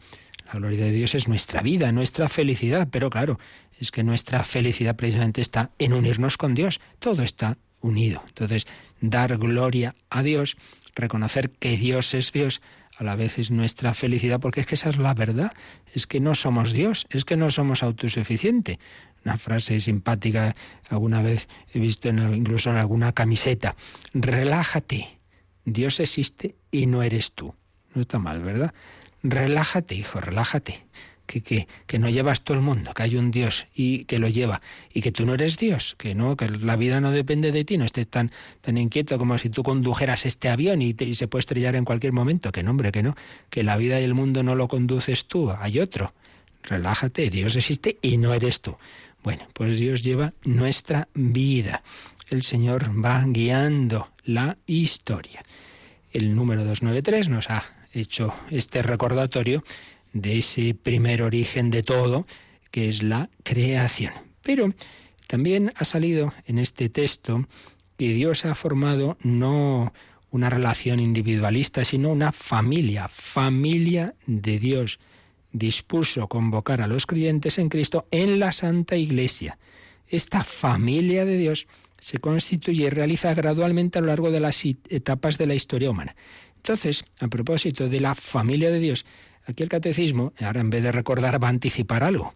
La 0.51 0.59
gloria 0.59 0.85
de 0.85 0.91
Dios 0.91 1.15
es 1.15 1.27
nuestra 1.27 1.61
vida, 1.61 1.91
nuestra 1.91 2.27
felicidad, 2.27 2.87
pero 2.91 3.09
claro, 3.09 3.39
es 3.79 3.91
que 3.91 4.03
nuestra 4.03 4.43
felicidad 4.43 4.95
precisamente 4.95 5.41
está 5.41 5.71
en 5.79 5.93
unirnos 5.93 6.37
con 6.37 6.55
Dios. 6.55 6.81
Todo 6.99 7.23
está 7.23 7.57
unido. 7.81 8.23
Entonces, 8.27 8.67
dar 8.99 9.37
gloria 9.37 9.95
a 10.09 10.23
Dios, 10.23 10.57
reconocer 10.95 11.51
que 11.51 11.77
Dios 11.77 12.13
es 12.13 12.33
Dios, 12.33 12.61
a 12.97 13.03
la 13.03 13.15
vez 13.15 13.39
es 13.39 13.49
nuestra 13.49 13.93
felicidad, 13.93 14.41
porque 14.41 14.59
es 14.59 14.65
que 14.65 14.75
esa 14.75 14.89
es 14.89 14.97
la 14.97 15.13
verdad, 15.13 15.53
es 15.93 16.05
que 16.05 16.19
no 16.19 16.35
somos 16.35 16.73
Dios, 16.73 17.07
es 17.09 17.23
que 17.23 17.37
no 17.37 17.49
somos 17.49 17.81
autosuficientes. 17.81 18.77
Una 19.23 19.37
frase 19.37 19.79
simpática 19.79 20.55
alguna 20.89 21.21
vez 21.21 21.47
he 21.73 21.79
visto 21.79 22.09
incluso 22.09 22.71
en 22.71 22.77
alguna 22.77 23.13
camiseta. 23.13 23.75
Relájate, 24.13 25.18
Dios 25.69 25.99
existe 25.99 26.55
y 26.71 26.85
no 26.85 27.03
eres 27.03 27.31
tú. 27.33 27.53
No 27.93 28.01
está 28.01 28.19
mal, 28.19 28.41
¿verdad? 28.41 28.73
Relájate, 29.23 29.95
hijo, 29.95 30.19
relájate. 30.21 30.85
que, 31.29 31.41
que, 31.41 31.67
que, 31.85 31.99
no 31.99 32.09
llevas 32.09 32.41
todo 32.41 32.57
el 32.57 32.63
mundo, 32.63 32.91
que 32.95 33.03
hay 33.03 33.15
un 33.15 33.29
Dios 33.29 33.67
y 33.75 34.05
que 34.05 34.17
lo 34.17 34.27
lleva, 34.27 34.61
y 34.91 35.01
que 35.01 35.11
tú 35.11 35.27
no 35.27 35.35
eres 35.35 35.59
Dios, 35.59 35.93
que 35.99 36.15
no, 36.15 36.35
que 36.35 36.49
la 36.49 36.75
vida 36.75 37.01
no 37.01 37.11
depende 37.11 37.51
de 37.51 37.63
ti, 37.63 37.77
no 37.77 37.85
estés 37.85 38.07
tan, 38.07 38.31
tan 38.61 38.79
inquieto 38.79 39.19
como 39.19 39.37
si 39.37 39.51
tú 39.51 39.61
condujeras 39.61 40.25
este 40.25 40.49
avión 40.49 40.81
y, 40.81 40.95
y 40.97 41.13
se 41.13 41.27
puede 41.27 41.41
estrellar 41.41 41.75
en 41.75 41.85
cualquier 41.85 42.13
momento, 42.13 42.51
que 42.51 42.63
no, 42.63 42.71
hombre, 42.71 42.91
que 42.91 43.03
no, 43.03 43.15
que 43.51 43.63
la 43.63 43.77
vida 43.77 44.01
y 44.01 44.05
el 44.05 44.15
mundo 44.15 44.41
no 44.41 44.55
lo 44.55 44.67
conduces 44.67 45.27
tú, 45.27 45.51
hay 45.51 45.79
otro. 45.79 46.15
Relájate, 46.63 47.29
Dios 47.29 47.55
existe 47.55 47.99
y 48.01 48.17
no 48.17 48.33
eres 48.33 48.61
tú. 48.61 48.77
Bueno, 49.23 49.47
pues 49.53 49.77
Dios 49.77 50.03
lleva 50.03 50.33
nuestra 50.43 51.09
vida. 51.13 51.83
El 52.29 52.43
Señor 52.43 52.91
va 53.03 53.23
guiando 53.27 54.09
la 54.23 54.57
historia. 54.65 55.43
El 56.11 56.35
número 56.35 56.63
293 56.63 57.29
nos 57.29 57.49
ha 57.49 57.63
hecho 57.93 58.33
este 58.49 58.81
recordatorio 58.81 59.63
de 60.13 60.39
ese 60.39 60.73
primer 60.73 61.21
origen 61.21 61.69
de 61.69 61.83
todo, 61.83 62.25
que 62.71 62.89
es 62.89 63.03
la 63.03 63.29
creación. 63.43 64.13
Pero 64.41 64.69
también 65.27 65.71
ha 65.75 65.85
salido 65.85 66.33
en 66.45 66.57
este 66.57 66.89
texto 66.89 67.47
que 67.97 68.13
Dios 68.13 68.45
ha 68.45 68.55
formado 68.55 69.17
no 69.21 69.93
una 70.31 70.49
relación 70.49 70.99
individualista, 70.99 71.83
sino 71.85 72.09
una 72.09 72.31
familia, 72.31 73.07
familia 73.07 74.15
de 74.25 74.59
Dios. 74.59 74.99
Dispuso 75.51 76.27
convocar 76.27 76.81
a 76.81 76.87
los 76.87 77.05
creyentes 77.05 77.57
en 77.57 77.69
Cristo 77.69 78.07
en 78.11 78.39
la 78.39 78.51
Santa 78.51 78.95
Iglesia. 78.95 79.57
Esta 80.07 80.43
familia 80.43 81.25
de 81.25 81.37
Dios 81.37 81.67
se 81.99 82.19
constituye 82.19 82.85
y 82.85 82.89
realiza 82.89 83.33
gradualmente 83.33 83.99
a 83.99 84.01
lo 84.01 84.07
largo 84.07 84.31
de 84.31 84.39
las 84.39 84.63
etapas 84.65 85.37
de 85.37 85.47
la 85.47 85.55
historia 85.55 85.89
humana. 85.89 86.15
Entonces, 86.57 87.03
a 87.19 87.27
propósito 87.27 87.89
de 87.89 88.01
la 88.01 88.15
familia 88.15 88.69
de 88.69 88.79
Dios, 88.79 89.05
aquí 89.45 89.63
el 89.63 89.69
catecismo, 89.69 90.33
ahora 90.39 90.61
en 90.61 90.69
vez 90.69 90.83
de 90.83 90.91
recordar, 90.91 91.41
va 91.41 91.47
a 91.47 91.51
anticipar 91.51 92.03
algo. 92.03 92.33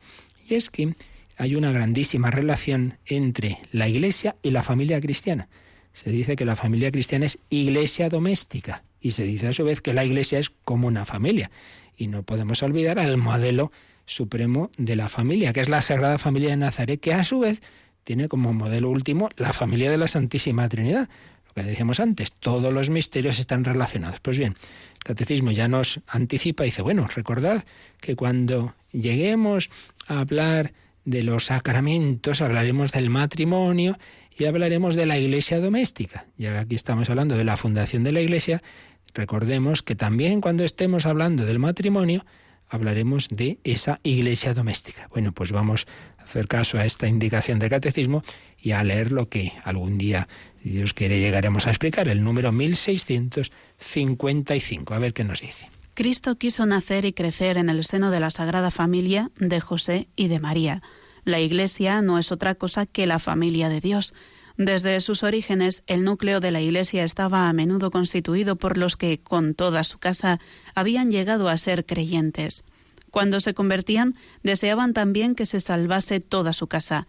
Y 0.48 0.56
es 0.56 0.70
que 0.70 0.94
hay 1.38 1.56
una 1.56 1.72
grandísima 1.72 2.32
relación 2.32 2.98
entre 3.06 3.60
la 3.72 3.88
Iglesia 3.88 4.36
y 4.42 4.52
la 4.52 4.64
familia 4.64 5.02
cristiana. 5.02 5.50
Se 5.92 6.10
dice 6.10 6.36
que 6.36 6.46
la 6.46 6.56
familia 6.56 6.92
cristiana 6.92 7.26
es 7.26 7.40
iglesia 7.50 8.10
doméstica 8.10 8.84
y 9.00 9.12
se 9.12 9.24
dice 9.24 9.48
a 9.48 9.54
su 9.54 9.64
vez 9.64 9.82
que 9.82 9.94
la 9.94 10.06
Iglesia 10.06 10.40
es 10.40 10.50
como 10.64 10.88
una 10.88 11.06
familia. 11.06 11.52
Y 11.96 12.08
no 12.08 12.24
podemos 12.24 12.64
olvidar 12.64 12.98
al 12.98 13.18
modelo 13.18 13.72
supremo 14.06 14.72
de 14.78 14.96
la 14.96 15.10
familia, 15.10 15.54
que 15.54 15.62
es 15.62 15.70
la 15.70 15.82
Sagrada 15.82 16.18
Familia 16.18 16.50
de 16.50 16.58
Nazaret, 16.58 17.00
que 17.00 17.14
a 17.14 17.24
su 17.24 17.40
vez 17.40 17.62
tiene 18.04 18.28
como 18.28 18.54
modelo 18.54 18.90
último 18.90 19.30
la 19.38 19.54
familia 19.54 19.90
de 19.90 19.98
la 19.98 20.08
Santísima 20.08 20.68
Trinidad. 20.70 21.10
Lo 21.48 21.54
que 21.54 21.64
decíamos 21.64 22.00
antes, 22.00 22.32
todos 22.32 22.74
los 22.74 22.90
misterios 22.90 23.40
están 23.40 23.64
relacionados. 23.64 24.20
Pues 24.20 24.38
bien, 24.38 24.56
el 24.94 25.04
catecismo 25.04 25.52
ya 25.52 25.68
nos 25.68 26.00
anticipa 26.08 26.64
y 26.64 26.68
dice, 26.68 26.82
bueno, 26.82 27.08
recordad 27.16 27.64
que 28.02 28.16
cuando 28.16 28.76
lleguemos 28.92 29.70
a 30.08 30.20
hablar 30.22 30.74
de 31.06 31.24
los 31.24 31.46
sacramentos, 31.46 32.42
hablaremos 32.42 32.92
del 32.92 33.10
matrimonio 33.10 33.98
y 34.38 34.46
hablaremos 34.46 34.96
de 34.96 35.06
la 35.06 35.18
iglesia 35.18 35.60
doméstica. 35.60 36.26
Ya 36.38 36.60
aquí 36.60 36.76
estamos 36.76 37.10
hablando 37.10 37.38
de 37.38 37.44
la 37.44 37.58
fundación 37.58 38.04
de 38.04 38.14
la 38.14 38.22
iglesia, 38.22 38.64
recordemos 39.14 39.84
que 39.84 39.96
también 39.96 40.42
cuando 40.42 40.64
estemos 40.64 41.06
hablando 41.06 41.46
del 41.46 41.60
matrimonio, 41.60 42.26
hablaremos 42.70 43.28
de 43.30 43.60
esa 43.64 44.00
iglesia 44.02 44.54
doméstica. 44.54 45.08
Bueno, 45.12 45.32
pues 45.32 45.52
vamos 45.52 45.86
hacer 46.24 46.48
caso 46.48 46.78
a 46.78 46.86
esta 46.86 47.08
indicación 47.08 47.58
del 47.60 47.70
catecismo 47.70 48.24
y 48.58 48.72
a 48.72 48.84
leer 48.84 49.12
lo 49.12 49.30
que 49.30 49.54
algún 49.64 49.98
día, 49.98 50.28
Dios 50.64 50.94
quiere, 50.94 51.20
llegaremos 51.20 51.68
a 51.68 51.70
explicar, 51.70 52.08
el 52.08 52.24
número 52.24 52.52
1655. 52.52 54.94
A 54.94 55.00
ver 55.00 55.14
qué 55.14 55.24
nos 55.24 55.42
dice. 55.42 55.70
Cristo 55.94 56.38
quiso 56.38 56.66
nacer 56.66 57.06
y 57.06 57.14
crecer 57.14 57.58
en 57.58 57.70
el 57.70 57.86
seno 57.86 58.10
de 58.10 58.20
la 58.20 58.32
Sagrada 58.32 58.72
Familia 58.72 59.30
de 59.38 59.62
José 59.62 60.08
y 60.16 60.28
de 60.28 60.40
María. 60.40 60.82
La 61.24 61.40
Iglesia 61.40 62.02
no 62.02 62.18
es 62.18 62.32
otra 62.32 62.56
cosa 62.56 62.88
que 62.88 63.06
la 63.06 63.20
familia 63.20 63.70
de 63.70 63.80
Dios. 63.80 64.16
Desde 64.58 65.00
sus 65.02 65.22
orígenes, 65.24 65.84
el 65.88 66.04
núcleo 66.04 66.40
de 66.40 66.52
la 66.52 66.62
Iglesia 66.62 67.04
estaba 67.04 67.48
a 67.48 67.54
menudo 67.54 67.92
constituido 67.92 68.56
por 68.56 68.78
los 68.78 68.98
que, 68.98 69.20
con 69.20 69.54
toda 69.56 69.84
su 69.84 70.00
casa, 70.00 70.40
habían 70.76 71.12
llegado 71.12 71.50
a 71.50 71.58
ser 71.58 71.86
creyentes. 71.86 72.64
Cuando 73.14 73.42
se 73.42 73.54
convertían, 73.54 74.16
deseaban 74.42 74.94
también 74.94 75.36
que 75.36 75.46
se 75.46 75.60
salvase 75.60 76.20
toda 76.20 76.52
su 76.52 76.66
casa. 76.66 77.06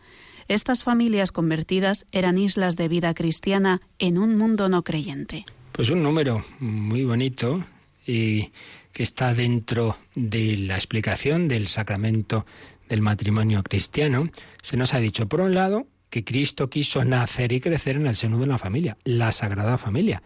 Estas 0.48 0.84
familias 0.84 1.32
convertidas 1.32 2.04
eran 2.12 2.36
islas 2.36 2.76
de 2.76 2.88
vida 2.88 3.14
cristiana 3.14 3.80
en 3.98 4.18
un 4.18 4.36
mundo 4.36 4.68
no 4.68 4.84
creyente. 4.84 5.46
Pues 5.72 5.88
un 5.88 6.02
número 6.02 6.44
muy 6.60 7.06
bonito 7.06 7.64
y 8.06 8.52
que 8.92 9.02
está 9.02 9.32
dentro 9.32 9.96
de 10.14 10.58
la 10.58 10.74
explicación 10.74 11.48
del 11.48 11.68
sacramento 11.68 12.44
del 12.86 13.00
matrimonio 13.00 13.62
cristiano. 13.62 14.28
Se 14.60 14.76
nos 14.76 14.92
ha 14.92 15.00
dicho, 15.00 15.26
por 15.26 15.40
un 15.40 15.54
lado, 15.54 15.86
que 16.10 16.22
Cristo 16.22 16.68
quiso 16.68 17.02
nacer 17.06 17.50
y 17.50 17.60
crecer 17.60 17.96
en 17.96 18.08
el 18.08 18.14
seno 18.14 18.36
de 18.36 18.44
una 18.44 18.58
familia, 18.58 18.98
la 19.04 19.32
Sagrada 19.32 19.78
Familia, 19.78 20.22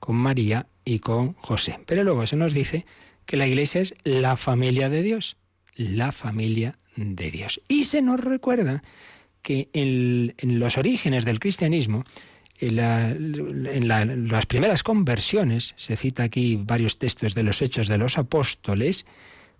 con 0.00 0.16
María 0.16 0.66
y 0.84 0.98
con 0.98 1.34
José. 1.34 1.78
Pero 1.86 2.02
luego 2.02 2.26
se 2.26 2.34
nos 2.34 2.52
dice 2.52 2.84
que 3.30 3.36
la 3.36 3.46
Iglesia 3.46 3.80
es 3.80 3.94
la 4.02 4.36
familia 4.36 4.88
de 4.88 5.04
Dios, 5.04 5.36
la 5.76 6.10
familia 6.10 6.80
de 6.96 7.30
Dios. 7.30 7.60
Y 7.68 7.84
se 7.84 8.02
nos 8.02 8.18
recuerda 8.18 8.82
que 9.40 9.68
en, 9.72 10.34
los 10.58 10.76
orígenes 10.76 11.24
del 11.24 11.38
cristianismo, 11.38 12.02
en, 12.58 13.86
las 13.86 14.46
primeras 14.46 14.82
conversiones, 14.82 15.74
se 15.76 15.96
cita 15.96 16.24
aquí 16.24 16.58
varios 16.60 16.98
textos 16.98 17.36
de 17.36 17.44
los 17.44 17.62
hechos 17.62 17.86
de 17.86 17.98
los 17.98 18.18
apóstoles, 18.18 19.06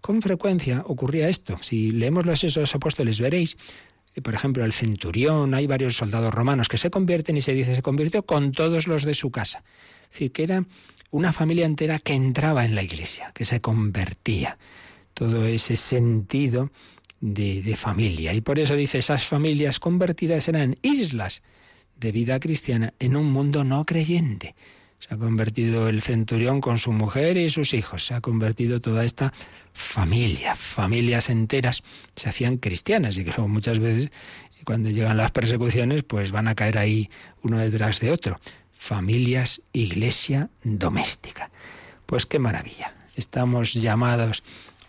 con 0.00 0.20
frecuencia 0.20 0.82
ocurría 0.88 1.28
esto. 1.28 1.56
Si 1.62 1.92
leemos 1.92 2.26
los 2.26 2.42
hechos 2.42 2.56
de 2.56 2.60
los 2.62 2.74
apóstoles 2.74 3.20
veréis, 3.20 3.56
por 4.20 4.34
ejemplo, 4.34 4.64
el 4.64 4.72
centurión, 4.72 5.54
hay 5.54 5.68
varios 5.68 5.96
soldados 5.96 6.34
romanos 6.34 6.68
que 6.68 6.76
se 6.76 6.90
convierten 6.90 7.36
y 7.36 7.40
se 7.40 7.54
dice 7.54 7.76
se 7.76 7.82
convirtió 7.82 8.24
con 8.24 8.50
todos 8.50 8.88
los 8.88 9.04
de 9.04 9.14
su 9.14 9.30
casa. 9.30 9.62
Es 10.06 10.10
decir, 10.10 10.32
que 10.32 10.42
era 10.42 10.64
una 11.10 11.32
familia 11.32 11.66
entera 11.66 11.98
que 11.98 12.14
entraba 12.14 12.64
en 12.64 12.74
la 12.74 12.82
iglesia, 12.82 13.32
que 13.34 13.44
se 13.44 13.60
convertía. 13.60 14.58
Todo 15.14 15.44
ese 15.46 15.76
sentido 15.76 16.70
de, 17.20 17.76
familia. 17.76 18.32
Y 18.32 18.40
por 18.40 18.58
eso 18.58 18.74
dice, 18.74 18.98
esas 18.98 19.26
familias 19.26 19.78
convertidas 19.78 20.48
eran 20.48 20.76
islas 20.82 21.42
de 21.96 22.12
vida 22.12 22.40
cristiana 22.40 22.94
en 22.98 23.16
un 23.16 23.30
mundo 23.30 23.64
no 23.64 23.84
creyente. 23.84 24.54
Se 24.98 25.14
ha 25.14 25.18
convertido 25.18 25.88
el 25.88 26.02
centurión 26.02 26.60
con 26.60 26.78
su 26.78 26.92
mujer 26.92 27.36
y 27.36 27.50
sus 27.50 27.74
hijos. 27.74 28.06
Se 28.06 28.14
ha 28.14 28.20
convertido 28.20 28.80
toda 28.80 29.04
esta 29.04 29.32
familia. 29.72 30.54
Familias 30.54 31.30
enteras 31.30 31.82
se 32.14 32.28
hacían 32.28 32.58
cristianas 32.58 33.16
y 33.16 33.24
que 33.24 33.30
luego 33.30 33.48
muchas 33.48 33.78
veces 33.78 34.10
cuando 34.64 34.90
llegan 34.90 35.16
las 35.16 35.30
persecuciones 35.30 36.02
pues 36.02 36.32
van 36.32 36.48
a 36.48 36.54
caer 36.54 36.78
ahí 36.78 37.10
uno 37.42 37.58
detrás 37.58 38.00
de 38.00 38.10
otro. 38.10 38.40
Familias, 38.82 39.60
iglesia 39.74 40.48
doméstica. 40.64 41.50
Pues 42.06 42.24
qué 42.24 42.38
maravilla. 42.38 42.94
Estamos 43.14 43.74
llamados 43.74 44.42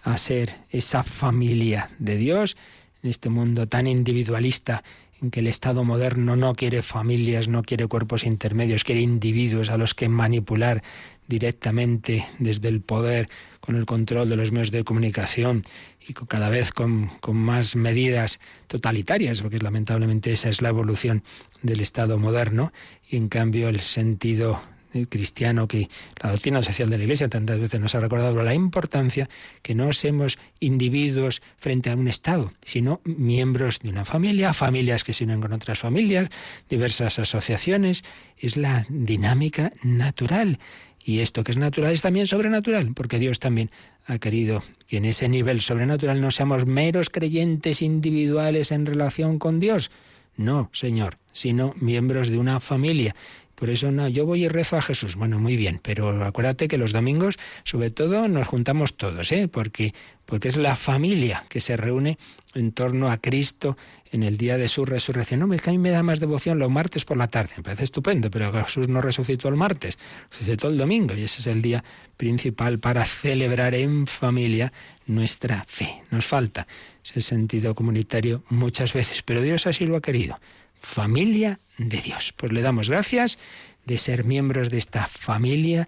a 0.03 0.17
ser 0.17 0.59
esa 0.69 1.03
familia 1.03 1.89
de 1.99 2.15
Dios 2.15 2.55
en 3.03 3.09
este 3.09 3.27
mundo 3.27 3.67
tan 3.67 3.87
individualista 3.87 4.81
en 5.21 5.29
que 5.29 5.41
el 5.41 5.47
Estado 5.47 5.83
moderno 5.83 6.37
no 6.37 6.55
quiere 6.55 6.81
familias, 6.83 7.49
no 7.49 7.63
quiere 7.63 7.85
cuerpos 7.87 8.23
intermedios, 8.23 8.85
quiere 8.85 9.01
individuos 9.01 9.69
a 9.69 9.77
los 9.77 9.93
que 9.93 10.07
manipular 10.07 10.81
directamente 11.27 12.25
desde 12.39 12.69
el 12.69 12.79
poder, 12.79 13.29
con 13.59 13.75
el 13.75 13.85
control 13.85 14.29
de 14.29 14.37
los 14.37 14.53
medios 14.53 14.71
de 14.71 14.85
comunicación 14.85 15.63
y 16.07 16.13
cada 16.13 16.49
vez 16.49 16.71
con, 16.71 17.09
más 17.31 17.75
medidas 17.75 18.39
totalitarias, 18.67 19.41
porque 19.41 19.59
lamentablemente 19.59 20.31
esa 20.31 20.49
es 20.49 20.61
la 20.61 20.69
evolución 20.69 21.23
del 21.61 21.81
Estado 21.81 22.17
moderno, 22.17 22.71
y 23.07 23.17
en 23.17 23.29
cambio 23.29 23.69
el 23.69 23.81
sentido 23.81 24.61
cristiano 25.09 25.67
que 25.67 25.89
la 26.21 26.31
doctrina 26.31 26.61
social 26.61 26.89
de 26.89 26.97
la 26.97 27.03
Iglesia 27.03 27.29
tantas 27.29 27.59
veces 27.59 27.79
nos 27.79 27.95
ha 27.95 27.99
recordado 27.99 28.43
la 28.43 28.53
importancia 28.53 29.29
que 29.61 29.75
no 29.75 29.93
seamos 29.93 30.37
individuos 30.59 31.41
frente 31.57 31.89
a 31.89 31.95
un 31.95 32.07
Estado, 32.07 32.51
sino 32.63 32.99
miembros 33.05 33.79
de 33.79 33.89
una 33.89 34.05
familia, 34.05 34.53
familias 34.53 35.03
que 35.03 35.13
se 35.13 35.23
unen 35.23 35.41
con 35.41 35.53
otras 35.53 35.79
familias, 35.79 36.29
diversas 36.69 37.19
asociaciones. 37.19 38.03
Es 38.37 38.57
la 38.57 38.85
dinámica 38.89 39.71
natural. 39.83 40.59
Y 41.03 41.19
esto 41.19 41.43
que 41.43 41.51
es 41.51 41.57
natural 41.57 41.93
es 41.93 42.01
también 42.01 42.27
sobrenatural, 42.27 42.93
porque 42.93 43.17
Dios 43.17 43.39
también 43.39 43.71
ha 44.05 44.17
querido 44.17 44.61
que 44.87 44.97
en 44.97 45.05
ese 45.05 45.29
nivel 45.29 45.61
sobrenatural 45.61 46.21
no 46.21 46.31
seamos 46.31 46.65
meros 46.65 47.09
creyentes 47.09 47.81
individuales 47.81 48.71
en 48.71 48.85
relación 48.85 49.39
con 49.39 49.59
Dios. 49.59 49.91
No, 50.37 50.69
Señor, 50.73 51.17
sino 51.33 51.73
miembros 51.79 52.29
de 52.29 52.37
una 52.37 52.59
familia 52.59 53.15
Por 53.62 53.70
eso 53.70 53.91
no, 53.91 54.07
yo 54.07 54.26
voy 54.26 54.45
y 54.45 54.47
rezo 54.47 54.76
a 54.76 54.82
Jesús. 54.82 55.16
Bueno, 55.16 55.38
muy 55.38 55.55
bien, 55.55 55.80
pero 55.84 56.26
acuérdate 56.26 56.68
que 56.68 56.80
los 56.80 56.93
domingos, 56.93 57.38
sobre 57.64 57.91
todo, 57.91 58.28
nos 58.28 58.47
juntamos 58.47 58.97
todos, 58.97 59.32
¿eh? 59.32 59.47
Porque, 59.47 59.93
porque 60.26 60.47
es 60.47 60.55
la 60.55 60.76
familia 60.76 61.43
que 61.47 61.62
se 61.62 61.78
reúne 61.78 62.18
en 62.55 62.72
torno 62.72 63.12
a 63.12 63.18
Cristo 63.18 63.78
en 64.12 64.24
el 64.24 64.38
día 64.38 64.57
de 64.57 64.68
su 64.68 64.84
resurrección. 64.84 65.41
No, 65.41 65.53
es 65.53 65.62
que 65.62 65.70
a 65.70 65.74
mí 65.74 65.78
me 65.78 65.91
da 65.91 66.01
más 66.01 66.20
devoción 66.20 66.57
los 66.57 66.72
martes 66.72 67.05
por 67.05 67.18
la 67.18 67.28
tarde. 67.28 67.53
Me 67.57 67.62
parece 67.62 67.84
estupendo, 67.84 68.32
pero 68.32 68.51
Jesús 68.51 68.88
no 68.88 68.99
resucitó 68.99 69.47
el 69.47 69.57
martes, 69.57 69.99
resucitó 70.32 70.68
el 70.68 70.80
domingo 70.80 71.14
y 71.14 71.22
ese 71.22 71.41
es 71.41 71.45
el 71.45 71.62
día 71.62 71.84
principal 72.18 72.80
para 72.80 73.05
celebrar 73.05 73.76
en 73.76 74.07
familia 74.07 74.74
nuestra 75.05 75.66
fe. 75.68 76.01
Nos 76.09 76.26
falta 76.26 76.66
ese 77.05 77.22
sentido 77.22 77.76
comunitario 77.76 78.43
muchas 78.49 78.93
veces, 78.93 79.22
pero 79.22 79.39
Dios 79.39 79.68
así 79.68 79.86
lo 79.86 79.97
ha 79.97 80.01
querido. 80.01 80.39
Familia 80.82 81.59
de 81.77 82.01
Dios. 82.01 82.34
Pues 82.36 82.51
le 82.51 82.61
damos 82.61 82.89
gracias 82.89 83.38
de 83.86 83.97
ser 83.97 84.25
miembros 84.25 84.69
de 84.69 84.79
esta 84.79 85.07
familia. 85.07 85.88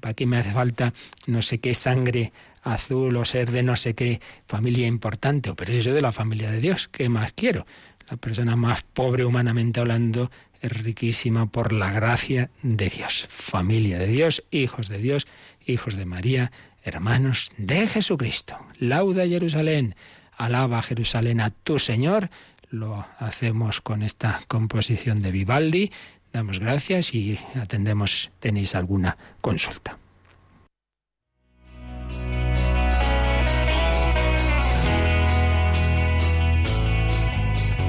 ¿Para 0.00 0.14
qué 0.14 0.26
me 0.26 0.38
hace 0.38 0.50
falta 0.52 0.92
no 1.26 1.42
sé 1.42 1.58
qué 1.58 1.74
sangre 1.74 2.32
azul 2.62 3.16
o 3.16 3.24
ser 3.24 3.50
de 3.50 3.62
no 3.62 3.76
sé 3.76 3.94
qué 3.94 4.20
familia 4.46 4.86
importante, 4.86 5.52
pero 5.54 5.72
si 5.72 5.82
soy 5.82 5.92
de 5.92 6.02
la 6.02 6.12
familia 6.12 6.50
de 6.50 6.60
Dios, 6.60 6.88
¿qué 6.88 7.08
más 7.08 7.32
quiero? 7.32 7.66
La 8.08 8.16
persona 8.16 8.56
más 8.56 8.82
pobre 8.82 9.24
humanamente 9.24 9.80
hablando 9.80 10.30
es 10.60 10.70
riquísima 10.70 11.46
por 11.46 11.72
la 11.72 11.92
gracia 11.92 12.50
de 12.62 12.88
Dios. 12.88 13.26
Familia 13.28 13.98
de 13.98 14.06
Dios, 14.06 14.44
hijos 14.50 14.88
de 14.88 14.98
Dios, 14.98 15.26
hijos 15.66 15.96
de 15.96 16.04
María, 16.04 16.52
hermanos 16.84 17.50
de 17.56 17.86
Jesucristo. 17.86 18.56
Lauda 18.78 19.26
Jerusalén, 19.26 19.96
alaba 20.36 20.82
Jerusalén 20.82 21.40
a 21.40 21.50
tu 21.50 21.78
Señor. 21.78 22.30
Lo 22.72 23.04
hacemos 23.18 23.82
con 23.82 24.02
esta 24.02 24.40
composición 24.48 25.20
de 25.20 25.30
Vivaldi. 25.30 25.92
Damos 26.32 26.58
gracias 26.58 27.14
y 27.14 27.38
atendemos, 27.54 28.30
tenéis 28.40 28.74
alguna 28.74 29.18
consulta. 29.42 29.98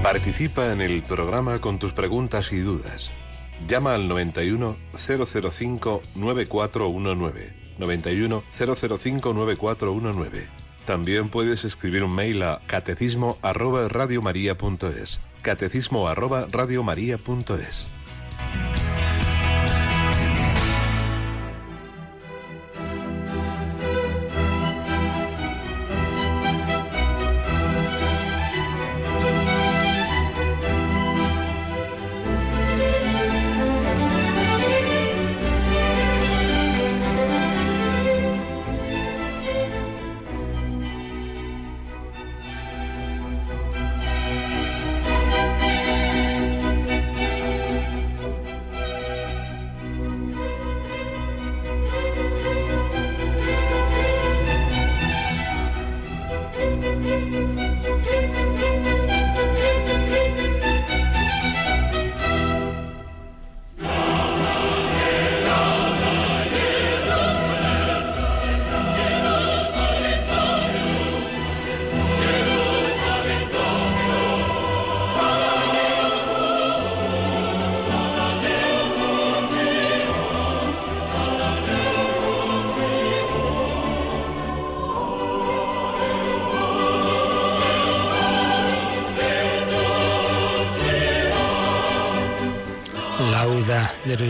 Participa 0.03 0.73
en 0.73 0.81
el 0.81 1.01
programa 1.01 1.59
con 1.59 1.79
tus 1.79 1.93
preguntas 1.93 2.51
y 2.51 2.57
dudas. 2.57 3.09
Llama 3.65 3.95
al 3.95 4.09
91 4.09 4.75
005 4.97 6.01
9419. 6.15 7.53
91 7.79 8.43
005 8.51 9.33
9419. 9.33 10.62
También 10.85 11.29
puedes 11.29 11.63
escribir 11.65 12.03
un 12.03 12.13
mail 12.13 12.43
a 12.43 12.59
catecismo 12.67 13.37
arroba 13.41 13.87
radiomaria.es. 13.87 15.19
Catecismo 15.41 16.07
arroba. 16.07 16.47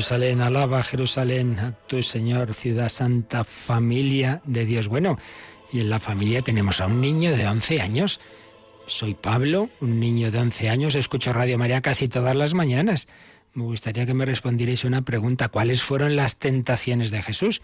Jerusalén, 0.03 0.41
alaba 0.41 0.83
Jerusalén 0.83 1.59
a 1.59 1.71
tu 1.87 2.03
Señor, 2.03 2.53
ciudad 2.53 2.89
santa, 2.89 3.45
familia 3.45 4.41
de 4.43 4.65
Dios. 4.65 4.89
Bueno, 4.89 5.17
y 5.71 5.79
en 5.79 5.89
la 5.89 5.97
familia 5.97 6.41
tenemos 6.41 6.81
a 6.81 6.87
un 6.87 6.99
niño 6.99 7.31
de 7.31 7.47
11 7.47 7.79
años. 7.79 8.19
Soy 8.85 9.13
Pablo, 9.13 9.69
un 9.79 10.01
niño 10.01 10.29
de 10.29 10.39
11 10.39 10.67
años, 10.67 10.95
escucho 10.95 11.31
Radio 11.31 11.57
María 11.57 11.81
casi 11.81 12.09
todas 12.09 12.35
las 12.35 12.53
mañanas. 12.53 13.07
Me 13.53 13.63
gustaría 13.63 14.05
que 14.05 14.13
me 14.13 14.25
respondierais 14.25 14.83
una 14.83 15.03
pregunta. 15.03 15.47
¿Cuáles 15.47 15.81
fueron 15.81 16.17
las 16.17 16.35
tentaciones 16.35 17.09
de 17.09 17.21
Jesús? 17.21 17.61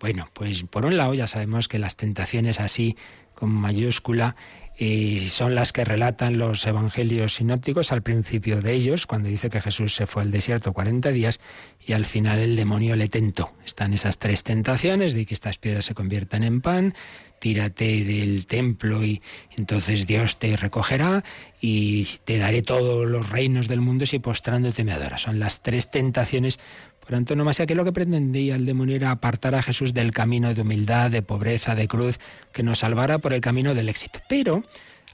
Bueno, 0.00 0.28
pues 0.32 0.64
por 0.64 0.86
un 0.86 0.96
lado 0.96 1.14
ya 1.14 1.26
sabemos 1.26 1.68
que 1.68 1.78
las 1.78 1.96
tentaciones 1.96 2.58
así 2.58 2.96
con 3.34 3.50
mayúscula 3.50 4.34
y 4.80 5.28
son 5.28 5.54
las 5.54 5.72
que 5.72 5.84
relatan 5.84 6.38
los 6.38 6.66
evangelios 6.66 7.34
sinópticos 7.34 7.92
al 7.92 8.02
principio 8.02 8.62
de 8.62 8.72
ellos, 8.72 9.06
cuando 9.06 9.28
dice 9.28 9.50
que 9.50 9.60
Jesús 9.60 9.94
se 9.94 10.06
fue 10.06 10.22
al 10.22 10.30
desierto 10.30 10.72
40 10.72 11.10
días 11.10 11.38
y 11.86 11.92
al 11.92 12.06
final 12.06 12.38
el 12.38 12.56
demonio 12.56 12.96
le 12.96 13.08
tentó. 13.08 13.52
Están 13.62 13.92
esas 13.92 14.18
tres 14.18 14.42
tentaciones 14.42 15.12
de 15.12 15.26
que 15.26 15.34
estas 15.34 15.58
piedras 15.58 15.84
se 15.84 15.94
conviertan 15.94 16.44
en 16.44 16.62
pan, 16.62 16.94
tírate 17.40 18.04
del 18.04 18.46
templo 18.46 19.04
y 19.04 19.20
entonces 19.58 20.06
Dios 20.06 20.38
te 20.38 20.56
recogerá 20.56 21.24
y 21.60 22.06
te 22.24 22.38
daré 22.38 22.62
todos 22.62 23.06
los 23.06 23.28
reinos 23.28 23.68
del 23.68 23.82
mundo 23.82 24.06
si 24.06 24.18
postrándote 24.18 24.82
me 24.82 24.92
adoras. 24.92 25.22
Son 25.22 25.38
las 25.38 25.60
tres 25.60 25.90
tentaciones 25.90 26.58
antonomasia 27.16 27.66
que 27.66 27.74
lo 27.74 27.84
que 27.84 27.92
pretendía 27.92 28.56
el 28.56 28.66
demonio 28.66 28.96
era 28.96 29.10
apartar 29.10 29.54
a 29.54 29.62
Jesús 29.62 29.94
del 29.94 30.12
camino 30.12 30.54
de 30.54 30.62
humildad, 30.62 31.10
de 31.10 31.22
pobreza, 31.22 31.74
de 31.74 31.88
cruz, 31.88 32.18
que 32.52 32.62
nos 32.62 32.80
salvara 32.80 33.18
por 33.18 33.32
el 33.32 33.40
camino 33.40 33.74
del 33.74 33.88
éxito. 33.88 34.20
Pero, 34.28 34.62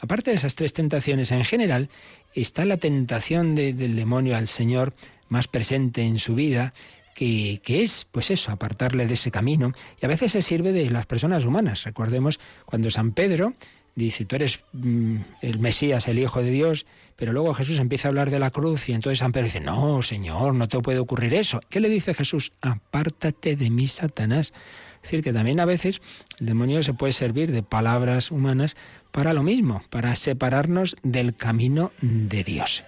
aparte 0.01 0.30
de 0.30 0.36
esas 0.36 0.55
tres 0.55 0.72
tentaciones 0.72 1.30
en 1.32 1.44
general, 1.44 1.88
está 2.34 2.64
la 2.64 2.76
tentación 2.76 3.55
del 3.55 3.97
demonio 3.97 4.36
al 4.36 4.49
Señor 4.49 4.94
más 5.28 5.49
presente 5.49 6.03
en 6.03 6.18
su 6.18 6.34
vida, 6.34 6.74
que, 7.14 7.61
es, 7.66 8.07
pues 8.11 8.30
eso, 8.30 8.53
apartarle 8.53 9.07
de 9.07 9.14
ese 9.14 9.30
camino. 9.30 9.72
Y 10.01 10.05
a 10.05 10.09
veces 10.09 10.32
se 10.32 10.42
sirve 10.42 10.72
de 10.72 10.90
las 10.90 11.07
personas 11.07 11.44
humanas. 11.44 11.84
Recordemos 11.84 12.38
cuando 12.66 12.90
San 12.90 13.12
Pedro 13.12 13.55
dice, 13.94 14.26
tú 14.26 14.36
eres 14.36 14.61
mm, 14.72 15.16
el 15.40 15.59
Mesías, 15.59 16.09
el 16.09 16.18
Hijo 16.18 16.42
de 16.42 16.51
Dios, 16.51 16.84
pero 17.16 17.32
luego 17.32 17.54
Jesús 17.54 17.78
empieza 17.78 18.08
a 18.08 18.10
hablar 18.10 18.30
de 18.30 18.38
la 18.38 18.50
cruz 18.50 18.88
y 18.88 18.92
entonces 18.92 19.18
San 19.18 19.32
Pedro 19.32 19.46
dice, 19.46 19.60
no, 19.60 20.02
Señor, 20.02 20.54
no 20.54 20.68
te 20.68 20.80
puede 20.80 20.98
ocurrir 20.98 21.34
eso. 21.34 21.60
¿Qué 21.68 21.80
le 21.80 21.88
dice 21.88 22.14
Jesús? 22.14 22.52
Apártate 22.60 23.56
de 23.56 23.70
mí, 23.70 23.86
Satanás. 23.88 24.52
Es 24.96 25.02
decir, 25.02 25.22
que 25.22 25.32
también 25.32 25.60
a 25.60 25.64
veces 25.64 26.00
el 26.40 26.46
demonio 26.46 26.82
se 26.82 26.92
puede 26.92 27.12
servir 27.12 27.52
de 27.52 27.62
palabras 27.62 28.30
humanas 28.30 28.76
para 29.12 29.32
lo 29.32 29.42
mismo, 29.42 29.82
para 29.88 30.14
separarnos 30.14 30.96
del 31.02 31.34
camino 31.34 31.92
de 32.02 32.44
Dios. 32.44 32.84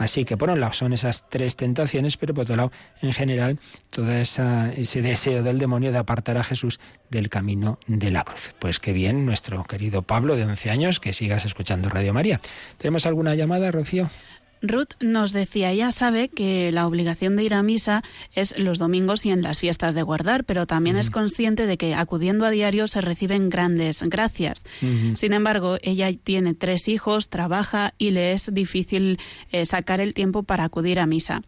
Así 0.00 0.24
que 0.24 0.38
por 0.38 0.48
un 0.48 0.60
lado 0.60 0.72
son 0.72 0.94
esas 0.94 1.28
tres 1.28 1.56
tentaciones, 1.56 2.16
pero 2.16 2.32
por 2.32 2.44
otro 2.44 2.56
lado, 2.56 2.72
en 3.02 3.12
general, 3.12 3.60
todo 3.90 4.10
ese 4.10 5.02
deseo 5.02 5.42
del 5.42 5.58
demonio 5.58 5.92
de 5.92 5.98
apartar 5.98 6.38
a 6.38 6.42
Jesús 6.42 6.80
del 7.10 7.28
camino 7.28 7.78
de 7.86 8.10
la 8.10 8.24
cruz. 8.24 8.54
Pues 8.58 8.80
qué 8.80 8.94
bien, 8.94 9.26
nuestro 9.26 9.62
querido 9.64 10.00
Pablo 10.00 10.36
de 10.36 10.46
11 10.46 10.70
años, 10.70 11.00
que 11.00 11.12
sigas 11.12 11.44
escuchando 11.44 11.90
Radio 11.90 12.14
María. 12.14 12.40
¿Tenemos 12.78 13.04
alguna 13.04 13.34
llamada, 13.34 13.70
Rocío? 13.70 14.08
Ruth 14.62 14.92
nos 15.00 15.32
decía, 15.32 15.72
ya 15.72 15.90
sabe 15.90 16.28
que 16.28 16.70
la 16.70 16.86
obligación 16.86 17.36
de 17.36 17.44
ir 17.44 17.54
a 17.54 17.62
misa 17.62 18.02
es 18.34 18.58
los 18.58 18.78
domingos 18.78 19.24
y 19.24 19.30
en 19.30 19.42
las 19.42 19.60
fiestas 19.60 19.94
de 19.94 20.02
guardar, 20.02 20.44
pero 20.44 20.66
también 20.66 20.96
es 20.96 21.10
consciente 21.10 21.66
de 21.66 21.78
que 21.78 21.94
acudiendo 21.94 22.44
a 22.44 22.50
diario 22.50 22.86
se 22.86 23.00
reciben 23.00 23.48
grandes 23.48 24.02
gracias. 24.02 24.64
Sin 25.14 25.32
embargo, 25.32 25.78
ella 25.82 26.10
tiene 26.12 26.54
tres 26.54 26.88
hijos, 26.88 27.30
trabaja 27.30 27.94
y 27.96 28.10
le 28.10 28.32
es 28.32 28.50
difícil 28.52 29.18
eh, 29.50 29.64
sacar 29.64 30.00
el 30.00 30.12
tiempo 30.12 30.42
para 30.42 30.64
acudir 30.64 31.00
a 31.00 31.06
misa. 31.06 31.42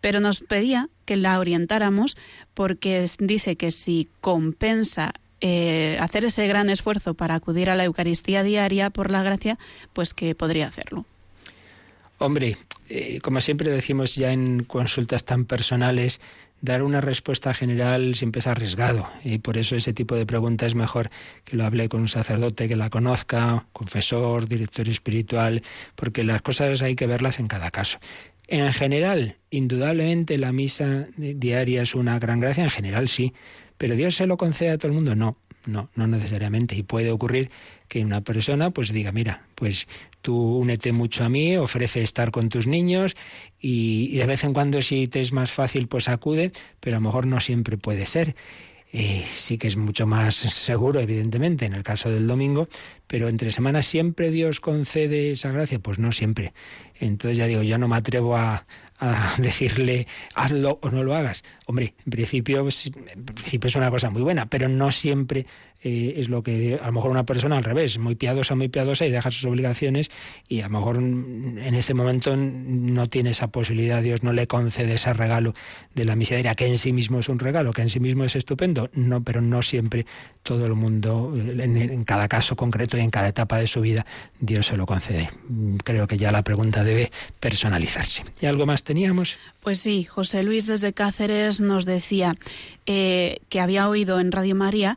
Pero 0.00 0.20
nos 0.20 0.40
pedía 0.40 0.88
que 1.04 1.16
la 1.16 1.38
orientáramos 1.40 2.16
porque 2.54 3.04
dice 3.18 3.56
que 3.56 3.72
si 3.72 4.08
compensa 4.20 5.14
eh, 5.40 5.98
hacer 6.00 6.24
ese 6.24 6.46
gran 6.46 6.70
esfuerzo 6.70 7.14
para 7.14 7.34
acudir 7.34 7.70
a 7.70 7.76
la 7.76 7.84
Eucaristía 7.84 8.42
diaria 8.42 8.90
por 8.90 9.10
la 9.10 9.22
gracia, 9.22 9.58
pues 9.92 10.14
que 10.14 10.34
podría 10.34 10.68
hacerlo. 10.68 11.06
Hombre, 12.18 12.56
eh, 12.88 13.18
como 13.22 13.40
siempre 13.40 13.70
decimos 13.70 14.14
ya 14.14 14.32
en 14.32 14.64
consultas 14.64 15.24
tan 15.24 15.44
personales, 15.44 16.20
dar 16.60 16.82
una 16.82 17.00
respuesta 17.00 17.52
general 17.52 18.14
siempre 18.14 18.38
es 18.38 18.46
arriesgado 18.46 19.08
y 19.22 19.38
por 19.38 19.58
eso 19.58 19.76
ese 19.76 19.92
tipo 19.92 20.14
de 20.14 20.24
pregunta 20.24 20.64
es 20.66 20.74
mejor 20.74 21.10
que 21.44 21.56
lo 21.56 21.66
hable 21.66 21.88
con 21.88 22.00
un 22.00 22.08
sacerdote 22.08 22.68
que 22.68 22.76
la 22.76 22.90
conozca, 22.90 23.66
confesor, 23.72 24.48
director 24.48 24.88
espiritual, 24.88 25.62
porque 25.94 26.24
las 26.24 26.42
cosas 26.42 26.80
hay 26.82 26.96
que 26.96 27.06
verlas 27.06 27.38
en 27.38 27.48
cada 27.48 27.70
caso. 27.70 27.98
En 28.48 28.72
general, 28.72 29.36
indudablemente 29.50 30.38
la 30.38 30.52
misa 30.52 31.08
diaria 31.16 31.82
es 31.82 31.94
una 31.94 32.18
gran 32.18 32.40
gracia, 32.40 32.64
en 32.64 32.70
general 32.70 33.08
sí, 33.08 33.34
pero 33.76 33.96
Dios 33.96 34.14
se 34.14 34.26
lo 34.26 34.36
concede 34.36 34.70
a 34.70 34.78
todo 34.78 34.88
el 34.88 34.94
mundo, 34.94 35.14
no, 35.14 35.36
no, 35.66 35.90
no 35.94 36.06
necesariamente. 36.06 36.74
Y 36.74 36.82
puede 36.82 37.10
ocurrir 37.10 37.50
que 37.88 38.04
una 38.04 38.22
persona 38.22 38.70
pues 38.70 38.92
diga, 38.92 39.12
mira, 39.12 39.46
pues 39.54 39.86
tú 40.22 40.56
únete 40.56 40.92
mucho 40.92 41.24
a 41.24 41.28
mí, 41.28 41.56
ofrece 41.56 42.02
estar 42.02 42.30
con 42.30 42.48
tus 42.48 42.66
niños 42.66 43.16
y, 43.60 44.16
de 44.16 44.26
vez 44.26 44.44
en 44.44 44.52
cuando 44.52 44.82
si 44.82 45.06
te 45.08 45.20
es 45.20 45.32
más 45.32 45.50
fácil 45.50 45.88
pues 45.88 46.08
acude, 46.08 46.52
pero 46.80 46.96
a 46.96 47.00
lo 47.00 47.06
mejor 47.06 47.26
no 47.26 47.40
siempre 47.40 47.76
puede 47.76 48.06
ser. 48.06 48.34
Eh, 48.92 49.24
sí 49.32 49.58
que 49.58 49.66
es 49.66 49.76
mucho 49.76 50.06
más 50.06 50.36
seguro, 50.36 51.00
evidentemente, 51.00 51.66
en 51.66 51.74
el 51.74 51.82
caso 51.82 52.08
del 52.08 52.26
domingo, 52.26 52.68
pero 53.06 53.28
entre 53.28 53.52
semanas 53.52 53.84
siempre 53.84 54.30
Dios 54.30 54.60
concede 54.60 55.32
esa 55.32 55.50
gracia, 55.50 55.80
pues 55.80 55.98
no 55.98 56.12
siempre. 56.12 56.54
Entonces 56.94 57.36
ya 57.36 57.46
digo, 57.46 57.62
yo 57.62 57.78
no 57.78 57.88
me 57.88 57.96
atrevo 57.96 58.36
a, 58.36 58.64
a 58.98 59.34
decirle 59.38 60.06
hazlo 60.34 60.78
o 60.82 60.90
no 60.90 61.02
lo 61.02 61.14
hagas. 61.14 61.42
Hombre, 61.66 61.94
en 62.04 62.10
principio, 62.10 62.60
en 62.60 63.24
principio 63.24 63.68
es 63.68 63.76
una 63.76 63.90
cosa 63.90 64.10
muy 64.10 64.22
buena, 64.22 64.46
pero 64.46 64.68
no 64.68 64.92
siempre 64.92 65.46
eh, 65.88 66.14
es 66.16 66.28
lo 66.28 66.42
que 66.42 66.80
a 66.82 66.86
lo 66.86 66.92
mejor 66.94 67.12
una 67.12 67.24
persona 67.24 67.56
al 67.56 67.62
revés, 67.62 67.96
muy 67.98 68.16
piadosa, 68.16 68.56
muy 68.56 68.66
piadosa 68.66 69.06
y 69.06 69.10
deja 69.12 69.30
sus 69.30 69.44
obligaciones 69.44 70.10
y 70.48 70.60
a 70.62 70.64
lo 70.64 70.70
mejor 70.70 70.96
en 70.96 71.74
ese 71.76 71.94
momento 71.94 72.36
no 72.36 73.08
tiene 73.08 73.30
esa 73.30 73.46
posibilidad, 73.46 74.02
Dios 74.02 74.24
no 74.24 74.32
le 74.32 74.48
concede 74.48 74.94
ese 74.94 75.12
regalo 75.12 75.54
de 75.94 76.04
la 76.04 76.16
miseria, 76.16 76.56
que 76.56 76.66
en 76.66 76.76
sí 76.76 76.92
mismo 76.92 77.20
es 77.20 77.28
un 77.28 77.38
regalo, 77.38 77.72
que 77.72 77.82
en 77.82 77.88
sí 77.88 78.00
mismo 78.00 78.24
es 78.24 78.34
estupendo, 78.34 78.90
no, 78.94 79.22
pero 79.22 79.40
no 79.40 79.62
siempre 79.62 80.06
todo 80.42 80.66
el 80.66 80.74
mundo, 80.74 81.32
en, 81.36 81.76
en 81.76 82.04
cada 82.04 82.26
caso 82.26 82.56
concreto 82.56 82.98
y 82.98 83.02
en 83.02 83.10
cada 83.10 83.28
etapa 83.28 83.58
de 83.58 83.68
su 83.68 83.80
vida, 83.80 84.06
Dios 84.40 84.66
se 84.66 84.76
lo 84.76 84.86
concede. 84.86 85.30
Creo 85.84 86.08
que 86.08 86.18
ya 86.18 86.32
la 86.32 86.42
pregunta 86.42 86.82
debe 86.82 87.12
personalizarse. 87.38 88.24
¿Y 88.40 88.46
algo 88.46 88.66
más 88.66 88.82
teníamos? 88.82 89.38
Pues 89.60 89.78
sí, 89.78 90.04
José 90.04 90.42
Luis 90.42 90.66
desde 90.66 90.92
Cáceres 90.92 91.60
nos 91.60 91.86
decía 91.86 92.34
eh, 92.86 93.38
que 93.48 93.60
había 93.60 93.88
oído 93.88 94.20
en 94.20 94.32
Radio 94.32 94.54
María 94.54 94.96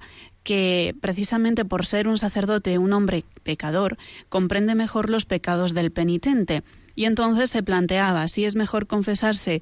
que 0.49 0.95
precisamente 0.99 1.63
por 1.63 1.85
ser 1.85 2.07
un 2.07 2.17
sacerdote, 2.17 2.79
un 2.79 2.91
hombre 2.93 3.23
pecador, 3.43 3.99
comprende 4.29 4.73
mejor 4.73 5.11
los 5.11 5.25
pecados 5.25 5.75
del 5.75 5.91
penitente. 5.91 6.63
Y 6.95 7.05
entonces 7.05 7.51
se 7.51 7.61
planteaba 7.61 8.27
si 8.27 8.45
es 8.45 8.55
mejor 8.55 8.87
confesarse 8.87 9.61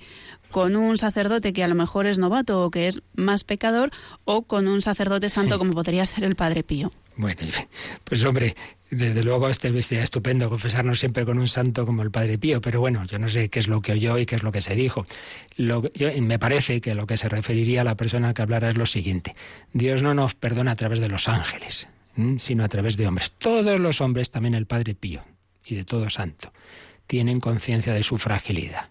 con 0.49 0.77
un 0.77 0.97
sacerdote 0.97 1.51
que 1.51 1.65
a 1.65 1.67
lo 1.67 1.75
mejor 1.75 2.07
es 2.07 2.19
novato 2.19 2.63
o 2.63 2.71
que 2.71 2.87
es 2.87 3.01
más 3.17 3.43
pecador 3.43 3.91
o 4.23 4.43
con 4.43 4.65
un 4.69 4.81
sacerdote 4.81 5.27
santo 5.27 5.59
como 5.59 5.73
podría 5.73 6.05
ser 6.05 6.23
el 6.23 6.37
Padre 6.37 6.63
Pío. 6.63 6.89
Bueno, 7.17 7.41
pues 8.05 8.23
hombre, 8.23 8.55
desde 8.89 9.23
luego 9.23 9.49
este 9.49 9.81
sería 9.81 10.03
estupendo 10.03 10.49
confesarnos 10.49 10.99
siempre 10.99 11.25
con 11.25 11.39
un 11.39 11.47
santo 11.47 11.85
como 11.85 12.03
el 12.03 12.11
Padre 12.11 12.37
Pío, 12.37 12.61
pero 12.61 12.79
bueno, 12.79 13.05
yo 13.05 13.19
no 13.19 13.27
sé 13.27 13.49
qué 13.49 13.59
es 13.59 13.67
lo 13.67 13.81
que 13.81 13.91
oyó 13.91 14.17
y 14.17 14.25
qué 14.25 14.35
es 14.35 14.43
lo 14.43 14.51
que 14.51 14.61
se 14.61 14.75
dijo. 14.75 15.05
Lo, 15.57 15.91
yo, 15.93 16.09
me 16.21 16.39
parece 16.39 16.79
que 16.81 16.95
lo 16.95 17.05
que 17.05 17.17
se 17.17 17.29
referiría 17.29 17.81
a 17.81 17.83
la 17.83 17.95
persona 17.95 18.33
que 18.33 18.41
hablara 18.41 18.69
es 18.69 18.77
lo 18.77 18.85
siguiente. 18.85 19.35
Dios 19.73 20.03
no 20.03 20.13
nos 20.13 20.35
perdona 20.35 20.71
a 20.71 20.75
través 20.75 20.99
de 20.99 21.09
los 21.09 21.27
ángeles, 21.27 21.87
sino 22.37 22.63
a 22.63 22.69
través 22.69 22.97
de 22.97 23.07
hombres. 23.07 23.31
Todos 23.31 23.79
los 23.79 24.01
hombres, 24.01 24.31
también 24.31 24.53
el 24.53 24.65
Padre 24.65 24.95
Pío 24.95 25.23
y 25.65 25.75
de 25.75 25.83
todo 25.83 26.09
santo, 26.09 26.53
tienen 27.07 27.39
conciencia 27.39 27.93
de 27.93 28.03
su 28.03 28.17
fragilidad. 28.17 28.89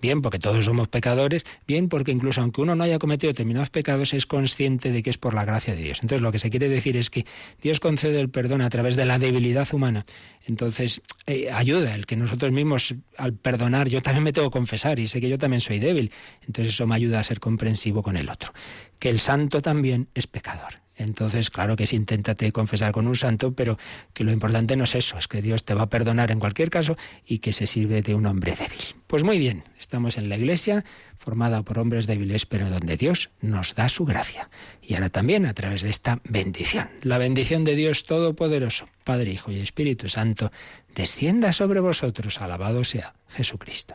Bien, 0.00 0.22
porque 0.22 0.38
todos 0.38 0.64
somos 0.64 0.88
pecadores, 0.88 1.44
bien, 1.66 1.88
porque 1.88 2.12
incluso 2.12 2.40
aunque 2.40 2.60
uno 2.60 2.76
no 2.76 2.84
haya 2.84 2.98
cometido 2.98 3.32
determinados 3.32 3.70
pecados, 3.70 4.14
es 4.14 4.26
consciente 4.26 4.92
de 4.92 5.02
que 5.02 5.10
es 5.10 5.18
por 5.18 5.34
la 5.34 5.44
gracia 5.44 5.74
de 5.74 5.82
Dios. 5.82 5.98
Entonces, 6.02 6.22
lo 6.22 6.30
que 6.30 6.38
se 6.38 6.50
quiere 6.50 6.68
decir 6.68 6.96
es 6.96 7.10
que 7.10 7.26
Dios 7.60 7.80
concede 7.80 8.20
el 8.20 8.30
perdón 8.30 8.62
a 8.62 8.70
través 8.70 8.94
de 8.94 9.06
la 9.06 9.18
debilidad 9.18 9.66
humana. 9.72 10.06
Entonces, 10.46 11.02
eh, 11.26 11.48
ayuda 11.52 11.94
el 11.94 12.06
que 12.06 12.16
nosotros 12.16 12.52
mismos, 12.52 12.94
al 13.16 13.32
perdonar, 13.34 13.88
yo 13.88 14.00
también 14.00 14.24
me 14.24 14.32
tengo 14.32 14.50
que 14.50 14.58
confesar 14.58 14.98
y 14.98 15.06
sé 15.06 15.20
que 15.20 15.28
yo 15.28 15.38
también 15.38 15.60
soy 15.60 15.80
débil. 15.80 16.12
Entonces, 16.46 16.74
eso 16.74 16.86
me 16.86 16.94
ayuda 16.94 17.18
a 17.18 17.22
ser 17.24 17.40
comprensivo 17.40 18.02
con 18.02 18.16
el 18.16 18.28
otro. 18.28 18.52
Que 18.98 19.10
el 19.10 19.18
santo 19.18 19.60
también 19.60 20.08
es 20.14 20.26
pecador. 20.26 20.87
Entonces, 20.98 21.48
claro 21.48 21.76
que 21.76 21.86
sí, 21.86 21.96
inténtate 21.96 22.50
confesar 22.52 22.92
con 22.92 23.06
un 23.06 23.14
santo, 23.14 23.52
pero 23.52 23.78
que 24.12 24.24
lo 24.24 24.32
importante 24.32 24.76
no 24.76 24.84
es 24.84 24.96
eso, 24.96 25.16
es 25.16 25.28
que 25.28 25.40
Dios 25.40 25.64
te 25.64 25.72
va 25.72 25.82
a 25.82 25.88
perdonar 25.88 26.32
en 26.32 26.40
cualquier 26.40 26.70
caso 26.70 26.96
y 27.24 27.38
que 27.38 27.52
se 27.52 27.66
sirve 27.66 28.02
de 28.02 28.16
un 28.16 28.26
hombre 28.26 28.54
débil. 28.58 28.78
Pues 29.06 29.22
muy 29.22 29.38
bien, 29.38 29.62
estamos 29.78 30.18
en 30.18 30.28
la 30.28 30.36
iglesia 30.36 30.84
formada 31.16 31.62
por 31.62 31.78
hombres 31.78 32.06
débiles, 32.06 32.46
pero 32.46 32.68
donde 32.68 32.96
Dios 32.96 33.30
nos 33.40 33.74
da 33.76 33.88
su 33.88 34.04
gracia. 34.04 34.50
Y 34.82 34.94
ahora 34.94 35.08
también 35.08 35.46
a 35.46 35.54
través 35.54 35.82
de 35.82 35.90
esta 35.90 36.20
bendición. 36.24 36.88
La 37.02 37.18
bendición 37.18 37.64
de 37.64 37.76
Dios 37.76 38.04
Todopoderoso, 38.04 38.88
Padre, 39.04 39.30
Hijo 39.30 39.52
y 39.52 39.60
Espíritu 39.60 40.08
Santo, 40.08 40.50
descienda 40.94 41.52
sobre 41.52 41.80
vosotros. 41.80 42.40
Alabado 42.40 42.82
sea 42.82 43.14
Jesucristo. 43.28 43.94